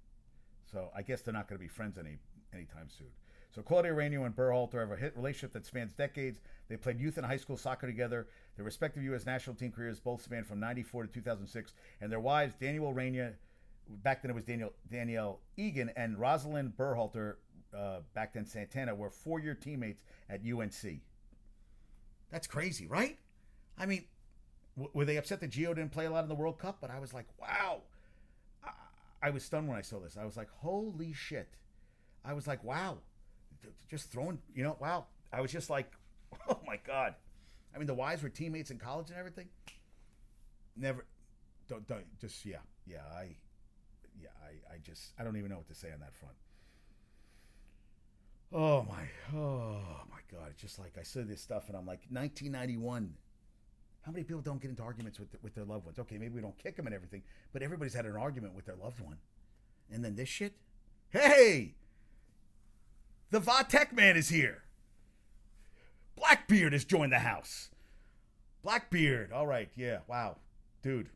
So 0.73 0.89
I 0.97 1.03
guess 1.03 1.21
they're 1.21 1.35
not 1.35 1.49
going 1.49 1.59
to 1.59 1.63
be 1.63 1.69
friends 1.69 1.99
any 1.99 2.19
anytime 2.53 2.89
soon. 2.89 3.09
So 3.57 3.63
Claudio 3.63 3.95
Reyna 3.95 4.23
and 4.23 4.37
Berhalter 4.37 4.81
have 4.81 4.91
a 4.91 4.97
hit 4.97 5.17
relationship 5.17 5.55
that 5.55 5.65
spans 5.65 5.95
decades. 5.95 6.41
They 6.69 6.77
played 6.77 7.01
youth 7.01 7.17
and 7.17 7.25
high 7.25 7.39
school 7.39 7.57
soccer 7.57 7.87
together. 7.87 8.29
Their 8.55 8.67
respective 8.67 9.03
U.S. 9.05 9.25
national 9.25 9.57
team 9.57 9.73
careers 9.73 9.99
both 9.99 10.21
spanned 10.21 10.47
from 10.47 10.61
94 10.61 11.07
to 11.07 11.09
2006. 11.11 11.73
And 12.03 12.13
their 12.13 12.21
wives, 12.21 12.55
Danielle 12.61 12.93
Reyna, 12.93 13.33
back 13.89 14.21
then 14.21 14.31
it 14.31 14.35
was 14.35 14.45
Daniel, 14.45 14.75
Danielle 14.93 15.41
Egan, 15.57 15.91
and 15.97 16.19
Rosalind 16.19 16.75
Berhalter, 16.77 17.37
uh, 17.75 18.01
back 18.13 18.35
then 18.35 18.45
Santana, 18.45 18.95
were 18.95 19.09
four-year 19.09 19.55
teammates 19.55 20.03
at 20.29 20.43
UNC. 20.45 21.01
That's 22.31 22.47
crazy, 22.47 22.87
right? 22.87 23.19
I 23.79 23.87
mean, 23.87 24.05
w- 24.77 24.91
were 24.93 25.07
they 25.07 25.17
upset 25.17 25.41
that 25.41 25.51
Gio 25.51 25.75
didn't 25.75 25.93
play 25.93 26.05
a 26.05 26.11
lot 26.11 26.25
in 26.25 26.29
the 26.29 26.35
World 26.35 26.59
Cup? 26.59 26.77
But 26.83 26.91
I 26.91 26.99
was 26.99 27.15
like, 27.15 27.29
wow. 27.41 27.81
I 29.23 29.31
was 29.31 29.45
stunned 29.45 29.67
when 29.67 29.79
I 29.79 29.81
saw 29.81 29.99
this. 29.99 30.19
I 30.21 30.27
was 30.27 30.37
like, 30.37 30.51
holy 30.59 31.15
shit. 31.15 31.49
I 32.23 32.35
was 32.35 32.47
like, 32.47 32.63
wow. 32.63 32.99
Just 33.89 34.11
throwing, 34.11 34.39
you 34.55 34.63
know, 34.63 34.77
wow. 34.81 35.07
I 35.33 35.41
was 35.41 35.53
just 35.53 35.71
like, 35.71 35.91
oh 36.49 36.61
my 36.67 36.79
God. 36.87 37.15
I 37.75 37.79
mean, 37.79 37.87
the 37.87 37.95
wives 37.95 38.23
were 38.23 38.29
teammates 38.29 38.71
in 38.71 38.79
college 38.79 39.11
and 39.11 39.19
everything. 39.19 39.49
Never, 40.77 41.05
don't, 41.69 41.87
don't, 41.87 42.05
just, 42.21 42.45
yeah, 42.45 42.57
yeah, 42.87 43.03
I, 43.15 43.37
yeah, 44.21 44.29
I, 44.43 44.75
I 44.75 44.79
just, 44.79 45.13
I 45.19 45.25
don't 45.25 45.37
even 45.37 45.51
know 45.51 45.57
what 45.57 45.69
to 45.69 45.75
say 45.75 45.93
on 45.93 46.01
that 46.01 46.15
front. 46.15 46.37
Oh 48.53 48.87
my, 48.89 49.03
oh 49.37 49.81
my 50.11 50.21
God! 50.31 50.49
It's 50.51 50.63
just 50.63 50.79
like 50.79 50.97
I 50.99 51.03
said 51.03 51.29
this 51.29 51.41
stuff, 51.41 51.65
and 51.69 51.77
I'm 51.77 51.87
like, 51.87 52.01
1991. 52.11 53.15
How 54.03 54.13
many 54.13 54.23
people 54.23 54.41
don't 54.41 54.63
get 54.63 54.71
into 54.71 54.85
arguments 54.85 55.19
with 55.19 55.35
with 55.43 55.55
their 55.55 55.65
loved 55.65 55.85
ones? 55.85 55.99
Okay, 55.99 56.17
maybe 56.17 56.35
we 56.37 56.41
don't 56.41 56.57
kick 56.57 56.77
them 56.77 56.87
and 56.87 56.95
everything, 56.95 57.23
but 57.53 57.63
everybody's 57.63 57.95
had 57.95 58.07
an 58.07 58.17
argument 58.17 58.55
with 58.55 58.67
their 58.67 58.77
loved 58.77 59.01
one, 59.01 59.17
and 59.91 60.05
then 60.05 60.15
this 60.15 60.29
shit. 60.29 60.55
Hey, 61.11 61.75
the 63.31 63.41
Vatek 63.41 63.93
man 63.93 64.17
is 64.17 64.29
here. 64.29 64.63
Blackbeard 66.17 66.73
has 66.73 66.85
joined 66.85 67.13
the 67.13 67.19
house. 67.19 67.71
Blackbeard. 68.63 69.33
All 69.33 69.47
right. 69.47 69.69
Yeah. 69.77 69.99
Wow, 70.09 70.37
dude. 70.83 71.11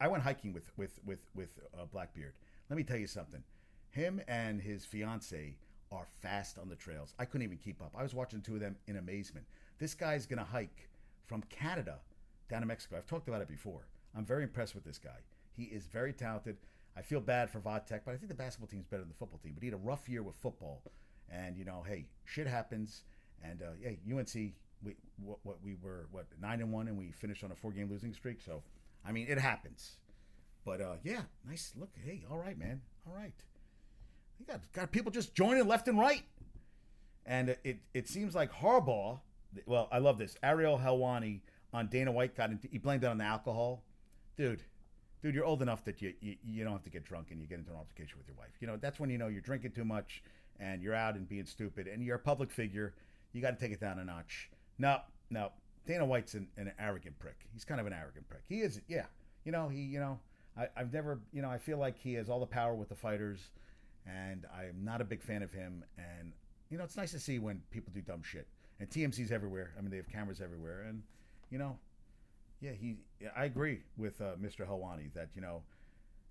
I 0.00 0.08
went 0.08 0.22
hiking 0.22 0.52
with 0.52 0.70
with 0.76 0.98
with 1.04 1.20
with 1.34 1.50
uh, 1.78 1.84
Blackbeard. 1.92 2.34
Let 2.68 2.76
me 2.76 2.84
tell 2.84 2.96
you 2.96 3.06
something. 3.06 3.42
Him 3.90 4.20
and 4.28 4.60
his 4.60 4.84
fiance 4.84 5.56
are 5.90 6.06
fast 6.22 6.58
on 6.58 6.68
the 6.68 6.76
trails. 6.76 7.14
I 7.18 7.24
couldn't 7.24 7.44
even 7.44 7.58
keep 7.58 7.82
up. 7.82 7.94
I 7.98 8.02
was 8.02 8.14
watching 8.14 8.40
two 8.40 8.54
of 8.54 8.60
them 8.60 8.76
in 8.86 8.96
amazement. 8.96 9.46
This 9.78 9.94
guy's 9.94 10.26
going 10.26 10.38
to 10.38 10.44
hike 10.44 10.88
from 11.26 11.42
Canada 11.50 11.96
down 12.48 12.60
to 12.60 12.66
Mexico. 12.66 12.96
I've 12.96 13.06
talked 13.06 13.28
about 13.28 13.42
it 13.42 13.48
before. 13.48 13.88
I'm 14.16 14.24
very 14.24 14.44
impressed 14.44 14.74
with 14.74 14.84
this 14.84 14.98
guy. 14.98 15.18
He 15.52 15.64
is 15.64 15.86
very 15.86 16.12
talented. 16.12 16.58
I 16.96 17.02
feel 17.02 17.20
bad 17.20 17.50
for 17.50 17.60
Vatek, 17.60 18.00
but 18.04 18.12
I 18.12 18.16
think 18.16 18.28
the 18.28 18.34
basketball 18.34 18.68
team 18.68 18.80
is 18.80 18.86
better 18.86 19.02
than 19.02 19.08
the 19.08 19.16
football 19.16 19.40
team. 19.42 19.52
But 19.54 19.62
he 19.62 19.68
had 19.68 19.74
a 19.74 19.82
rough 19.82 20.08
year 20.08 20.22
with 20.22 20.36
football, 20.36 20.82
and 21.30 21.56
you 21.56 21.64
know, 21.64 21.84
hey, 21.86 22.06
shit 22.24 22.46
happens. 22.46 23.02
And 23.42 23.62
uh, 23.62 23.66
hey, 23.82 23.98
UNC, 24.10 24.34
we 24.82 24.96
what, 25.22 25.38
what 25.42 25.56
we 25.62 25.76
were 25.82 26.06
what 26.10 26.26
nine 26.40 26.60
and 26.60 26.72
one, 26.72 26.88
and 26.88 26.98
we 26.98 27.10
finished 27.12 27.44
on 27.44 27.52
a 27.52 27.54
four 27.54 27.72
game 27.72 27.88
losing 27.90 28.12
streak. 28.12 28.40
So, 28.40 28.62
I 29.06 29.12
mean, 29.12 29.26
it 29.28 29.38
happens. 29.38 29.92
But 30.64 30.80
uh, 30.80 30.96
yeah, 31.02 31.22
nice 31.46 31.72
look. 31.78 31.90
Hey, 32.04 32.24
all 32.30 32.38
right, 32.38 32.58
man. 32.58 32.82
All 33.06 33.16
right. 33.16 33.32
You 34.38 34.46
got 34.46 34.60
got 34.72 34.92
people 34.92 35.10
just 35.10 35.34
joining 35.34 35.66
left 35.66 35.88
and 35.88 35.98
right, 35.98 36.22
and 37.26 37.56
it 37.64 37.78
it 37.94 38.08
seems 38.08 38.34
like 38.34 38.52
Harbaugh. 38.52 39.20
Well, 39.66 39.88
I 39.90 39.98
love 39.98 40.18
this. 40.18 40.36
Ariel 40.42 40.78
Helwani 40.78 41.40
on 41.72 41.88
Dana 41.88 42.12
White 42.12 42.36
got 42.36 42.50
into. 42.50 42.68
He 42.68 42.78
blamed 42.78 43.04
it 43.04 43.08
on 43.08 43.18
the 43.18 43.24
alcohol, 43.24 43.82
dude. 44.36 44.62
Dude, 45.22 45.34
you're 45.34 45.44
old 45.44 45.60
enough 45.60 45.84
that 45.84 46.00
you, 46.00 46.14
you 46.20 46.36
you 46.42 46.64
don't 46.64 46.72
have 46.72 46.82
to 46.84 46.90
get 46.90 47.04
drunk 47.04 47.28
and 47.30 47.40
you 47.40 47.46
get 47.46 47.58
into 47.58 47.70
an 47.70 47.76
altercation 47.76 48.16
with 48.16 48.26
your 48.26 48.36
wife. 48.36 48.52
You 48.60 48.66
know 48.66 48.76
that's 48.76 48.98
when 48.98 49.10
you 49.10 49.18
know 49.18 49.28
you're 49.28 49.42
drinking 49.42 49.72
too 49.72 49.84
much 49.84 50.22
and 50.60 50.82
you're 50.82 50.94
out 50.94 51.14
and 51.16 51.28
being 51.28 51.46
stupid 51.46 51.86
and 51.86 52.02
you're 52.02 52.16
a 52.16 52.20
public 52.20 52.50
figure. 52.50 52.94
You 53.32 53.40
got 53.40 53.58
to 53.58 53.64
take 53.64 53.72
it 53.72 53.80
down 53.80 53.98
a 53.98 54.04
notch. 54.04 54.50
No, 54.78 54.98
no. 55.30 55.50
Dana 55.86 56.04
White's 56.04 56.34
an, 56.34 56.48
an 56.56 56.72
arrogant 56.78 57.18
prick. 57.18 57.36
He's 57.52 57.64
kind 57.64 57.80
of 57.80 57.86
an 57.86 57.92
arrogant 57.92 58.28
prick. 58.28 58.42
He 58.48 58.60
is, 58.60 58.80
yeah. 58.86 59.06
You 59.44 59.52
know, 59.52 59.68
he, 59.68 59.80
you 59.80 59.98
know, 59.98 60.18
I, 60.56 60.68
I've 60.76 60.92
never, 60.92 61.20
you 61.32 61.42
know, 61.42 61.50
I 61.50 61.58
feel 61.58 61.78
like 61.78 61.96
he 61.98 62.14
has 62.14 62.28
all 62.28 62.40
the 62.40 62.46
power 62.46 62.74
with 62.74 62.88
the 62.88 62.94
fighters 62.94 63.50
and 64.06 64.46
I'm 64.54 64.84
not 64.84 65.00
a 65.00 65.04
big 65.04 65.22
fan 65.22 65.42
of 65.42 65.52
him. 65.52 65.84
And 65.96 66.32
you 66.70 66.78
know, 66.78 66.84
it's 66.84 66.96
nice 66.96 67.12
to 67.12 67.20
see 67.20 67.38
when 67.38 67.62
people 67.70 67.92
do 67.94 68.00
dumb 68.00 68.22
shit. 68.22 68.46
And 68.78 68.88
TMZ's 68.88 69.30
everywhere. 69.30 69.72
I 69.76 69.82
mean, 69.82 69.90
they 69.90 69.98
have 69.98 70.08
cameras 70.08 70.40
everywhere, 70.40 70.86
and 70.88 71.02
you 71.50 71.58
know, 71.58 71.78
yeah, 72.60 72.72
he. 72.72 72.96
I 73.36 73.44
agree 73.44 73.80
with 73.98 74.20
uh, 74.20 74.36
Mr. 74.40 74.66
Helwani 74.66 75.12
that 75.14 75.28
you 75.34 75.42
know, 75.42 75.62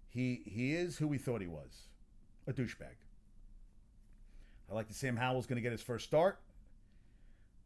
he 0.10 0.42
he 0.46 0.74
is 0.74 0.98
who 0.98 1.08
we 1.08 1.20
thought 1.20 1.42
he 1.42 1.48
was, 1.48 1.88
a 2.48 2.54
douchebag. 2.54 2.96
I 4.70 4.76
like 4.76 4.88
that 4.88 4.96
Sam 4.96 5.18
Howell's 5.18 5.48
going 5.48 5.56
to 5.56 5.62
get 5.62 5.72
his 5.72 5.82
first 5.82 6.06
start. 6.06 6.40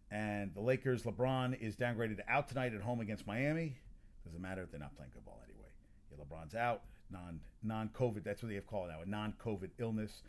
And 0.09 0.53
the 0.53 0.61
Lakers, 0.61 1.03
LeBron 1.03 1.59
is 1.59 1.75
downgraded 1.75 2.19
out 2.29 2.47
tonight 2.47 2.73
at 2.73 2.81
home 2.81 3.01
against 3.01 3.25
Miami. 3.27 3.75
Doesn't 4.23 4.41
matter; 4.41 4.61
if 4.61 4.71
they're 4.71 4.79
not 4.79 4.95
playing 4.95 5.11
good 5.13 5.25
ball 5.25 5.41
anyway. 5.43 5.67
Yeah, 6.11 6.23
LeBron's 6.23 6.55
out 6.55 6.83
non 7.09 7.39
non 7.61 7.89
COVID. 7.89 8.23
That's 8.23 8.41
what 8.41 8.49
they 8.49 8.55
have 8.55 8.67
called 8.67 8.89
now, 8.89 9.01
a 9.01 9.09
non 9.09 9.33
COVID 9.43 9.71
illness. 9.79 10.21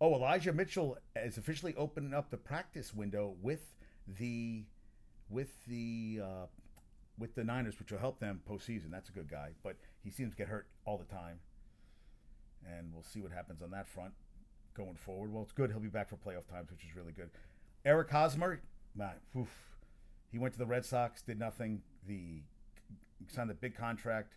Oh, 0.00 0.14
Elijah 0.14 0.52
Mitchell 0.52 0.98
is 1.16 1.38
officially 1.38 1.74
opening 1.76 2.12
up 2.12 2.30
the 2.30 2.36
practice 2.36 2.92
window 2.92 3.36
with 3.40 3.74
the 4.18 4.64
with 5.30 5.64
the 5.66 6.20
uh, 6.22 6.46
with 7.16 7.34
the 7.36 7.44
Niners, 7.44 7.78
which 7.78 7.92
will 7.92 8.00
help 8.00 8.18
them 8.18 8.40
postseason. 8.48 8.90
That's 8.90 9.08
a 9.08 9.12
good 9.12 9.30
guy, 9.30 9.52
but 9.62 9.76
he 10.02 10.10
seems 10.10 10.32
to 10.32 10.36
get 10.36 10.48
hurt 10.48 10.66
all 10.84 10.98
the 10.98 11.04
time, 11.04 11.38
and 12.66 12.92
we'll 12.92 13.04
see 13.04 13.20
what 13.20 13.32
happens 13.32 13.62
on 13.62 13.70
that 13.70 13.86
front 13.88 14.12
going 14.78 14.94
forward. 14.94 15.32
Well, 15.32 15.42
it's 15.42 15.52
good 15.52 15.70
he'll 15.70 15.80
be 15.80 15.88
back 15.88 16.08
for 16.08 16.16
playoff 16.16 16.48
times, 16.48 16.70
which 16.70 16.84
is 16.88 16.96
really 16.96 17.12
good. 17.12 17.28
Eric 17.84 18.10
Hosmer, 18.10 18.60
man, 18.94 19.14
oof, 19.36 19.48
he 20.30 20.38
went 20.38 20.54
to 20.54 20.58
the 20.58 20.66
Red 20.66 20.84
Sox, 20.84 21.20
did 21.20 21.38
nothing. 21.38 21.82
The 22.06 22.40
signed 23.28 23.50
a 23.50 23.54
big 23.54 23.76
contract 23.76 24.34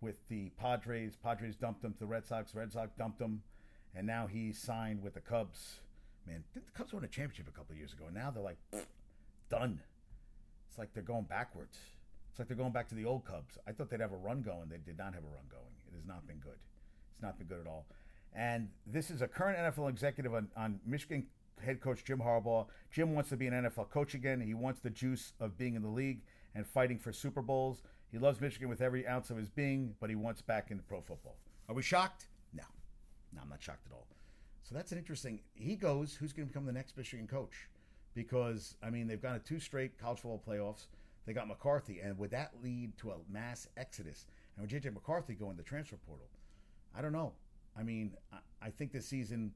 with 0.00 0.16
the 0.28 0.50
Padres. 0.50 1.16
Padres 1.22 1.56
dumped 1.56 1.84
him 1.84 1.92
to 1.92 1.98
the 1.98 2.06
Red 2.06 2.24
Sox. 2.24 2.54
Red 2.54 2.72
Sox 2.72 2.92
dumped 2.96 3.20
him, 3.20 3.42
and 3.94 4.06
now 4.06 4.26
he 4.26 4.52
signed 4.52 5.02
with 5.02 5.14
the 5.14 5.20
Cubs. 5.20 5.80
Man, 6.26 6.44
the 6.54 6.60
Cubs 6.72 6.92
won 6.92 7.04
a 7.04 7.08
championship 7.08 7.48
a 7.48 7.56
couple 7.56 7.74
years 7.74 7.92
ago? 7.92 8.04
And 8.06 8.14
now 8.14 8.30
they're 8.30 8.42
like 8.42 8.58
done. 9.50 9.80
It's 10.68 10.78
like 10.78 10.94
they're 10.94 11.02
going 11.02 11.24
backwards. 11.24 11.78
It's 12.30 12.38
like 12.38 12.46
they're 12.46 12.56
going 12.56 12.72
back 12.72 12.88
to 12.90 12.94
the 12.94 13.04
old 13.04 13.24
Cubs. 13.24 13.58
I 13.66 13.72
thought 13.72 13.90
they'd 13.90 14.00
have 14.00 14.12
a 14.12 14.16
run 14.16 14.42
going. 14.42 14.68
They 14.70 14.78
did 14.78 14.96
not 14.96 15.14
have 15.14 15.24
a 15.24 15.34
run 15.34 15.48
going. 15.50 15.74
It 15.88 15.96
has 15.96 16.06
not 16.06 16.26
been 16.26 16.38
good. 16.38 16.58
It's 17.12 17.22
not 17.22 17.38
been 17.38 17.48
good 17.48 17.60
at 17.60 17.66
all. 17.66 17.86
And 18.34 18.68
this 18.86 19.10
is 19.10 19.22
a 19.22 19.28
current 19.28 19.58
NFL 19.58 19.88
executive 19.88 20.34
on, 20.34 20.48
on 20.56 20.80
Michigan 20.86 21.26
head 21.64 21.80
coach 21.80 22.04
Jim 22.04 22.20
Harbaugh. 22.20 22.66
Jim 22.90 23.14
wants 23.14 23.30
to 23.30 23.36
be 23.36 23.46
an 23.46 23.54
NFL 23.54 23.90
coach 23.90 24.14
again. 24.14 24.40
He 24.40 24.54
wants 24.54 24.80
the 24.80 24.90
juice 24.90 25.32
of 25.40 25.58
being 25.58 25.74
in 25.74 25.82
the 25.82 25.88
league 25.88 26.22
and 26.54 26.66
fighting 26.66 26.98
for 26.98 27.12
Super 27.12 27.42
Bowls. 27.42 27.82
He 28.10 28.18
loves 28.18 28.40
Michigan 28.40 28.68
with 28.68 28.80
every 28.80 29.06
ounce 29.06 29.30
of 29.30 29.36
his 29.36 29.48
being, 29.48 29.94
but 30.00 30.10
he 30.10 30.16
wants 30.16 30.42
back 30.42 30.70
into 30.70 30.82
pro 30.82 31.00
football. 31.00 31.36
Are 31.68 31.74
we 31.74 31.82
shocked? 31.82 32.26
No. 32.52 32.64
No, 33.32 33.42
I'm 33.42 33.48
not 33.48 33.62
shocked 33.62 33.86
at 33.86 33.92
all. 33.92 34.06
So 34.62 34.74
that's 34.74 34.92
an 34.92 34.98
interesting. 34.98 35.40
He 35.54 35.76
goes, 35.76 36.14
who's 36.14 36.32
going 36.32 36.46
to 36.46 36.52
become 36.52 36.66
the 36.66 36.72
next 36.72 36.96
Michigan 36.96 37.26
coach? 37.26 37.68
Because, 38.14 38.74
I 38.82 38.90
mean, 38.90 39.06
they've 39.06 39.20
gone 39.20 39.34
to 39.34 39.44
two 39.44 39.60
straight 39.60 39.98
college 39.98 40.20
football 40.20 40.42
playoffs. 40.46 40.86
They 41.26 41.32
got 41.32 41.46
McCarthy, 41.46 42.00
and 42.00 42.18
would 42.18 42.30
that 42.30 42.52
lead 42.62 42.96
to 42.98 43.10
a 43.10 43.16
mass 43.30 43.68
exodus? 43.76 44.26
And 44.56 44.62
with 44.62 44.82
JJ 44.82 44.92
McCarthy 44.94 45.34
going 45.34 45.52
to 45.52 45.62
the 45.62 45.68
transfer 45.68 45.96
portal, 45.96 46.26
I 46.96 47.02
don't 47.02 47.12
know. 47.12 47.32
I 47.78 47.82
mean, 47.82 48.12
I 48.62 48.70
think 48.70 48.92
this 48.92 49.06
season 49.06 49.52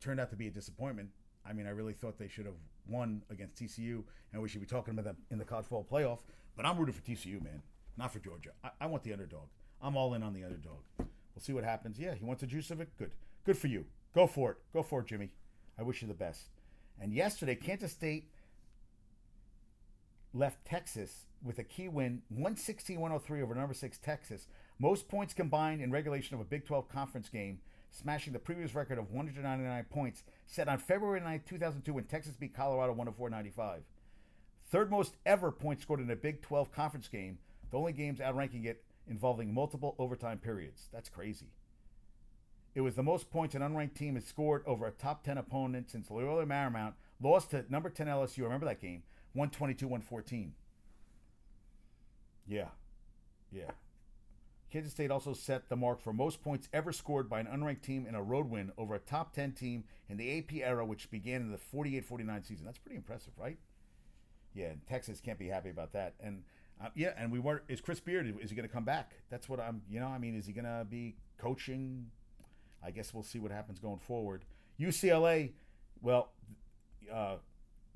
turned 0.00 0.20
out 0.20 0.30
to 0.30 0.36
be 0.36 0.48
a 0.48 0.50
disappointment. 0.50 1.10
I 1.46 1.52
mean, 1.52 1.66
I 1.66 1.70
really 1.70 1.92
thought 1.92 2.18
they 2.18 2.28
should 2.28 2.46
have 2.46 2.54
won 2.86 3.22
against 3.30 3.56
TCU, 3.56 4.02
and 4.32 4.42
we 4.42 4.48
should 4.48 4.60
be 4.60 4.66
talking 4.66 4.92
about 4.92 5.04
them 5.04 5.16
in 5.30 5.38
the 5.38 5.44
college 5.44 5.66
football 5.66 5.86
playoff. 5.90 6.18
But 6.56 6.66
I'm 6.66 6.76
rooting 6.76 6.94
for 6.94 7.02
TCU, 7.02 7.42
man, 7.42 7.62
not 7.96 8.12
for 8.12 8.18
Georgia. 8.18 8.50
I, 8.62 8.70
I 8.80 8.86
want 8.86 9.02
the 9.04 9.12
underdog. 9.12 9.48
I'm 9.80 9.96
all 9.96 10.14
in 10.14 10.22
on 10.22 10.34
the 10.34 10.44
underdog. 10.44 10.80
We'll 10.98 11.42
see 11.42 11.52
what 11.52 11.64
happens. 11.64 11.98
Yeah, 11.98 12.14
he 12.14 12.24
wants 12.24 12.40
the 12.40 12.46
juice 12.46 12.70
of 12.70 12.80
it. 12.80 12.88
Good. 12.98 13.12
Good 13.46 13.56
for 13.56 13.68
you. 13.68 13.86
Go 14.14 14.26
for 14.26 14.50
it. 14.52 14.56
Go 14.72 14.82
for 14.82 15.00
it, 15.00 15.06
Jimmy. 15.06 15.30
I 15.78 15.82
wish 15.82 16.02
you 16.02 16.08
the 16.08 16.14
best. 16.14 16.48
And 17.00 17.12
yesterday, 17.14 17.54
Kansas 17.54 17.92
State 17.92 18.30
left 20.34 20.64
Texas 20.64 21.26
with 21.42 21.58
a 21.58 21.64
key 21.64 21.88
win 21.88 22.22
116 22.28 22.98
103 22.98 23.42
over 23.42 23.54
number 23.54 23.74
six 23.74 23.98
Texas. 23.98 24.48
Most 24.78 25.08
points 25.08 25.34
combined 25.34 25.80
in 25.80 25.90
regulation 25.90 26.34
of 26.34 26.40
a 26.40 26.44
Big 26.44 26.64
12 26.64 26.88
conference 26.88 27.28
game, 27.28 27.58
smashing 27.90 28.32
the 28.32 28.38
previous 28.38 28.74
record 28.74 28.98
of 28.98 29.10
199 29.10 29.84
points 29.90 30.22
set 30.46 30.68
on 30.68 30.78
February 30.78 31.20
9, 31.20 31.42
2002, 31.46 31.92
when 31.92 32.04
Texas 32.04 32.36
beat 32.36 32.54
Colorado 32.54 32.92
104 32.92 33.28
95. 33.30 33.82
Third 34.70 34.90
most 34.90 35.16
ever 35.26 35.50
points 35.50 35.82
scored 35.82 36.00
in 36.00 36.10
a 36.10 36.16
Big 36.16 36.42
12 36.42 36.70
conference 36.70 37.08
game, 37.08 37.38
the 37.70 37.78
only 37.78 37.92
games 37.92 38.20
outranking 38.20 38.64
it 38.64 38.84
involving 39.08 39.52
multiple 39.52 39.96
overtime 39.98 40.38
periods. 40.38 40.88
That's 40.92 41.08
crazy. 41.08 41.46
It 42.74 42.82
was 42.82 42.94
the 42.94 43.02
most 43.02 43.30
points 43.30 43.54
an 43.54 43.62
unranked 43.62 43.94
team 43.94 44.14
has 44.14 44.24
scored 44.24 44.62
over 44.66 44.86
a 44.86 44.92
top 44.92 45.24
10 45.24 45.38
opponent 45.38 45.90
since 45.90 46.10
Loyola 46.10 46.46
Marymount 46.46 46.92
lost 47.20 47.50
to 47.50 47.64
number 47.68 47.90
10 47.90 48.06
LSU. 48.06 48.44
Remember 48.44 48.66
that 48.66 48.80
game? 48.80 49.02
122 49.32 49.86
114. 49.88 50.52
Yeah. 52.46 52.68
Yeah. 53.50 53.70
Kansas 54.70 54.92
State 54.92 55.10
also 55.10 55.32
set 55.32 55.68
the 55.68 55.76
mark 55.76 56.00
for 56.00 56.12
most 56.12 56.42
points 56.42 56.68
ever 56.72 56.92
scored 56.92 57.28
by 57.28 57.40
an 57.40 57.46
unranked 57.46 57.82
team 57.82 58.06
in 58.06 58.14
a 58.14 58.22
road 58.22 58.50
win 58.50 58.70
over 58.76 58.94
a 58.94 58.98
top 58.98 59.32
10 59.32 59.52
team 59.52 59.84
in 60.08 60.18
the 60.18 60.38
AP 60.38 60.54
era, 60.54 60.84
which 60.84 61.10
began 61.10 61.40
in 61.40 61.50
the 61.50 61.58
48 61.58 62.04
49 62.04 62.44
season. 62.44 62.66
That's 62.66 62.78
pretty 62.78 62.96
impressive, 62.96 63.32
right? 63.38 63.58
Yeah, 64.54 64.72
Texas 64.88 65.20
can't 65.20 65.38
be 65.38 65.48
happy 65.48 65.70
about 65.70 65.92
that. 65.92 66.14
And 66.20 66.42
uh, 66.82 66.88
yeah, 66.94 67.12
and 67.16 67.32
we 67.32 67.38
were, 67.38 67.62
is 67.68 67.80
Chris 67.80 67.98
Beard, 67.98 68.26
is 68.40 68.50
he 68.50 68.56
going 68.56 68.68
to 68.68 68.72
come 68.72 68.84
back? 68.84 69.12
That's 69.30 69.48
what 69.48 69.58
I'm, 69.58 69.82
you 69.90 70.00
know, 70.00 70.06
I 70.06 70.18
mean, 70.18 70.36
is 70.36 70.46
he 70.46 70.52
going 70.52 70.64
to 70.64 70.86
be 70.88 71.16
coaching? 71.38 72.10
I 72.84 72.90
guess 72.90 73.14
we'll 73.14 73.22
see 73.22 73.38
what 73.38 73.50
happens 73.50 73.78
going 73.78 73.98
forward. 73.98 74.44
UCLA, 74.78 75.52
well, 76.02 76.30
uh, 77.12 77.36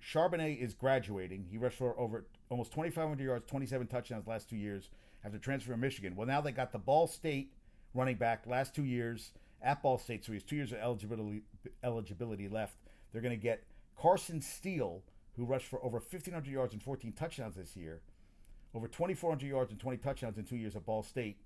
Charbonnet 0.03 0.61
is 0.61 0.75
graduating. 0.75 1.47
He 1.51 1.59
rushed 1.59 1.79
for 1.79 1.99
over 1.99 2.27
almost 2.49 2.73
2,500 2.73 3.23
yards, 3.23 3.47
27 3.47 3.87
touchdowns 3.87 4.27
last 4.27 4.49
two 4.49 4.57
years 4.57 4.91
after 5.25 5.39
transferring 5.39 5.75
from 5.75 5.81
Michigan. 5.81 6.17
Well, 6.17 6.27
now 6.27 6.41
they 6.41 6.53
got 6.53 6.73
the 6.73 6.79
Ball 6.79 7.07
State 7.07 7.53
running 7.95 8.17
back 8.17 8.47
last 8.47 8.75
two 8.75 8.85
years 8.85 9.33
at 9.63 9.83
Ball 9.83 9.99
State, 9.99 10.25
so 10.25 10.33
he 10.33 10.37
has 10.37 10.43
two 10.43 10.57
years 10.57 10.73
of 10.73 10.79
eligibility 10.79 11.43
eligibility 11.83 12.49
left. 12.49 12.77
They're 13.13 13.23
going 13.23 13.37
to 13.37 13.43
get 13.43 13.65
Carson 13.97 14.41
Steele, 14.41 15.03
who 15.37 15.45
rushed 15.45 15.67
for 15.67 15.79
over 15.85 15.99
1,500 15.99 16.51
yards 16.51 16.73
and 16.73 16.83
14 16.83 17.13
touchdowns 17.13 17.57
this 17.57 17.77
year, 17.77 18.01
over 18.75 18.89
2,400 18.89 19.47
yards 19.47 19.71
and 19.71 19.79
20 19.81 19.99
touchdowns 19.99 20.39
in 20.39 20.45
two 20.45 20.57
years 20.57 20.75
at 20.75 20.85
Ball 20.85 21.03
State, 21.03 21.37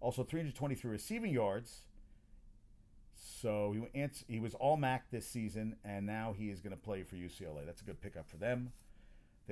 also 0.00 0.24
323 0.24 0.90
receiving 0.90 1.32
yards. 1.32 1.82
So 3.14 3.74
he 3.92 4.08
he 4.26 4.40
was 4.40 4.54
all 4.54 4.76
MAC 4.76 5.10
this 5.10 5.26
season, 5.26 5.76
and 5.84 6.06
now 6.06 6.34
he 6.36 6.50
is 6.50 6.60
going 6.60 6.74
to 6.74 6.82
play 6.82 7.02
for 7.02 7.16
UCLA. 7.16 7.64
That's 7.64 7.80
a 7.80 7.84
good 7.84 8.00
pickup 8.00 8.28
for 8.28 8.36
them. 8.36 8.72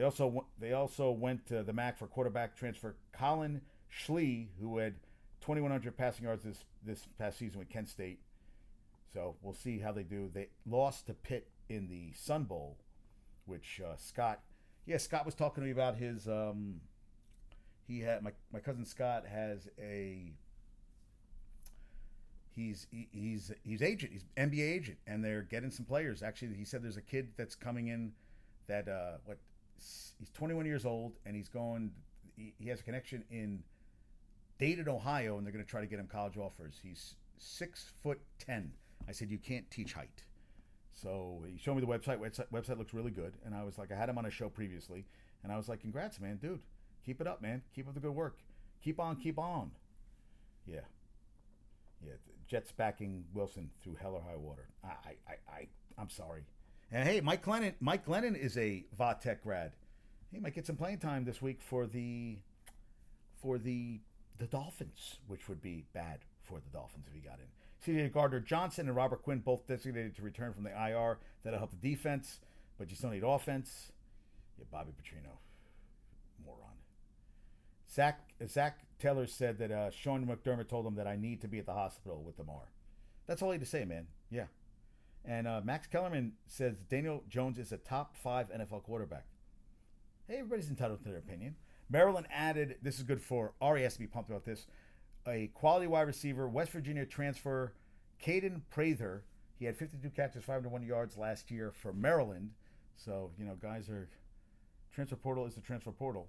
They 0.01 0.07
also 0.07 0.47
they 0.59 0.73
also 0.73 1.11
went 1.11 1.45
to 1.49 1.63
the 1.63 1.75
MAC 1.75 1.99
for 1.99 2.07
quarterback 2.07 2.57
transfer 2.57 2.97
Collin 3.13 3.61
Schlee, 3.93 4.47
who 4.59 4.79
had 4.79 4.95
2,100 5.43 5.95
passing 5.95 6.25
yards 6.25 6.43
this 6.43 6.65
this 6.83 7.07
past 7.19 7.39
season 7.39 7.59
with 7.59 7.69
Kent 7.69 7.91
State. 7.91 8.19
So 9.13 9.37
we'll 9.43 9.53
see 9.53 9.81
how 9.81 9.93
they 9.93 10.03
do. 10.03 10.31
They 10.33 10.49
lost 10.65 11.09
to 11.09 11.13
Pitt 11.13 11.49
in 11.69 11.89
the 11.89 12.15
Sun 12.15 12.45
Bowl, 12.45 12.79
which 13.45 13.79
uh, 13.87 13.97
Scott, 13.99 14.41
yeah, 14.87 14.97
Scott 14.97 15.27
was 15.27 15.35
talking 15.35 15.61
to 15.63 15.67
me 15.67 15.71
about 15.71 15.97
his. 15.97 16.27
Um, 16.27 16.81
he 17.87 18.01
had 18.01 18.23
my 18.23 18.33
my 18.55 18.61
cousin 18.61 18.87
Scott 18.87 19.27
has 19.27 19.69
a. 19.79 20.33
He's 22.57 22.87
he, 22.91 23.07
he's 23.13 23.53
he's 23.65 23.83
agent. 23.83 24.13
He's 24.13 24.25
NBA 24.39 24.77
agent, 24.77 24.97
and 25.07 25.23
they're 25.23 25.43
getting 25.43 25.71
some 25.71 25.85
players. 25.85 26.23
Actually, 26.23 26.55
he 26.55 26.65
said 26.65 26.83
there's 26.83 26.97
a 26.97 27.03
kid 27.03 27.33
that's 27.37 27.55
coming 27.55 27.89
in 27.89 28.13
that 28.67 28.89
uh, 28.89 29.19
what 29.27 29.37
he's 30.19 30.31
21 30.31 30.67
years 30.67 30.85
old 30.85 31.13
and 31.27 31.35
he's 31.37 31.49
going. 31.49 31.93
He, 32.37 32.55
he 32.59 32.69
has 32.69 32.81
a 32.81 32.83
connection 32.83 33.25
in 33.31 33.63
Dayton, 34.59 34.89
Ohio, 34.89 35.37
and 35.37 35.47
they're 35.47 35.53
going 35.53 35.65
to 35.65 35.71
try 35.71 35.81
to 35.81 35.87
get 35.87 35.99
him 35.99 36.07
college 36.07 36.37
offers. 36.37 36.79
He's 36.83 37.15
six 37.39 37.93
foot 38.03 38.21
ten. 38.39 38.73
I 39.09 39.13
said 39.13 39.31
you 39.31 39.39
can't 39.39 39.69
teach 39.71 39.95
height. 39.95 40.25
So 40.93 41.43
he 41.51 41.59
showed 41.59 41.75
me 41.75 41.81
the 41.81 41.87
website. 41.87 42.19
Website, 42.19 42.47
website 42.53 42.79
looks 42.79 42.93
really 42.93 43.11
good, 43.11 43.35
and 43.45 43.55
I 43.55 43.65
was 43.65 43.79
like, 43.79 43.91
I 43.91 43.97
had 43.97 44.09
him 44.09 44.19
on 44.19 44.27
a 44.27 44.31
show 44.31 44.49
previously, 44.49 45.07
and 45.43 45.53
I 45.53 45.57
was 45.57 45.69
like, 45.69 45.81
congrats, 45.81 46.21
man, 46.21 46.37
dude. 46.37 46.61
Keep 47.05 47.23
it 47.23 47.27
up, 47.27 47.41
man. 47.41 47.63
Keep 47.75 47.89
up 47.89 47.95
the 47.95 48.01
good 48.01 48.15
work. 48.15 48.39
Keep 48.83 49.01
on, 49.01 49.17
keep 49.17 49.39
on. 49.39 49.71
Yeah, 50.67 50.81
yeah. 52.05 52.13
Jets 52.47 52.73
backing 52.73 53.25
Wilson 53.33 53.71
through 53.83 53.97
hell 54.01 54.15
or 54.15 54.23
high 54.23 54.37
water. 54.37 54.69
I, 54.85 54.89
I, 55.29 55.33
I, 55.51 55.69
I'm 55.97 56.11
sorry. 56.11 56.43
And 56.93 57.09
hey, 57.09 57.21
Mike 57.21 57.45
Glennon, 57.45 57.75
Mike 57.81 58.05
Glennon 58.05 58.37
is 58.37 58.57
a 58.57 58.85
Vatech 58.99 59.43
grad. 59.43 59.73
He 60.33 60.41
might 60.41 60.55
get 60.55 60.67
some 60.67 60.77
playing 60.77 60.99
time 60.99 61.25
this 61.25 61.41
week 61.41 61.61
for 61.63 61.87
the 61.87 62.39
for 63.41 63.59
the 63.59 64.01
the 64.39 64.47
Dolphins, 64.47 65.17
which 65.27 65.49
would 65.49 65.63
be 65.63 65.85
bad 65.93 66.21
for 66.43 66.59
the 66.59 66.71
Dolphins 66.73 67.05
if 67.09 67.15
he 67.15 67.21
got 67.21 67.39
in. 67.39 67.47
CJ 67.95 68.13
Gardner 68.13 68.41
Johnson 68.41 68.89
and 68.89 68.97
Robert 68.97 69.23
Quinn 69.23 69.39
both 69.39 69.67
designated 69.67 70.17
to 70.17 70.23
return 70.23 70.53
from 70.53 70.65
the 70.65 70.71
IR. 70.71 71.19
That'll 71.43 71.59
help 71.59 71.71
the 71.71 71.91
defense, 71.91 72.41
but 72.79 72.91
you 72.91 72.97
still 72.97 73.11
need 73.11 73.23
offense. 73.25 73.93
Yeah, 74.59 74.65
Bobby 74.71 74.91
Petrino, 74.91 75.39
moron. 76.45 76.77
Zach 77.89 78.21
Zac 78.47 78.79
Taylor 78.99 79.27
said 79.27 79.59
that 79.59 79.71
uh, 79.71 79.91
Sean 79.91 80.27
McDermott 80.27 80.69
told 80.69 80.87
him 80.87 80.97
that 80.97 81.07
I 81.07 81.17
need 81.17 81.41
to 81.43 81.49
be 81.49 81.59
at 81.59 81.67
the 81.67 81.73
hospital 81.73 82.23
with 82.23 82.37
Damar. 82.37 82.69
That's 83.27 83.43
all 83.43 83.51
he 83.51 83.55
had 83.55 83.61
to 83.61 83.67
say, 83.67 83.85
man. 83.85 84.07
Yeah. 84.31 84.47
And 85.25 85.47
uh, 85.47 85.61
Max 85.63 85.87
Kellerman 85.87 86.33
says 86.47 86.77
Daniel 86.89 87.23
Jones 87.29 87.59
is 87.59 87.73
a 87.73 87.77
top 87.77 88.17
five 88.17 88.51
NFL 88.51 88.83
quarterback. 88.83 89.27
Hey, 90.27 90.39
everybody's 90.39 90.69
entitled 90.69 91.03
to 91.03 91.09
their 91.09 91.19
opinion. 91.19 91.57
Maryland 91.91 92.27
added, 92.33 92.77
this 92.83 92.99
is 92.99 93.03
good 93.03 93.21
for 93.21 93.53
Ari 93.61 93.83
has 93.83 93.95
to 93.95 93.99
be 93.99 94.07
pumped 94.07 94.31
about 94.31 94.45
this, 94.45 94.67
a 95.27 95.49
quality 95.55 95.87
wide 95.87 96.07
receiver, 96.07 96.49
West 96.49 96.71
Virginia 96.71 97.05
transfer, 97.05 97.75
Kaden 98.25 98.63
Prather. 98.71 99.25
He 99.59 99.65
had 99.65 99.77
52 99.77 100.09
catches, 100.11 100.45
501 100.45 100.87
yards 100.87 101.17
last 101.17 101.51
year 101.51 101.73
for 101.73 101.93
Maryland. 101.93 102.53
So, 102.97 103.33
you 103.39 103.45
know, 103.45 103.57
guys 103.61 103.91
are, 103.91 104.09
transfer 104.95 105.17
portal 105.17 105.47
is 105.47 105.55
the 105.55 105.61
transfer 105.61 105.91
portal. 105.91 106.29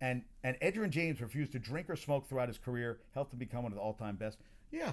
And 0.00 0.22
and 0.42 0.56
Edgerrin 0.60 0.90
James 0.90 1.20
refused 1.20 1.52
to 1.52 1.58
drink 1.58 1.90
or 1.90 1.96
smoke 1.96 2.26
throughout 2.28 2.48
his 2.48 2.58
career, 2.58 3.00
helped 3.12 3.32
him 3.32 3.38
become 3.38 3.64
one 3.64 3.72
of 3.72 3.76
the 3.76 3.82
all 3.82 3.92
time 3.92 4.16
best. 4.16 4.38
Yeah. 4.70 4.92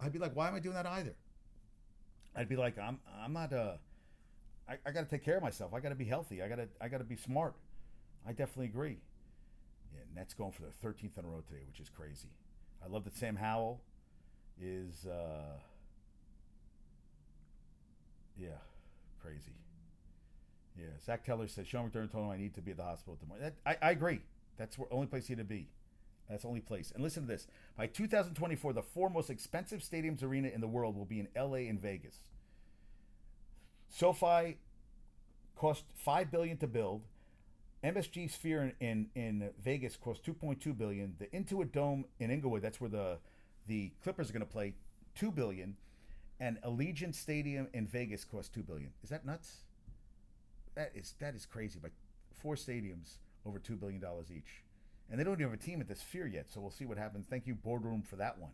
I'd 0.00 0.12
be 0.12 0.18
like, 0.18 0.36
why 0.36 0.48
am 0.48 0.54
I 0.54 0.60
doing 0.60 0.74
that 0.74 0.86
either? 0.86 1.14
I'd 2.34 2.48
be 2.48 2.56
like, 2.56 2.78
I'm 2.78 2.98
I'm 3.22 3.32
not 3.32 3.52
uh 3.52 3.74
I, 4.68 4.74
I 4.86 4.90
gotta 4.92 5.06
take 5.06 5.24
care 5.24 5.36
of 5.36 5.42
myself. 5.42 5.74
I 5.74 5.80
gotta 5.80 5.94
be 5.94 6.04
healthy. 6.04 6.42
I 6.42 6.48
gotta 6.48 6.68
I 6.80 6.88
gotta 6.88 7.04
be 7.04 7.16
smart. 7.16 7.54
I 8.26 8.32
definitely 8.32 8.66
agree. 8.66 8.98
Yeah, 9.92 10.00
Nets 10.14 10.34
going 10.34 10.52
for 10.52 10.62
the 10.62 10.70
thirteenth 10.70 11.18
in 11.18 11.24
a 11.24 11.28
row 11.28 11.42
today, 11.46 11.62
which 11.66 11.80
is 11.80 11.88
crazy. 11.88 12.28
I 12.84 12.88
love 12.88 13.04
that 13.04 13.16
Sam 13.16 13.36
Howell 13.36 13.80
is 14.60 15.06
uh 15.06 15.58
yeah, 18.38 18.48
crazy. 19.20 19.52
Yeah, 20.78 20.86
Zac 21.04 21.24
Taylor 21.24 21.46
said 21.48 21.66
Sean 21.66 21.90
McDermott 21.90 22.12
told 22.12 22.24
him 22.24 22.30
I 22.30 22.38
need 22.38 22.54
to 22.54 22.62
be 22.62 22.70
at 22.70 22.78
the 22.78 22.82
hospital 22.82 23.16
tomorrow. 23.20 23.40
That, 23.42 23.54
I, 23.66 23.88
I 23.88 23.90
agree. 23.90 24.20
That's 24.56 24.76
the 24.76 24.84
only 24.90 25.06
place 25.06 25.26
he 25.26 25.34
to 25.34 25.44
be. 25.44 25.68
That's 26.32 26.44
the 26.44 26.48
only 26.48 26.60
place. 26.60 26.92
And 26.94 27.02
listen 27.02 27.24
to 27.24 27.28
this. 27.28 27.46
By 27.76 27.86
2024, 27.86 28.72
the 28.72 28.82
four 28.82 29.10
most 29.10 29.28
expensive 29.28 29.80
stadiums 29.80 30.22
arena 30.22 30.48
in 30.48 30.62
the 30.62 30.66
world 30.66 30.96
will 30.96 31.04
be 31.04 31.20
in 31.20 31.28
LA 31.36 31.68
and 31.68 31.78
Vegas. 31.78 32.20
SoFi 33.90 34.56
cost 35.54 35.84
five 35.94 36.30
billion 36.30 36.56
to 36.56 36.66
build. 36.66 37.02
MSG 37.84 38.30
Sphere 38.30 38.72
in, 38.80 39.08
in, 39.14 39.40
in 39.42 39.50
Vegas 39.62 39.96
cost 39.96 40.24
2.2 40.24 40.76
billion. 40.76 41.16
The 41.18 41.26
Intuit 41.26 41.70
Dome 41.70 42.06
in 42.18 42.30
Inglewood, 42.30 42.62
that's 42.62 42.80
where 42.80 42.90
the 42.90 43.18
the 43.68 43.92
Clippers 44.02 44.28
are 44.30 44.32
going 44.32 44.44
to 44.44 44.50
play, 44.50 44.74
two 45.14 45.30
billion. 45.30 45.76
And 46.40 46.60
Allegiant 46.62 47.14
Stadium 47.14 47.68
in 47.74 47.86
Vegas 47.86 48.24
cost 48.24 48.54
two 48.54 48.62
billion. 48.62 48.90
Is 49.04 49.10
that 49.10 49.26
nuts? 49.26 49.58
That 50.74 50.92
is 50.94 51.14
that 51.20 51.34
is 51.34 51.44
crazy. 51.44 51.78
But 51.80 51.90
four 52.34 52.54
stadiums 52.54 53.18
over 53.44 53.58
two 53.58 53.76
billion 53.76 54.00
dollars 54.00 54.32
each 54.34 54.62
and 55.12 55.20
they 55.20 55.24
don't 55.24 55.34
even 55.34 55.50
have 55.50 55.52
a 55.52 55.62
team 55.62 55.82
at 55.82 55.88
the 55.88 55.94
Sphere 55.94 56.26
yet. 56.26 56.50
So 56.50 56.58
we'll 56.58 56.70
see 56.70 56.86
what 56.86 56.96
happens. 56.96 57.26
Thank 57.28 57.46
you, 57.46 57.54
boardroom, 57.54 58.02
for 58.02 58.16
that 58.16 58.38
one. 58.38 58.52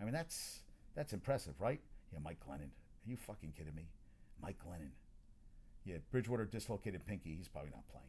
I 0.00 0.04
mean, 0.04 0.14
that's 0.14 0.60
that's 0.96 1.12
impressive, 1.12 1.60
right? 1.60 1.80
Yeah, 2.12 2.18
Mike 2.24 2.38
Glennon. 2.40 2.70
Are 2.70 3.10
you 3.10 3.16
fucking 3.16 3.52
kidding 3.56 3.74
me? 3.74 3.90
Mike 4.42 4.56
Glennon. 4.66 4.92
Yeah, 5.84 5.98
Bridgewater 6.10 6.46
dislocated 6.46 7.06
pinky. 7.06 7.34
He's 7.36 7.48
probably 7.48 7.70
not 7.70 7.86
playing. 7.88 8.06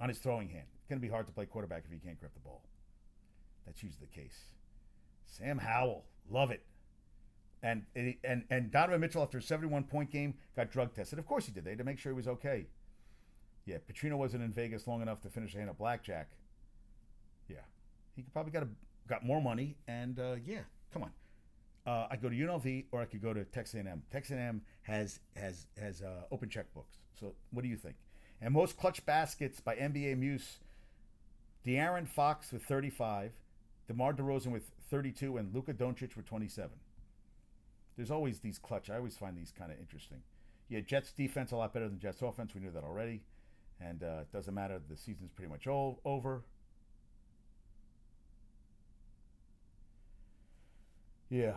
On 0.00 0.08
his 0.08 0.18
throwing 0.18 0.48
hand. 0.50 0.66
It's 0.76 0.86
going 0.86 1.00
to 1.00 1.06
be 1.06 1.10
hard 1.10 1.26
to 1.26 1.32
play 1.32 1.46
quarterback 1.46 1.84
if 1.86 1.92
you 1.92 1.98
can't 2.04 2.20
grip 2.20 2.34
the 2.34 2.40
ball. 2.40 2.62
That's 3.64 3.82
usually 3.82 4.06
the 4.06 4.20
case. 4.20 4.38
Sam 5.24 5.58
Howell. 5.58 6.04
Love 6.30 6.50
it. 6.50 6.62
And, 7.62 7.84
and, 7.94 8.44
and 8.50 8.70
Donovan 8.70 9.00
Mitchell, 9.00 9.22
after 9.22 9.38
a 9.38 9.42
71 9.42 9.84
point 9.84 10.10
game, 10.10 10.34
got 10.54 10.70
drug 10.70 10.94
tested. 10.94 11.18
Of 11.18 11.26
course 11.26 11.46
he 11.46 11.52
did. 11.52 11.64
They 11.64 11.70
had 11.70 11.78
to 11.78 11.84
make 11.84 11.98
sure 11.98 12.12
he 12.12 12.16
was 12.16 12.28
okay. 12.28 12.66
Yeah, 13.64 13.76
Petrino 13.90 14.18
wasn't 14.18 14.42
in 14.42 14.52
Vegas 14.52 14.86
long 14.86 15.00
enough 15.00 15.22
to 15.22 15.30
finish 15.30 15.54
a 15.54 15.58
hand 15.58 15.70
of 15.70 15.78
blackjack. 15.78 16.28
He 18.14 18.22
could 18.22 18.32
probably 18.32 18.52
got 18.52 18.62
a, 18.62 18.68
got 19.08 19.24
more 19.24 19.40
money, 19.40 19.76
and 19.88 20.18
uh, 20.18 20.36
yeah, 20.44 20.60
come 20.92 21.02
on. 21.02 21.10
Uh, 21.86 22.06
I 22.10 22.16
go 22.16 22.28
to 22.28 22.34
UNLV 22.34 22.86
or 22.92 23.02
I 23.02 23.04
could 23.04 23.20
go 23.20 23.34
to 23.34 23.44
Texas 23.44 23.74
A&M. 23.74 24.02
Texas 24.10 24.36
A&M 24.36 24.62
has 24.82 25.20
has 25.36 25.66
has 25.78 26.00
uh, 26.00 26.22
open 26.30 26.48
checkbooks. 26.48 26.98
So 27.18 27.34
what 27.50 27.62
do 27.62 27.68
you 27.68 27.76
think? 27.76 27.96
And 28.40 28.54
most 28.54 28.76
clutch 28.76 29.04
baskets 29.04 29.60
by 29.60 29.76
NBA 29.76 30.18
Muse. 30.18 30.58
De'Aaron 31.66 32.06
Fox 32.06 32.52
with 32.52 32.62
35, 32.64 33.32
DeMar 33.88 34.12
DeRozan 34.12 34.52
with 34.52 34.70
32, 34.90 35.38
and 35.38 35.54
Luka 35.54 35.72
Doncic 35.72 36.14
with 36.14 36.26
27. 36.26 36.70
There's 37.96 38.10
always 38.10 38.40
these 38.40 38.58
clutch. 38.58 38.90
I 38.90 38.96
always 38.96 39.16
find 39.16 39.36
these 39.36 39.52
kind 39.56 39.72
of 39.72 39.78
interesting. 39.78 40.18
Yeah, 40.68 40.80
Jets 40.80 41.12
defense 41.12 41.52
a 41.52 41.56
lot 41.56 41.72
better 41.72 41.88
than 41.88 41.98
Jets 41.98 42.20
offense. 42.20 42.54
We 42.54 42.60
knew 42.60 42.70
that 42.70 42.84
already, 42.84 43.22
and 43.80 44.02
uh, 44.02 44.22
it 44.22 44.32
doesn't 44.32 44.52
matter. 44.52 44.80
The 44.88 44.96
season's 44.96 45.30
pretty 45.32 45.50
much 45.50 45.66
all 45.66 46.00
over. 46.04 46.42
Yeah. 51.34 51.54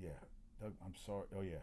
Yeah. 0.00 0.10
Doug, 0.62 0.74
I'm 0.86 0.94
sorry. 1.04 1.26
Oh, 1.36 1.40
yeah. 1.40 1.56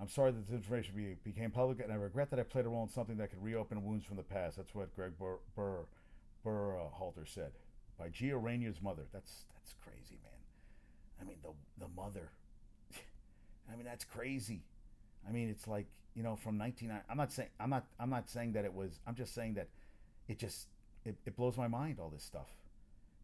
I'm 0.00 0.08
sorry 0.08 0.30
that 0.30 0.46
this 0.46 0.54
information 0.54 0.94
be, 0.94 1.16
became 1.28 1.50
public, 1.50 1.80
and 1.82 1.92
I 1.92 1.96
regret 1.96 2.30
that 2.30 2.38
I 2.38 2.44
played 2.44 2.64
a 2.64 2.68
role 2.68 2.84
in 2.84 2.88
something 2.88 3.16
that 3.16 3.30
could 3.30 3.42
reopen 3.42 3.84
wounds 3.84 4.04
from 4.04 4.18
the 4.18 4.22
past. 4.22 4.56
That's 4.56 4.72
what 4.72 4.94
Gregg 4.94 5.14
Burr, 5.18 5.80
Burr 6.44 6.76
Halter 6.92 7.26
said 7.26 7.50
by 7.98 8.08
Gio 8.08 8.40
Reyna's 8.40 8.80
mother. 8.80 9.02
That's 9.12 9.46
that's 9.52 9.74
crazy, 9.84 10.18
man. 10.22 10.40
I 11.20 11.24
mean 11.24 11.38
the 11.42 11.50
the 11.84 11.90
mother. 11.96 12.30
I 13.72 13.74
mean 13.74 13.84
that's 13.84 14.04
crazy. 14.04 14.62
I 15.28 15.32
mean 15.32 15.48
it's 15.48 15.66
like 15.66 15.86
you 16.14 16.22
know 16.22 16.36
from 16.36 16.56
19. 16.56 16.92
I'm 17.08 17.16
not 17.16 17.32
saying 17.32 17.48
I'm 17.58 17.70
not 17.70 17.84
I'm 17.98 18.10
not 18.10 18.30
saying 18.30 18.52
that 18.52 18.64
it 18.64 18.72
was. 18.72 19.00
I'm 19.08 19.16
just 19.16 19.34
saying 19.34 19.54
that 19.54 19.68
it 20.28 20.38
just 20.38 20.68
it, 21.04 21.16
it 21.26 21.36
blows 21.36 21.56
my 21.56 21.68
mind 21.68 21.98
all 22.00 22.10
this 22.10 22.24
stuff. 22.24 22.48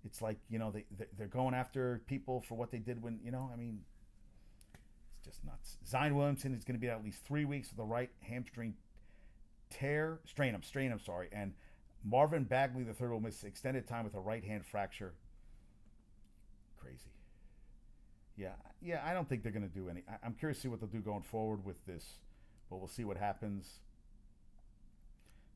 It's 0.09 0.23
like 0.23 0.39
you 0.49 0.59
know 0.59 0.71
they 0.71 0.87
they're 1.19 1.27
going 1.27 1.55
after 1.55 2.01
people 2.07 2.41
for 2.41 2.55
what 2.55 2.71
they 2.71 2.79
did 2.79 3.03
when 3.03 3.21
you 3.23 3.31
know 3.31 3.51
I 3.53 3.57
mean 3.57 3.81
it's 5.19 5.27
just 5.27 5.45
nuts. 5.45 5.77
Zion 5.87 6.17
Williamson 6.17 6.55
is 6.55 6.65
going 6.65 6.77
to 6.77 6.81
be 6.81 6.89
out 6.89 6.99
at 6.99 7.05
least 7.05 7.25
three 7.27 7.45
weeks 7.45 7.71
with 7.71 7.79
a 7.79 7.85
right 7.85 8.09
hamstring 8.23 8.73
tear, 9.69 10.21
strain. 10.25 10.55
I'm 10.55 10.63
strain. 10.63 10.93
I'm 10.93 11.01
sorry, 11.01 11.29
and 11.31 11.53
Marvin 12.03 12.45
Bagley 12.45 12.85
the 12.85 12.95
third 12.95 13.11
will 13.11 13.21
miss 13.21 13.45
extended 13.45 13.87
time 13.87 14.05
with 14.05 14.15
a 14.15 14.21
right 14.21 14.43
hand 14.43 14.65
fracture. 14.65 15.13
Crazy. 16.81 17.13
Yeah, 18.35 18.53
yeah. 18.81 19.03
I 19.05 19.13
don't 19.13 19.29
think 19.29 19.43
they're 19.43 19.53
going 19.53 19.69
to 19.69 19.75
do 19.75 19.91
any. 19.91 20.05
I, 20.09 20.15
I'm 20.25 20.33
curious 20.33 20.57
to 20.59 20.63
see 20.63 20.69
what 20.69 20.81
they'll 20.81 20.89
do 20.89 21.01
going 21.01 21.23
forward 21.23 21.67
with 21.67 21.85
this, 21.85 22.19
but 22.71 22.79
we'll 22.79 22.89
see 22.89 23.05
what 23.05 23.19
happens. 23.19 23.81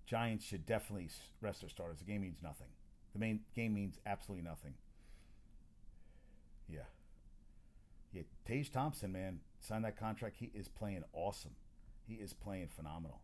Giants 0.05 0.45
should 0.45 0.67
definitely 0.67 1.09
rest 1.41 1.63
their 1.63 1.71
starters. 1.71 2.01
The 2.01 2.05
game 2.05 2.21
means 2.21 2.43
nothing. 2.43 2.67
The 3.13 3.19
main 3.19 3.41
game 3.55 3.75
means 3.75 3.99
absolutely 4.07 4.45
nothing. 4.45 4.75
Yeah. 6.69 6.81
Yeah, 8.13 8.23
Tage 8.47 8.71
Thompson, 8.71 9.13
man, 9.13 9.41
signed 9.61 9.85
that 9.85 9.99
contract. 9.99 10.37
He 10.39 10.51
is 10.55 10.69
playing 10.69 11.05
awesome. 11.13 11.57
He 12.07 12.15
is 12.15 12.33
playing 12.33 12.69
phenomenal. 12.69 13.21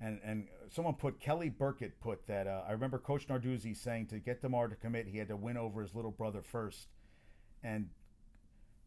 And 0.00 0.20
and 0.24 0.48
someone 0.70 0.94
put 0.94 1.20
Kelly 1.20 1.48
Burkett 1.48 2.00
put 2.00 2.26
that 2.26 2.46
uh, 2.46 2.62
I 2.66 2.72
remember 2.72 2.98
Coach 2.98 3.28
Narduzzi 3.28 3.76
saying 3.76 4.06
to 4.06 4.18
get 4.18 4.42
Damar 4.42 4.68
to 4.68 4.74
commit, 4.74 5.06
he 5.06 5.18
had 5.18 5.28
to 5.28 5.36
win 5.36 5.56
over 5.56 5.80
his 5.80 5.94
little 5.94 6.10
brother 6.10 6.42
first. 6.42 6.88
And 7.62 7.90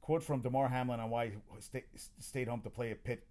quote 0.01 0.23
from 0.23 0.41
Damar 0.41 0.69
Hamlin 0.69 0.99
on 0.99 1.09
why 1.09 1.27
he 1.29 1.35
stay, 1.59 1.85
stayed 2.19 2.47
home 2.47 2.61
to 2.61 2.69
play 2.69 2.91
at 2.91 3.03
Pitt. 3.03 3.25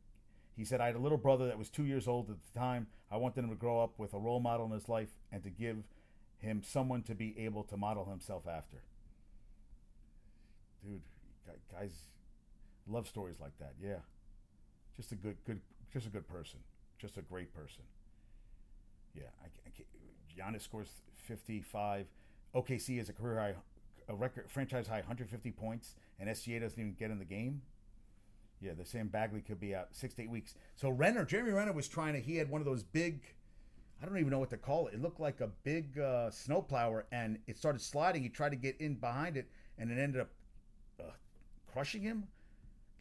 He 0.57 0.65
said, 0.65 0.81
"I 0.81 0.87
had 0.87 0.97
a 0.97 1.01
little 1.01 1.19
brother 1.19 1.47
that 1.47 1.59
was 1.59 1.69
two 1.69 1.85
years 1.85 2.09
old 2.09 2.31
at 2.31 2.37
the 2.43 2.59
time. 2.59 2.87
I 3.11 3.17
wanted 3.19 3.45
him 3.45 3.51
to 3.51 3.57
grow 3.57 3.83
up 3.83 3.99
with 3.99 4.15
a 4.15 4.19
role 4.19 4.41
model 4.41 4.67
in 4.67 4.73
his 4.73 4.89
life 4.89 5.11
and 5.31 5.43
to 5.43 5.51
give 5.51 5.85
him 6.39 6.63
someone 6.63 7.03
to 7.05 7.15
be 7.15 7.39
able 7.39 7.65
to 7.65 7.77
model 7.77 8.07
himself 8.07 8.47
after." 8.49 8.83
Dude, 10.83 11.03
guys 11.73 11.93
love 12.87 13.07
stories 13.07 13.41
like 13.41 13.59
that. 13.59 13.75
Yeah, 13.83 13.99
just 14.97 15.13
a 15.13 15.17
good, 15.17 15.37
good, 15.45 15.61
just 15.93 16.07
a 16.07 16.11
good 16.11 16.29
person 16.29 16.61
just 16.99 17.17
a 17.17 17.23
great 17.23 17.55
person. 17.55 17.83
Yeah, 19.15 19.25
I, 19.43 19.47
I 19.67 20.51
Giannis 20.51 20.63
scores 20.63 20.89
55. 21.15 22.07
OKC 22.55 23.01
is 23.01 23.09
a 23.09 23.13
career 23.13 23.39
high, 23.39 23.55
a 24.09 24.15
record 24.15 24.51
franchise 24.51 24.87
high 24.87 24.97
150 24.97 25.51
points, 25.53 25.95
and 26.19 26.29
SGA 26.29 26.61
doesn't 26.61 26.79
even 26.79 26.95
get 26.99 27.11
in 27.11 27.19
the 27.19 27.25
game. 27.25 27.63
Yeah, 28.61 28.73
the 28.77 28.85
same 28.85 29.09
Bagley 29.09 29.41
could 29.41 29.61
be 29.61 29.75
out 29.75 29.89
six 29.93 30.15
to 30.15 30.23
eight 30.23 30.31
weeks. 30.31 30.55
So 30.77 30.89
Renner, 30.89 31.25
Jeremy 31.25 31.53
Renner 31.53 31.73
was 31.73 31.89
trying 31.89 32.15
to. 32.15 32.21
He 32.21 32.37
had 32.37 32.49
one 32.49 32.61
of 32.61 32.65
those 32.65 32.83
big. 32.83 33.23
I 34.03 34.07
don't 34.07 34.19
even 34.19 34.31
know 34.31 34.39
what 34.39 34.51
to 34.51 34.57
call 34.57 34.89
it. 34.89 34.95
It 34.95 35.03
looked 35.03 35.21
like 35.21 35.41
a 35.41 35.49
big 35.63 35.99
uh, 35.99 36.31
snowplower, 36.31 37.07
and 37.13 37.39
it 37.47 37.57
started 37.57 37.81
sliding. 37.81 38.23
He 38.23 38.29
tried 38.29 38.51
to 38.51 38.57
get 38.57 38.81
in 38.81 38.95
behind 38.95 39.37
it, 39.37 39.47
and 39.79 39.91
it 39.91 39.99
ended 39.99 40.21
up 40.21 40.31
uh, 41.01 41.05
crushing 41.73 42.03
him. 42.03 42.29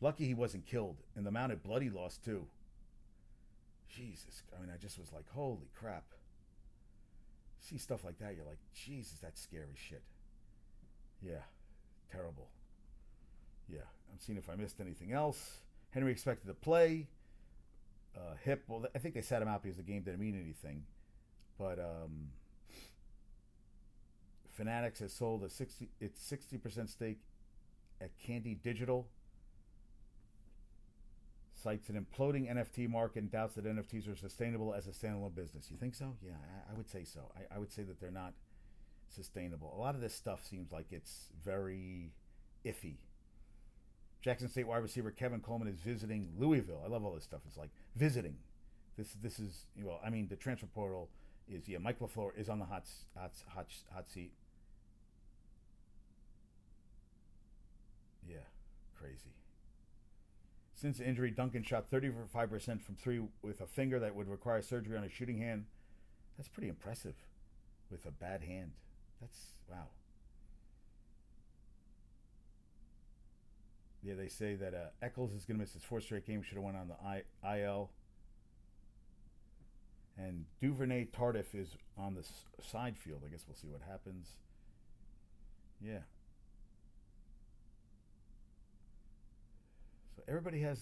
Lucky 0.01 0.25
he 0.25 0.33
wasn't 0.33 0.65
killed, 0.65 0.97
and 1.15 1.25
the 1.25 1.29
amount 1.29 1.51
of 1.51 1.63
blood 1.63 1.81
he 1.81 1.89
lost 1.89 2.23
too. 2.23 2.47
Jesus. 3.89 4.43
I 4.55 4.61
mean, 4.61 4.69
I 4.73 4.77
just 4.77 4.99
was 4.99 5.11
like, 5.13 5.25
holy 5.33 5.69
crap. 5.73 6.03
See 7.59 7.77
stuff 7.77 8.03
like 8.03 8.19
that, 8.19 8.35
you're 8.35 8.45
like, 8.45 8.59
Jesus, 8.73 9.19
that's 9.21 9.41
scary 9.41 9.75
shit. 9.75 10.03
Yeah, 11.21 11.43
terrible. 12.11 12.49
Yeah, 13.71 13.79
I'm 14.11 14.19
seeing 14.19 14.37
if 14.37 14.49
I 14.49 14.55
missed 14.55 14.79
anything 14.79 15.11
else. 15.11 15.59
Henry 15.91 16.11
expected 16.11 16.47
to 16.47 16.53
play. 16.53 17.07
Uh, 18.15 18.35
hip, 18.43 18.63
well, 18.67 18.85
I 18.95 18.99
think 18.99 19.13
they 19.13 19.21
sat 19.21 19.41
him 19.41 19.47
out 19.47 19.63
because 19.63 19.77
the 19.77 19.83
game 19.83 20.03
didn't 20.03 20.19
mean 20.19 20.39
anything. 20.41 20.83
But 21.57 21.79
um, 21.79 22.29
Fanatics 24.51 24.99
has 24.99 25.13
sold 25.13 25.43
a 25.43 25.49
60, 25.49 25.89
its 25.99 26.19
60% 26.31 26.89
stake 26.89 27.19
at 28.01 28.17
Candy 28.19 28.55
Digital 28.55 29.07
cites 31.65 31.89
an 31.89 31.95
imploding 31.95 32.53
NFT 32.53 32.87
market 32.87 33.23
and 33.23 33.31
doubts 33.31 33.55
that 33.55 33.65
NFTs 33.65 34.11
are 34.11 34.15
sustainable 34.15 34.73
as 34.73 34.87
a 34.87 34.91
standalone 34.91 35.33
business. 35.33 35.69
You 35.71 35.77
think 35.77 35.95
so? 35.95 36.15
Yeah, 36.23 36.33
I, 36.33 36.73
I 36.73 36.77
would 36.77 36.89
say 36.89 37.03
so. 37.03 37.31
I, 37.35 37.55
I, 37.55 37.57
would 37.57 37.71
say 37.71 37.81
that 37.83 37.99
they're 37.99 38.11
not 38.11 38.33
sustainable. 39.09 39.73
A 39.75 39.79
lot 39.79 39.95
of 39.95 40.01
this 40.01 40.13
stuff 40.13 40.45
seems 40.45 40.71
like 40.71 40.87
it's 40.91 41.29
very 41.43 42.11
iffy. 42.63 42.97
Jackson 44.25 44.49
State 44.49 44.65
wide 44.65 44.81
receiver 44.81 45.11
Kevin 45.11 45.39
Coleman 45.39 45.67
is 45.67 45.79
visiting 45.79 46.29
Louisville. 46.39 46.81
I 46.83 46.87
love 46.89 47.05
all 47.05 47.13
this 47.13 47.23
stuff. 47.23 47.41
It's 47.45 47.57
like 47.57 47.69
visiting. 47.95 48.37
This 48.97 49.15
this 49.21 49.39
is 49.39 49.67
well, 49.79 49.99
I 50.03 50.09
mean, 50.09 50.27
the 50.27 50.35
transfer 50.35 50.65
portal 50.65 51.09
is 51.47 51.69
yeah. 51.69 51.77
Mike 51.77 51.99
LaFleur 51.99 52.31
is 52.35 52.49
on 52.49 52.57
the 52.57 52.65
hot 52.65 52.85
hot 53.15 53.33
hot 53.53 53.67
hot 53.93 54.09
seat. 54.09 54.31
Yeah, 58.27 58.37
crazy. 58.99 59.35
Since 60.73 60.97
the 60.97 61.07
injury, 61.07 61.29
Duncan 61.29 61.61
shot 61.61 61.89
35% 61.91 62.81
from 62.81 62.95
three 62.95 63.21
with 63.43 63.61
a 63.61 63.67
finger 63.67 63.99
that 63.99 64.15
would 64.15 64.27
require 64.27 64.63
surgery 64.63 64.97
on 64.97 65.03
his 65.03 65.11
shooting 65.11 65.37
hand. 65.37 65.65
That's 66.35 66.49
pretty 66.49 66.69
impressive 66.69 67.13
with 67.91 68.07
a 68.07 68.11
bad 68.11 68.41
hand. 68.41 68.71
That's 69.21 69.51
wow. 69.69 69.85
Yeah, 74.05 74.13
they 74.13 74.27
say 74.27 74.53
that 74.55 74.73
uh, 74.75 74.85
Eccles 75.01 75.33
is 75.33 75.45
going 75.45 75.57
to 75.57 75.61
miss 75.63 75.73
his 75.73 75.81
fourth 75.83 76.03
straight 76.03 76.27
game. 76.27 76.43
Should 76.43 76.55
have 76.57 76.63
went 76.63 76.77
on 76.77 76.87
the 76.87 76.95
I- 77.03 77.57
IL. 77.57 77.89
And 80.17 80.45
Duvernay 80.61 81.07
Tardif 81.07 81.55
is 81.55 81.75
on 81.97 82.13
the 82.13 82.19
s- 82.21 82.45
side 82.61 82.97
field. 82.99 83.23
I 83.25 83.29
guess 83.31 83.45
we'll 83.47 83.55
see 83.55 83.67
what 83.67 83.81
happens. 83.81 84.27
Yeah, 85.81 85.99
So 90.15 90.23
everybody 90.27 90.61
has. 90.61 90.79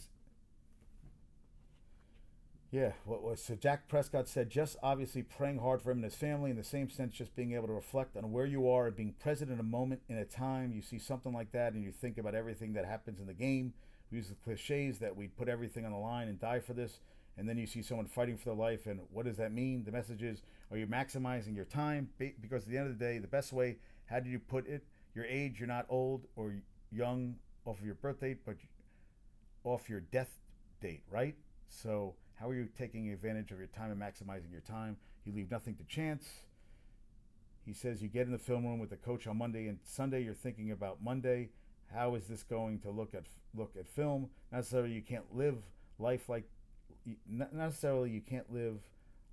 Yeah, 2.73 2.93
what 3.05 3.21
was 3.21 3.39
so 3.39 3.53
Dak 3.53 3.87
Prescott 3.87 4.27
said, 4.27 4.49
just 4.49 4.77
obviously 4.81 5.21
praying 5.21 5.59
hard 5.59 5.79
for 5.79 5.91
him 5.91 5.99
and 5.99 6.05
his 6.05 6.15
family, 6.15 6.49
in 6.49 6.57
the 6.57 6.63
same 6.63 6.89
sense, 6.89 7.13
just 7.13 7.35
being 7.35 7.53
able 7.53 7.67
to 7.67 7.73
reflect 7.73 8.17
on 8.17 8.31
where 8.31 8.47
you 8.47 8.67
are 8.67 8.87
and 8.87 8.95
being 8.95 9.13
present 9.19 9.51
in 9.51 9.59
a 9.59 9.63
moment, 9.63 10.01
in 10.09 10.17
a 10.17 10.25
time. 10.25 10.73
You 10.73 10.81
see 10.81 10.97
something 10.97 11.31
like 11.31 11.51
that, 11.51 11.73
and 11.73 11.83
you 11.83 11.91
think 11.91 12.17
about 12.17 12.33
everything 12.33 12.73
that 12.73 12.85
happens 12.85 13.19
in 13.19 13.27
the 13.27 13.33
game. 13.35 13.75
We 14.09 14.17
use 14.17 14.29
the 14.29 14.33
cliches 14.43 14.97
that 14.97 15.15
we 15.15 15.27
put 15.27 15.49
everything 15.49 15.85
on 15.85 15.91
the 15.91 15.99
line 15.99 16.27
and 16.27 16.39
die 16.39 16.61
for 16.61 16.73
this, 16.73 16.99
and 17.37 17.47
then 17.47 17.59
you 17.59 17.67
see 17.67 17.83
someone 17.83 18.07
fighting 18.07 18.37
for 18.37 18.45
their 18.45 18.55
life, 18.55 18.87
and 18.87 19.01
what 19.11 19.27
does 19.27 19.37
that 19.37 19.53
mean? 19.53 19.83
The 19.83 19.91
message 19.91 20.23
is: 20.23 20.41
Are 20.71 20.77
you 20.77 20.87
maximizing 20.87 21.55
your 21.55 21.65
time? 21.65 22.09
Because 22.17 22.63
at 22.63 22.69
the 22.69 22.77
end 22.79 22.87
of 22.87 22.97
the 22.97 23.05
day, 23.05 23.19
the 23.19 23.27
best 23.27 23.53
way, 23.53 23.77
how 24.07 24.19
do 24.19 24.31
you 24.31 24.39
put 24.39 24.65
it? 24.65 24.83
Your 25.13 25.25
age, 25.25 25.59
you're 25.59 25.67
not 25.67 25.85
old 25.89 26.25
or 26.35 26.55
young 26.91 27.35
off 27.65 27.77
of 27.77 27.85
your 27.85 27.93
birth 27.93 28.21
date, 28.21 28.39
but 28.43 28.55
off 29.63 29.91
your 29.91 29.99
death 29.99 30.39
date, 30.81 31.03
right? 31.11 31.35
So, 31.69 32.15
how 32.35 32.49
are 32.49 32.55
you 32.55 32.67
taking 32.77 33.09
advantage 33.11 33.51
of 33.51 33.57
your 33.57 33.67
time 33.67 33.91
and 33.91 34.01
maximizing 34.01 34.51
your 34.51 34.61
time? 34.61 34.97
You 35.25 35.33
leave 35.33 35.51
nothing 35.51 35.75
to 35.75 35.83
chance. 35.83 36.27
He 37.65 37.73
says 37.73 38.01
you 38.01 38.09
get 38.09 38.25
in 38.25 38.31
the 38.31 38.37
film 38.37 38.65
room 38.65 38.79
with 38.79 38.89
the 38.89 38.97
coach 38.97 39.25
on 39.27 39.37
Monday 39.37 39.67
and 39.67 39.79
Sunday. 39.83 40.23
You're 40.23 40.33
thinking 40.33 40.71
about 40.71 41.01
Monday. 41.01 41.49
How 41.93 42.15
is 42.15 42.27
this 42.27 42.43
going 42.43 42.79
to 42.79 42.89
look 42.89 43.13
at 43.13 43.23
look 43.55 43.71
at 43.79 43.87
film? 43.87 44.29
Not 44.51 44.59
necessarily 44.59 44.91
you 44.91 45.01
can't 45.01 45.33
live 45.33 45.63
life 45.99 46.27
like 46.27 46.43
not 47.29 47.53
necessarily 47.53 48.09
you 48.09 48.21
can't 48.21 48.51
live 48.51 48.79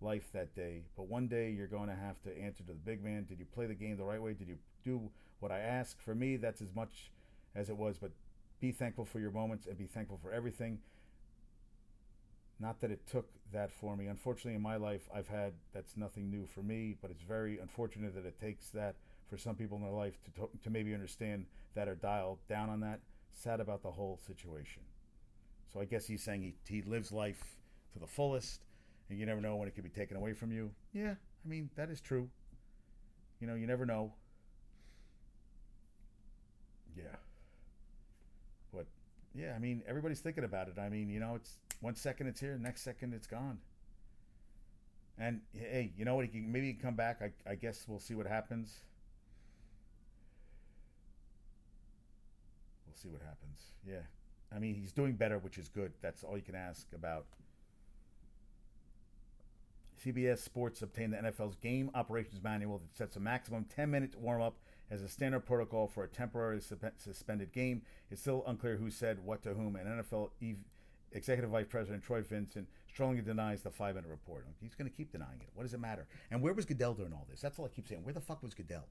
life 0.00 0.28
that 0.32 0.54
day, 0.54 0.82
but 0.96 1.08
one 1.08 1.26
day 1.28 1.50
you're 1.50 1.66
going 1.66 1.88
to 1.88 1.94
have 1.94 2.20
to 2.22 2.36
answer 2.38 2.62
to 2.62 2.68
the 2.68 2.74
big 2.74 3.02
man. 3.02 3.26
Did 3.28 3.38
you 3.38 3.46
play 3.46 3.66
the 3.66 3.74
game 3.74 3.96
the 3.96 4.04
right 4.04 4.20
way? 4.20 4.32
Did 4.32 4.48
you 4.48 4.56
do 4.84 5.10
what 5.40 5.52
I 5.52 5.58
asked? 5.58 6.00
For 6.00 6.14
me, 6.14 6.36
that's 6.36 6.62
as 6.62 6.74
much 6.74 7.10
as 7.54 7.68
it 7.68 7.76
was, 7.76 7.98
but 7.98 8.12
be 8.60 8.72
thankful 8.72 9.04
for 9.04 9.20
your 9.20 9.30
moments 9.30 9.66
and 9.66 9.76
be 9.76 9.86
thankful 9.86 10.18
for 10.22 10.32
everything. 10.32 10.78
Not 12.60 12.80
that 12.82 12.90
it 12.90 13.06
took 13.06 13.26
that 13.52 13.72
for 13.72 13.96
me. 13.96 14.06
Unfortunately, 14.06 14.54
in 14.54 14.60
my 14.60 14.76
life, 14.76 15.08
I've 15.14 15.28
had 15.28 15.54
that's 15.72 15.96
nothing 15.96 16.30
new 16.30 16.46
for 16.46 16.62
me, 16.62 16.94
but 17.00 17.10
it's 17.10 17.22
very 17.22 17.58
unfortunate 17.58 18.14
that 18.14 18.26
it 18.26 18.38
takes 18.38 18.68
that 18.70 18.96
for 19.28 19.38
some 19.38 19.56
people 19.56 19.78
in 19.78 19.82
their 19.82 19.92
life 19.92 20.18
to, 20.36 20.48
to 20.62 20.70
maybe 20.70 20.92
understand 20.92 21.46
that 21.74 21.88
or 21.88 21.94
dial 21.94 22.38
down 22.48 22.68
on 22.68 22.80
that. 22.80 23.00
Sad 23.32 23.60
about 23.60 23.82
the 23.82 23.90
whole 23.90 24.18
situation. 24.26 24.82
So 25.72 25.80
I 25.80 25.86
guess 25.86 26.06
he's 26.06 26.22
saying 26.22 26.42
he, 26.42 26.54
he 26.68 26.82
lives 26.82 27.12
life 27.12 27.56
to 27.94 27.98
the 27.98 28.06
fullest, 28.06 28.60
and 29.08 29.18
you 29.18 29.24
never 29.24 29.40
know 29.40 29.56
when 29.56 29.66
it 29.66 29.74
could 29.74 29.84
be 29.84 29.90
taken 29.90 30.16
away 30.16 30.34
from 30.34 30.52
you. 30.52 30.70
Yeah, 30.92 31.14
I 31.44 31.48
mean, 31.48 31.70
that 31.76 31.90
is 31.90 32.00
true. 32.00 32.28
You 33.40 33.46
know, 33.46 33.54
you 33.54 33.66
never 33.66 33.86
know. 33.86 34.12
Yeah 36.94 37.16
yeah, 39.34 39.52
I 39.54 39.58
mean, 39.58 39.82
everybody's 39.86 40.20
thinking 40.20 40.44
about 40.44 40.68
it. 40.68 40.78
I 40.78 40.88
mean, 40.88 41.08
you 41.08 41.20
know, 41.20 41.34
it's 41.36 41.58
one 41.80 41.94
second 41.94 42.26
it's 42.26 42.40
here, 42.40 42.58
next 42.58 42.82
second 42.82 43.14
it's 43.14 43.26
gone. 43.26 43.58
And 45.18 45.40
hey, 45.52 45.92
you 45.96 46.04
know 46.04 46.14
what? 46.14 46.24
He 46.24 46.30
can 46.30 46.50
maybe 46.50 46.68
he 46.68 46.72
can 46.72 46.82
come 46.82 46.94
back. 46.94 47.20
I, 47.22 47.50
I 47.50 47.54
guess 47.54 47.84
we'll 47.86 47.98
see 47.98 48.14
what 48.14 48.26
happens. 48.26 48.80
We'll 52.86 52.96
see 52.96 53.08
what 53.08 53.20
happens. 53.20 53.60
Yeah, 53.86 54.02
I 54.54 54.58
mean 54.58 54.74
he's 54.74 54.92
doing 54.92 55.12
better, 55.12 55.38
which 55.38 55.58
is 55.58 55.68
good. 55.68 55.92
That's 56.00 56.24
all 56.24 56.36
you 56.36 56.42
can 56.42 56.54
ask 56.54 56.86
about. 56.94 57.26
CBS 60.04 60.38
Sports 60.38 60.80
obtained 60.80 61.12
the 61.12 61.18
NFL's 61.18 61.56
game 61.56 61.90
operations 61.94 62.42
manual 62.42 62.78
that 62.78 62.96
sets 62.96 63.16
a 63.16 63.20
maximum 63.20 63.64
10 63.64 63.90
minute 63.90 64.14
warm 64.18 64.40
up 64.40 64.56
as 64.90 65.02
a 65.02 65.08
standard 65.08 65.40
protocol 65.40 65.86
for 65.86 66.04
a 66.04 66.08
temporarily 66.08 66.60
suspended 66.60 67.52
game. 67.52 67.82
It's 68.10 68.20
still 68.20 68.44
unclear 68.46 68.76
who 68.76 68.90
said 68.90 69.24
what 69.24 69.42
to 69.42 69.54
whom, 69.54 69.76
and 69.76 69.86
NFL 69.86 70.30
Executive 71.12 71.50
Vice 71.50 71.66
President 71.68 72.02
Troy 72.02 72.22
Vincent 72.22 72.68
strongly 72.88 73.20
denies 73.20 73.62
the 73.62 73.70
five 73.70 73.96
minute 73.96 74.10
report. 74.10 74.46
He's 74.60 74.74
going 74.74 74.88
to 74.90 74.96
keep 74.96 75.12
denying 75.12 75.40
it. 75.40 75.48
What 75.54 75.64
does 75.64 75.74
it 75.74 75.80
matter? 75.80 76.06
And 76.30 76.40
where 76.40 76.54
was 76.54 76.64
Goodell 76.64 76.94
during 76.94 77.12
all 77.12 77.26
this? 77.28 77.40
That's 77.40 77.58
all 77.58 77.64
I 77.64 77.68
keep 77.68 77.88
saying. 77.88 78.04
Where 78.04 78.14
the 78.14 78.20
fuck 78.20 78.42
was 78.42 78.54
Goodell? 78.54 78.86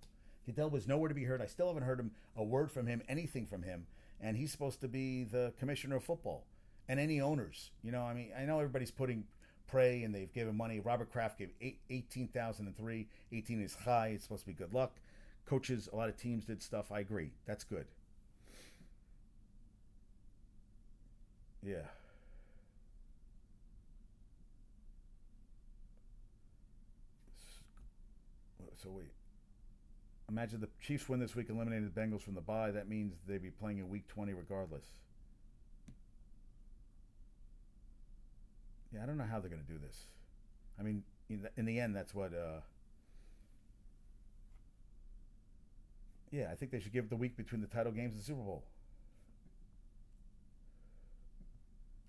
Goodell 0.45 0.69
was 0.69 0.87
nowhere 0.87 1.09
to 1.09 1.15
be 1.15 1.23
heard. 1.23 1.41
I 1.41 1.45
still 1.45 1.67
haven't 1.67 1.83
heard 1.83 1.99
him 1.99 2.11
a 2.35 2.43
word 2.43 2.71
from 2.71 2.87
him, 2.87 3.01
anything 3.07 3.45
from 3.45 3.63
him. 3.63 3.87
And 4.19 4.35
he's 4.35 4.51
supposed 4.51 4.81
to 4.81 4.87
be 4.87 5.23
the 5.23 5.53
commissioner 5.59 5.97
of 5.97 6.03
football 6.03 6.45
and 6.87 6.99
any 6.99 7.21
owners. 7.21 7.71
You 7.83 7.91
know, 7.91 8.01
I 8.01 8.13
mean, 8.13 8.31
I 8.37 8.43
know 8.43 8.57
everybody's 8.57 8.91
putting 8.91 9.25
pray 9.67 10.03
and 10.03 10.13
they've 10.13 10.33
given 10.33 10.57
money. 10.57 10.79
Robert 10.79 11.11
Kraft 11.11 11.37
gave 11.37 11.51
eight, 11.61 11.79
18,003. 11.89 13.07
18 13.31 13.61
is 13.61 13.75
high. 13.75 14.07
It's 14.07 14.23
supposed 14.23 14.41
to 14.41 14.47
be 14.47 14.53
good 14.53 14.73
luck. 14.73 14.93
Coaches, 15.49 15.89
a 15.91 15.95
lot 15.95 16.09
of 16.09 16.15
teams 16.15 16.45
did 16.45 16.61
stuff. 16.61 16.91
I 16.91 16.99
agree. 16.99 17.31
That's 17.47 17.63
good. 17.63 17.87
Yeah. 21.65 21.77
So 28.75 28.91
wait. 28.91 29.07
Imagine 30.29 30.61
the 30.61 30.69
Chiefs 30.79 31.09
win 31.09 31.19
this 31.19 31.35
week, 31.35 31.47
eliminating 31.49 31.91
the 31.91 31.99
Bengals 31.99 32.21
from 32.21 32.35
the 32.35 32.41
bye. 32.41 32.69
That 32.69 32.87
means 32.87 33.15
they'd 33.27 33.41
be 33.41 33.49
playing 33.49 33.79
in 33.79 33.89
Week 33.89 34.07
20 34.07 34.33
regardless. 34.35 34.85
Yeah, 38.93 39.01
I 39.01 39.07
don't 39.07 39.17
know 39.17 39.25
how 39.25 39.39
they're 39.39 39.49
going 39.49 39.63
to 39.63 39.73
do 39.73 39.79
this. 39.79 40.05
I 40.79 40.83
mean, 40.83 41.03
in 41.27 41.41
the, 41.41 41.49
in 41.57 41.65
the 41.65 41.79
end, 41.79 41.95
that's 41.95 42.13
what. 42.13 42.33
Uh, 42.35 42.59
yeah, 46.31 46.49
I 46.51 46.55
think 46.55 46.71
they 46.71 46.79
should 46.79 46.93
give 46.93 47.09
the 47.09 47.15
week 47.15 47.35
between 47.37 47.61
the 47.61 47.67
title 47.67 47.91
games 47.91 48.13
and 48.13 48.21
the 48.21 48.25
Super 48.25 48.41
Bowl. 48.41 48.63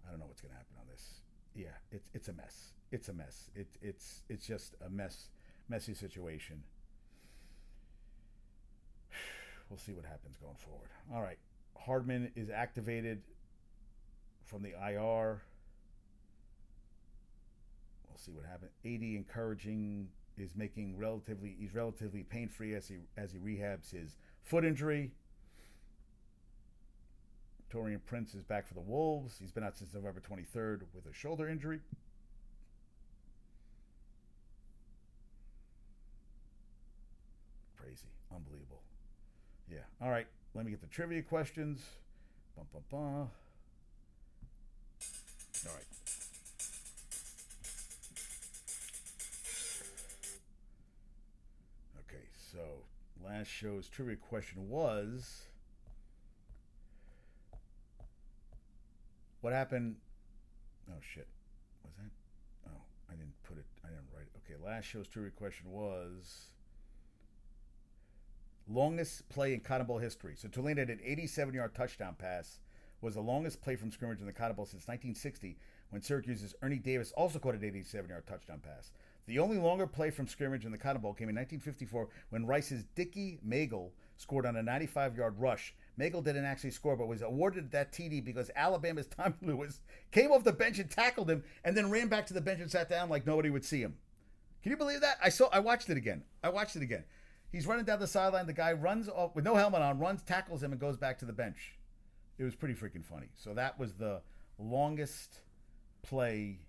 I 0.07 0.11
don't 0.11 0.21
know 0.21 0.27
what's 0.27 0.41
going 0.41 0.53
to 0.53 0.57
happen 0.57 0.77
on 0.81 0.87
this. 0.91 1.21
Yeah, 1.55 1.77
it's 1.91 2.11
it's 2.15 2.29
a 2.29 2.33
mess. 2.33 2.73
It's 2.91 3.09
a 3.09 3.13
mess. 3.13 3.51
It, 3.55 3.69
it's 3.81 4.23
it's 4.29 4.47
just 4.47 4.75
a 4.85 4.91
mess, 4.91 5.29
messy 5.69 5.95
situation. 5.95 6.63
We'll 9.69 9.79
see 9.79 9.93
what 9.93 10.05
happens 10.05 10.37
going 10.37 10.57
forward. 10.57 10.89
All 11.15 11.23
right, 11.23 11.39
Hardman 11.79 12.33
is 12.35 12.51
activated 12.51 13.23
from 14.45 14.65
the 14.65 14.71
IR 14.71 15.43
We'll 18.11 18.19
see 18.19 18.33
what 18.33 18.45
happens. 18.45 18.73
AD 18.85 19.03
encouraging 19.03 20.09
is 20.41 20.57
making 20.57 20.97
relatively 20.97 21.55
he's 21.59 21.75
relatively 21.75 22.23
pain 22.23 22.49
free 22.49 22.75
as 22.75 22.89
he 22.89 22.97
as 23.17 23.33
he 23.33 23.39
rehabs 23.39 23.91
his 23.91 24.17
foot 24.43 24.65
injury. 24.65 25.13
Taurean 27.73 28.01
Prince 28.05 28.35
is 28.35 28.43
back 28.43 28.67
for 28.67 28.75
the 28.75 28.81
Wolves. 28.81 29.37
He's 29.39 29.53
been 29.53 29.63
out 29.63 29.79
since 29.79 29.95
November 29.95 30.21
23rd 30.21 30.83
with 30.93 31.07
a 31.07 31.15
shoulder 31.15 31.49
injury. 31.49 31.81
Crazy. 37.81 38.09
Unbelievable. 38.35 38.83
Yeah. 39.71 39.79
All 40.03 40.11
right. 40.11 40.27
Let 40.55 40.65
me 40.65 40.73
get 40.73 40.81
the 40.81 40.89
trivia 40.89 41.23
questions. 41.23 41.81
Bum, 42.57 42.67
bum, 42.73 42.83
bum. 42.91 43.31
All 45.69 45.75
right. 45.75 46.00
Last 53.25 53.49
show's 53.49 53.89
trivia 53.89 54.17
question 54.17 54.69
was 54.69 55.49
What 59.41 59.53
happened? 59.53 59.97
Oh, 60.91 61.01
shit. 61.01 61.27
Was 61.85 61.95
that? 61.97 62.11
Oh, 62.69 62.81
I 63.09 63.15
didn't 63.15 63.33
put 63.43 63.57
it, 63.57 63.65
I 63.85 63.89
didn't 63.89 64.09
write 64.15 64.27
it. 64.27 64.41
Okay, 64.45 64.63
last 64.63 64.85
show's 64.85 65.09
trivia 65.09 65.31
question 65.31 65.71
was 65.71 66.51
longest 68.69 69.29
play 69.29 69.55
in 69.55 69.61
Cotton 69.61 69.87
Bowl 69.87 69.99
history. 69.99 70.35
So 70.37 70.49
Tulane 70.49 70.77
had 70.77 70.91
an 70.91 71.01
87 71.03 71.55
yard 71.55 71.75
touchdown 71.75 72.17
pass, 72.19 72.61
was 73.01 73.15
the 73.15 73.21
longest 73.21 73.63
play 73.63 73.77
from 73.77 73.91
scrimmage 73.91 74.21
in 74.21 74.27
the 74.27 74.33
Cotton 74.33 74.57
Bowl 74.57 74.67
since 74.67 74.87
1960, 74.87 75.57
when 75.89 76.03
Syracuse's 76.03 76.55
Ernie 76.63 76.79
Davis 76.79 77.13
also 77.13 77.39
caught 77.39 77.55
an 77.55 77.65
87 77.65 78.11
yard 78.11 78.27
touchdown 78.27 78.61
pass. 78.61 78.93
The 79.27 79.39
only 79.39 79.59
longer 79.59 79.87
play 79.87 80.11
from 80.11 80.27
scrimmage 80.27 80.65
in 80.65 80.73
the 80.73 80.79
Cotton 80.79 81.03
Bowl 81.03 81.15
came 81.15 81.29
in 81.29 81.37
1954 81.37 82.09
when 82.31 82.47
Rice's 82.47 82.85
Dickie 82.95 83.39
Maegle 83.47 83.91
scored 84.17 84.47
on 84.47 84.57
a 84.57 84.63
95 84.63 85.17
yard 85.17 85.39
rush. 85.39 85.75
Maegle 85.99 86.25
didn't 86.25 86.45
actually 86.45 86.71
score, 86.71 86.97
but 86.97 87.09
was 87.09 87.23
awarded 87.23 87.71
that 87.71 87.93
TD 87.93 88.25
because 88.25 88.51
Alabama's 88.57 89.07
Tommy 89.17 89.35
Lewis 89.43 89.81
came 90.11 90.31
off 90.31 90.45
the 90.45 90.53
bench 90.53 90.79
and 90.79 90.91
tackled 90.91 91.31
him 91.31 91.45
and 91.65 91.77
then 91.77 91.91
ran 91.91 92.09
back 92.09 92.27
to 92.27 92.35
the 92.35 92.41
bench 92.41 92.61
and 92.61 92.71
sat 92.71 92.89
down 92.89 93.09
like 93.09 93.27
nobody 93.27 93.51
would 93.51 93.65
see 93.65 93.81
him. 93.81 93.97
Can 94.63 94.71
you 94.71 94.77
believe 94.77 95.01
that? 95.01 95.19
I 95.23 95.29
saw 95.31 95.49
I 95.53 95.61
watched 95.61 95.89
it 95.91 95.97
again. 95.97 96.23
I 96.43 96.51
watched 96.51 96.77
it 96.77 96.83
again. 96.83 97.05
He's 97.51 97.67
running 97.67 97.85
down 97.85 97.99
the 97.99 98.07
sideline. 98.07 98.47
The 98.47 98.53
guy 98.53 98.73
runs 98.73 99.09
off 99.09 99.35
with 99.35 99.45
no 99.45 99.57
helmet 99.57 99.83
on, 99.83 99.99
runs, 99.99 100.23
tackles 100.23 100.63
him, 100.63 100.73
and 100.73 100.81
goes 100.81 100.97
back 100.97 101.19
to 101.19 101.25
the 101.25 101.33
bench. 101.33 101.77
It 102.39 102.45
was 102.45 102.55
pretty 102.55 102.75
freaking 102.75 103.05
funny. 103.05 103.29
So 103.35 103.55
that 103.55 103.79
was 103.79 103.95
the 103.95 104.23
longest 104.59 105.41
play. 106.03 106.61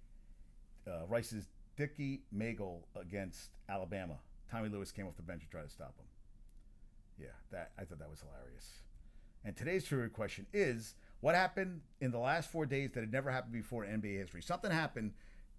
Uh, 0.87 1.05
Rice's 1.07 1.45
Dickie 1.81 2.21
Maegle 2.31 2.81
against 2.95 3.49
Alabama. 3.67 4.19
Tommy 4.51 4.69
Lewis 4.69 4.91
came 4.91 5.07
off 5.07 5.15
the 5.15 5.23
bench 5.23 5.41
to 5.41 5.49
try 5.49 5.63
to 5.63 5.69
stop 5.69 5.97
him. 5.97 6.05
Yeah, 7.17 7.33
that 7.51 7.71
I 7.75 7.85
thought 7.85 7.97
that 7.97 8.09
was 8.09 8.21
hilarious. 8.21 8.83
And 9.43 9.57
today's 9.57 9.83
trivia 9.83 10.09
question 10.09 10.45
is: 10.53 10.93
What 11.21 11.33
happened 11.33 11.81
in 11.99 12.11
the 12.11 12.19
last 12.19 12.51
four 12.51 12.67
days 12.67 12.91
that 12.91 12.99
had 12.99 13.11
never 13.11 13.31
happened 13.31 13.53
before 13.53 13.83
in 13.83 13.99
NBA 13.99 14.15
history? 14.19 14.43
Something 14.43 14.69
happened 14.69 15.13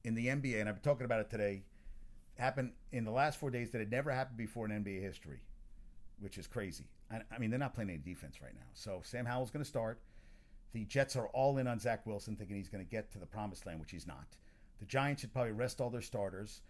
in 0.05 0.15
the 0.15 0.29
NBA, 0.29 0.61
and 0.61 0.69
I've 0.69 0.77
been 0.77 0.89
talking 0.89 1.07
about 1.07 1.19
it 1.19 1.29
today. 1.29 1.65
Happened 2.39 2.71
in 2.93 3.05
the 3.05 3.11
last 3.11 3.41
four 3.41 3.51
days 3.51 3.73
that 3.73 3.81
had 3.81 3.91
never 3.91 4.13
happened 4.13 4.37
before 4.37 4.71
in 4.71 4.85
NBA 4.85 5.01
history, 5.03 5.41
which 6.21 6.39
is 6.39 6.47
crazy. 6.47 6.85
I, 7.11 7.23
I 7.35 7.39
mean, 7.41 7.51
they're 7.51 7.59
not 7.59 7.75
playing 7.75 7.91
any 7.91 7.99
defense 7.99 8.41
right 8.41 8.55
now. 8.55 8.69
So 8.75 9.01
Sam 9.03 9.27
Howell's 9.27 9.51
going 9.51 9.65
to 9.65 9.69
start. 9.69 10.01
The 10.73 10.85
Jets 10.85 11.17
are 11.17 11.27
all 11.27 11.59
in 11.59 11.67
on 11.67 11.81
Zach 11.81 12.07
Wilson, 12.07 12.37
thinking 12.37 12.57
he's 12.57 12.69
going 12.69 12.85
to 12.85 12.89
get 12.89 13.11
to 13.11 13.19
the 13.19 13.27
promised 13.27 13.67
land, 13.67 13.81
which 13.81 13.91
he's 13.91 14.07
not. 14.07 14.37
The 14.83 14.89
Giants 14.89 15.21
should 15.21 15.33
probably 15.33 15.53
rest 15.53 15.81
all 15.81 15.91
their 15.91 16.03
starters. 16.03 16.61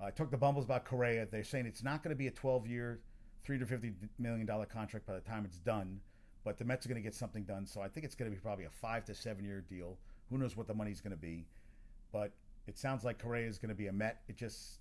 Uh, 0.00 0.06
I 0.06 0.10
took 0.10 0.30
the 0.30 0.38
bumbles 0.38 0.64
about 0.64 0.86
Correa. 0.86 1.26
They're 1.30 1.44
saying 1.44 1.66
it's 1.66 1.82
not 1.82 2.02
going 2.02 2.14
to 2.14 2.16
be 2.16 2.26
a 2.26 2.30
12 2.30 2.66
year, 2.66 3.00
$350 3.46 3.92
million 4.18 4.46
contract 4.72 5.04
by 5.06 5.12
the 5.12 5.20
time 5.20 5.44
it's 5.44 5.58
done, 5.58 6.00
but 6.44 6.56
the 6.56 6.64
Mets 6.64 6.86
are 6.86 6.88
going 6.88 7.00
to 7.00 7.06
get 7.06 7.14
something 7.14 7.42
done. 7.42 7.66
So 7.66 7.82
I 7.82 7.88
think 7.88 8.06
it's 8.06 8.14
going 8.14 8.30
to 8.30 8.34
be 8.34 8.40
probably 8.40 8.64
a 8.64 8.70
five 8.70 9.04
to 9.04 9.14
seven 9.14 9.44
year 9.44 9.60
deal. 9.60 9.98
Who 10.30 10.38
knows 10.38 10.56
what 10.56 10.66
the 10.66 10.72
money's 10.72 11.02
going 11.02 11.10
to 11.10 11.20
be? 11.20 11.44
But 12.10 12.32
it 12.66 12.78
sounds 12.78 13.04
like 13.04 13.22
Correa 13.22 13.46
is 13.46 13.58
going 13.58 13.68
to 13.68 13.74
be 13.74 13.88
a 13.88 13.92
Met. 13.92 14.22
It 14.28 14.38
just 14.38 14.78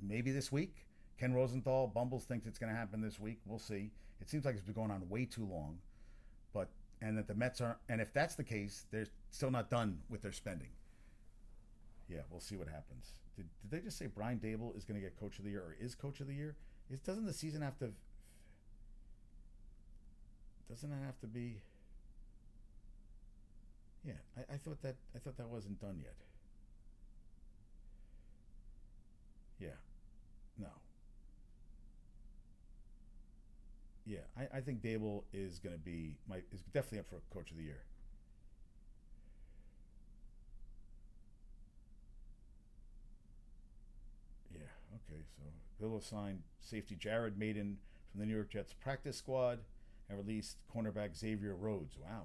maybe 0.00 0.30
this 0.30 0.50
week. 0.50 0.86
Ken 1.20 1.34
Rosenthal, 1.34 1.88
Bumbles 1.88 2.24
thinks 2.24 2.46
it's 2.46 2.58
going 2.58 2.72
to 2.72 2.78
happen 2.78 3.02
this 3.02 3.20
week. 3.20 3.40
We'll 3.44 3.58
see. 3.58 3.90
It 4.22 4.30
seems 4.30 4.46
like 4.46 4.54
it's 4.54 4.64
been 4.64 4.72
going 4.72 4.90
on 4.90 5.06
way 5.10 5.26
too 5.26 5.44
long. 5.44 5.76
But 6.54 6.70
and 7.02 7.18
that 7.18 7.28
the 7.28 7.34
Mets 7.34 7.60
are 7.60 7.76
and 7.90 8.00
if 8.00 8.14
that's 8.14 8.34
the 8.34 8.44
case, 8.44 8.86
they're 8.90 9.08
still 9.30 9.50
not 9.50 9.68
done 9.68 9.98
with 10.08 10.22
their 10.22 10.32
spending 10.32 10.68
yeah, 12.08 12.20
we'll 12.30 12.40
see 12.40 12.56
what 12.56 12.68
happens. 12.68 13.12
Did, 13.36 13.46
did 13.62 13.70
they 13.70 13.84
just 13.84 13.98
say 13.98 14.06
Brian 14.06 14.38
Daboll 14.38 14.76
is 14.76 14.84
going 14.84 15.00
to 15.00 15.04
get 15.04 15.18
Coach 15.18 15.38
of 15.38 15.44
the 15.44 15.50
Year 15.50 15.60
or 15.60 15.76
is 15.78 15.94
Coach 15.94 16.20
of 16.20 16.26
the 16.26 16.34
Year? 16.34 16.56
Is 16.90 17.00
doesn't 17.00 17.26
the 17.26 17.32
season 17.32 17.62
have 17.62 17.78
to? 17.78 17.92
Doesn't 20.68 20.90
it 20.90 21.04
have 21.04 21.18
to 21.20 21.26
be? 21.26 21.60
Yeah, 24.04 24.14
I, 24.36 24.54
I 24.54 24.56
thought 24.56 24.80
that 24.82 24.96
I 25.14 25.18
thought 25.18 25.36
that 25.36 25.48
wasn't 25.48 25.80
done 25.80 25.98
yet. 26.02 26.14
Yeah, 29.58 29.76
no. 30.58 30.68
Yeah, 34.06 34.20
I, 34.36 34.58
I 34.58 34.60
think 34.60 34.80
Daboll 34.80 35.24
is 35.32 35.58
going 35.58 35.74
to 35.74 35.80
be 35.80 36.16
my 36.28 36.36
is 36.52 36.62
definitely 36.72 37.00
up 37.00 37.06
for 37.06 37.20
Coach 37.34 37.50
of 37.50 37.58
the 37.58 37.64
Year. 37.64 37.82
Okay, 45.10 45.22
so 45.36 45.42
Bill 45.80 45.96
assigned 45.96 46.42
safety 46.60 46.96
Jared 46.98 47.38
Mayden 47.38 47.78
from 48.10 48.20
the 48.20 48.26
New 48.26 48.34
York 48.34 48.50
Jets 48.50 48.72
practice 48.72 49.16
squad 49.16 49.60
and 50.08 50.18
released 50.18 50.56
cornerback 50.74 51.16
Xavier 51.16 51.54
Rhodes. 51.54 51.96
Wow. 51.98 52.24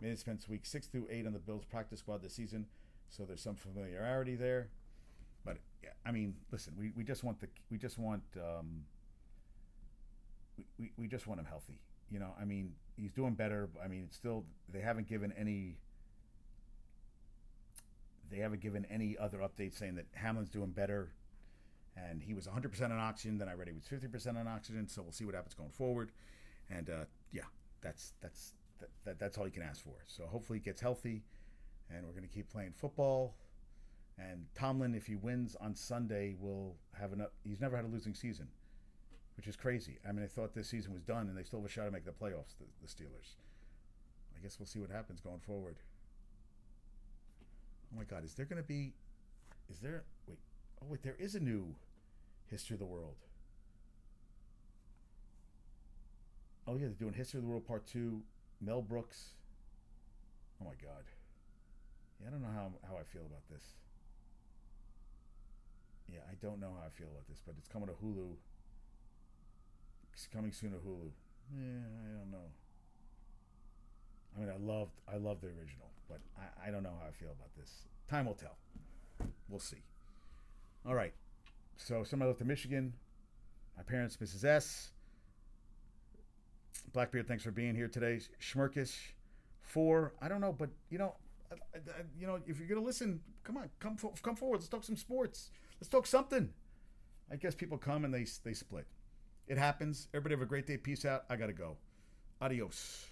Mayden 0.00 0.16
spent 0.16 0.44
week 0.48 0.64
six 0.64 0.86
through 0.86 1.08
eight 1.10 1.26
on 1.26 1.32
the 1.32 1.38
Bills 1.38 1.64
practice 1.64 2.00
squad 2.00 2.22
this 2.22 2.34
season, 2.34 2.66
so 3.08 3.24
there's 3.24 3.42
some 3.42 3.56
familiarity 3.56 4.36
there. 4.36 4.68
But 5.44 5.58
yeah, 5.82 5.90
I 6.06 6.12
mean, 6.12 6.34
listen, 6.52 6.74
we, 6.78 6.92
we 6.96 7.04
just 7.04 7.24
want 7.24 7.40
the 7.40 7.48
we 7.70 7.78
just 7.78 7.98
want 7.98 8.22
um, 8.36 8.84
we, 10.56 10.64
we, 10.78 10.92
we 10.96 11.08
just 11.08 11.26
want 11.26 11.40
him 11.40 11.46
healthy. 11.46 11.80
You 12.10 12.20
know, 12.20 12.32
I 12.40 12.44
mean, 12.44 12.72
he's 12.96 13.12
doing 13.12 13.34
better. 13.34 13.68
I 13.82 13.88
mean, 13.88 14.04
it's 14.06 14.16
still 14.16 14.44
they 14.72 14.80
haven't 14.80 15.08
given 15.08 15.32
any 15.36 15.78
they 18.30 18.38
haven't 18.38 18.60
given 18.60 18.86
any 18.90 19.16
other 19.18 19.38
updates 19.38 19.78
saying 19.78 19.96
that 19.96 20.06
Hamlin's 20.12 20.50
doing 20.50 20.70
better 20.70 21.10
and 22.06 22.22
he 22.22 22.34
was 22.34 22.46
100% 22.46 22.82
on 22.82 22.92
oxygen. 22.98 23.38
Then 23.38 23.48
I 23.48 23.54
read 23.54 23.68
he 23.68 23.74
was 23.74 23.84
50% 23.84 24.38
on 24.38 24.46
oxygen. 24.46 24.88
So 24.88 25.02
we'll 25.02 25.12
see 25.12 25.24
what 25.24 25.34
happens 25.34 25.54
going 25.54 25.70
forward. 25.70 26.12
And 26.70 26.90
uh, 26.90 27.04
yeah, 27.32 27.42
that's 27.80 28.12
that's 28.20 28.54
that, 28.80 28.90
that, 29.04 29.18
that's 29.18 29.38
all 29.38 29.46
you 29.46 29.52
can 29.52 29.62
ask 29.62 29.82
for. 29.82 29.96
So 30.06 30.24
hopefully 30.26 30.58
he 30.58 30.64
gets 30.64 30.80
healthy, 30.80 31.22
and 31.90 32.06
we're 32.06 32.12
going 32.12 32.28
to 32.28 32.34
keep 32.34 32.50
playing 32.50 32.72
football. 32.76 33.34
And 34.18 34.46
Tomlin, 34.54 34.94
if 34.94 35.06
he 35.06 35.14
wins 35.14 35.56
on 35.60 35.74
Sunday, 35.74 36.34
will 36.38 36.76
have 36.98 37.12
enough. 37.12 37.30
He's 37.44 37.60
never 37.60 37.76
had 37.76 37.84
a 37.84 37.88
losing 37.88 38.14
season, 38.14 38.48
which 39.36 39.46
is 39.46 39.56
crazy. 39.56 39.98
I 40.08 40.12
mean, 40.12 40.24
I 40.24 40.28
thought 40.28 40.54
this 40.54 40.68
season 40.68 40.92
was 40.92 41.02
done, 41.02 41.28
and 41.28 41.36
they 41.36 41.44
still 41.44 41.60
have 41.60 41.68
a 41.68 41.72
shot 41.72 41.84
to 41.84 41.90
make 41.90 42.04
the 42.04 42.10
playoffs. 42.10 42.56
The, 42.58 42.66
the 42.82 42.88
Steelers. 42.88 43.36
I 44.36 44.42
guess 44.42 44.58
we'll 44.58 44.66
see 44.66 44.78
what 44.78 44.90
happens 44.90 45.20
going 45.20 45.40
forward. 45.40 45.76
Oh 47.92 47.98
my 47.98 48.04
God, 48.04 48.24
is 48.24 48.34
there 48.34 48.46
going 48.46 48.62
to 48.62 48.66
be? 48.66 48.92
Is 49.70 49.78
there? 49.78 50.04
Wait. 50.26 50.38
Oh 50.82 50.86
wait, 50.88 51.02
there 51.02 51.16
is 51.18 51.34
a 51.34 51.40
new 51.40 51.74
history 52.50 52.74
of 52.74 52.80
the 52.80 52.86
world. 52.86 53.16
Oh 56.66 56.74
yeah, 56.74 56.86
they're 56.86 57.00
doing 57.00 57.14
History 57.14 57.38
of 57.38 57.44
the 57.44 57.50
World 57.50 57.66
Part 57.66 57.86
Two. 57.86 58.20
Mel 58.60 58.82
Brooks. 58.82 59.30
Oh 60.60 60.66
my 60.66 60.74
God. 60.82 61.04
Yeah, 62.20 62.28
I 62.28 62.30
don't 62.30 62.42
know 62.42 62.52
how 62.52 62.72
how 62.86 62.96
I 62.96 63.04
feel 63.04 63.22
about 63.24 63.48
this. 63.50 63.64
Yeah, 66.12 66.20
I 66.30 66.34
don't 66.42 66.60
know 66.60 66.72
how 66.78 66.86
I 66.86 66.90
feel 66.90 67.08
about 67.08 67.26
this, 67.28 67.40
but 67.44 67.54
it's 67.58 67.68
coming 67.68 67.88
to 67.88 67.94
Hulu. 67.94 68.34
It's 70.12 70.26
coming 70.26 70.52
soon 70.52 70.72
to 70.72 70.76
Hulu. 70.76 71.10
Yeah, 71.56 71.84
I 72.04 72.18
don't 72.18 72.30
know. 72.30 72.48
I 74.36 74.40
mean, 74.40 74.50
I 74.50 74.56
loved 74.58 74.92
I 75.10 75.16
loved 75.16 75.42
the 75.42 75.48
original, 75.48 75.88
but 76.08 76.20
I, 76.36 76.68
I 76.68 76.70
don't 76.70 76.82
know 76.82 76.92
how 77.00 77.08
I 77.08 77.12
feel 77.12 77.32
about 77.32 77.54
this. 77.56 77.86
Time 78.08 78.26
will 78.26 78.34
tell. 78.34 78.56
We'll 79.48 79.60
see. 79.60 79.82
All 80.86 80.94
right. 80.94 81.12
So 81.78 82.04
somebody 82.04 82.28
left 82.28 82.40
to 82.40 82.44
Michigan. 82.44 82.92
My 83.76 83.82
parents, 83.82 84.16
Mrs. 84.18 84.44
S. 84.44 84.90
Blackbeard, 86.92 87.28
thanks 87.28 87.44
for 87.44 87.50
being 87.50 87.74
here 87.74 87.88
today. 87.88 88.20
Schmirkish, 88.40 88.96
four. 89.62 90.12
I 90.20 90.28
don't 90.28 90.40
know, 90.40 90.52
but 90.52 90.70
you 90.90 90.98
know, 90.98 91.14
I, 91.50 91.78
I, 91.78 92.02
you 92.18 92.26
know, 92.26 92.40
if 92.46 92.58
you're 92.58 92.68
gonna 92.68 92.84
listen, 92.84 93.20
come 93.44 93.56
on, 93.56 93.70
come 93.78 93.96
come 94.22 94.36
forward. 94.36 94.58
Let's 94.58 94.68
talk 94.68 94.84
some 94.84 94.96
sports. 94.96 95.50
Let's 95.80 95.88
talk 95.88 96.06
something. 96.06 96.50
I 97.30 97.36
guess 97.36 97.54
people 97.54 97.78
come 97.78 98.04
and 98.04 98.12
they 98.12 98.26
they 98.44 98.54
split. 98.54 98.86
It 99.46 99.58
happens. 99.58 100.08
Everybody 100.12 100.34
have 100.34 100.42
a 100.42 100.46
great 100.46 100.66
day. 100.66 100.76
Peace 100.76 101.04
out. 101.04 101.24
I 101.30 101.36
gotta 101.36 101.52
go. 101.52 101.76
Adios. 102.40 103.06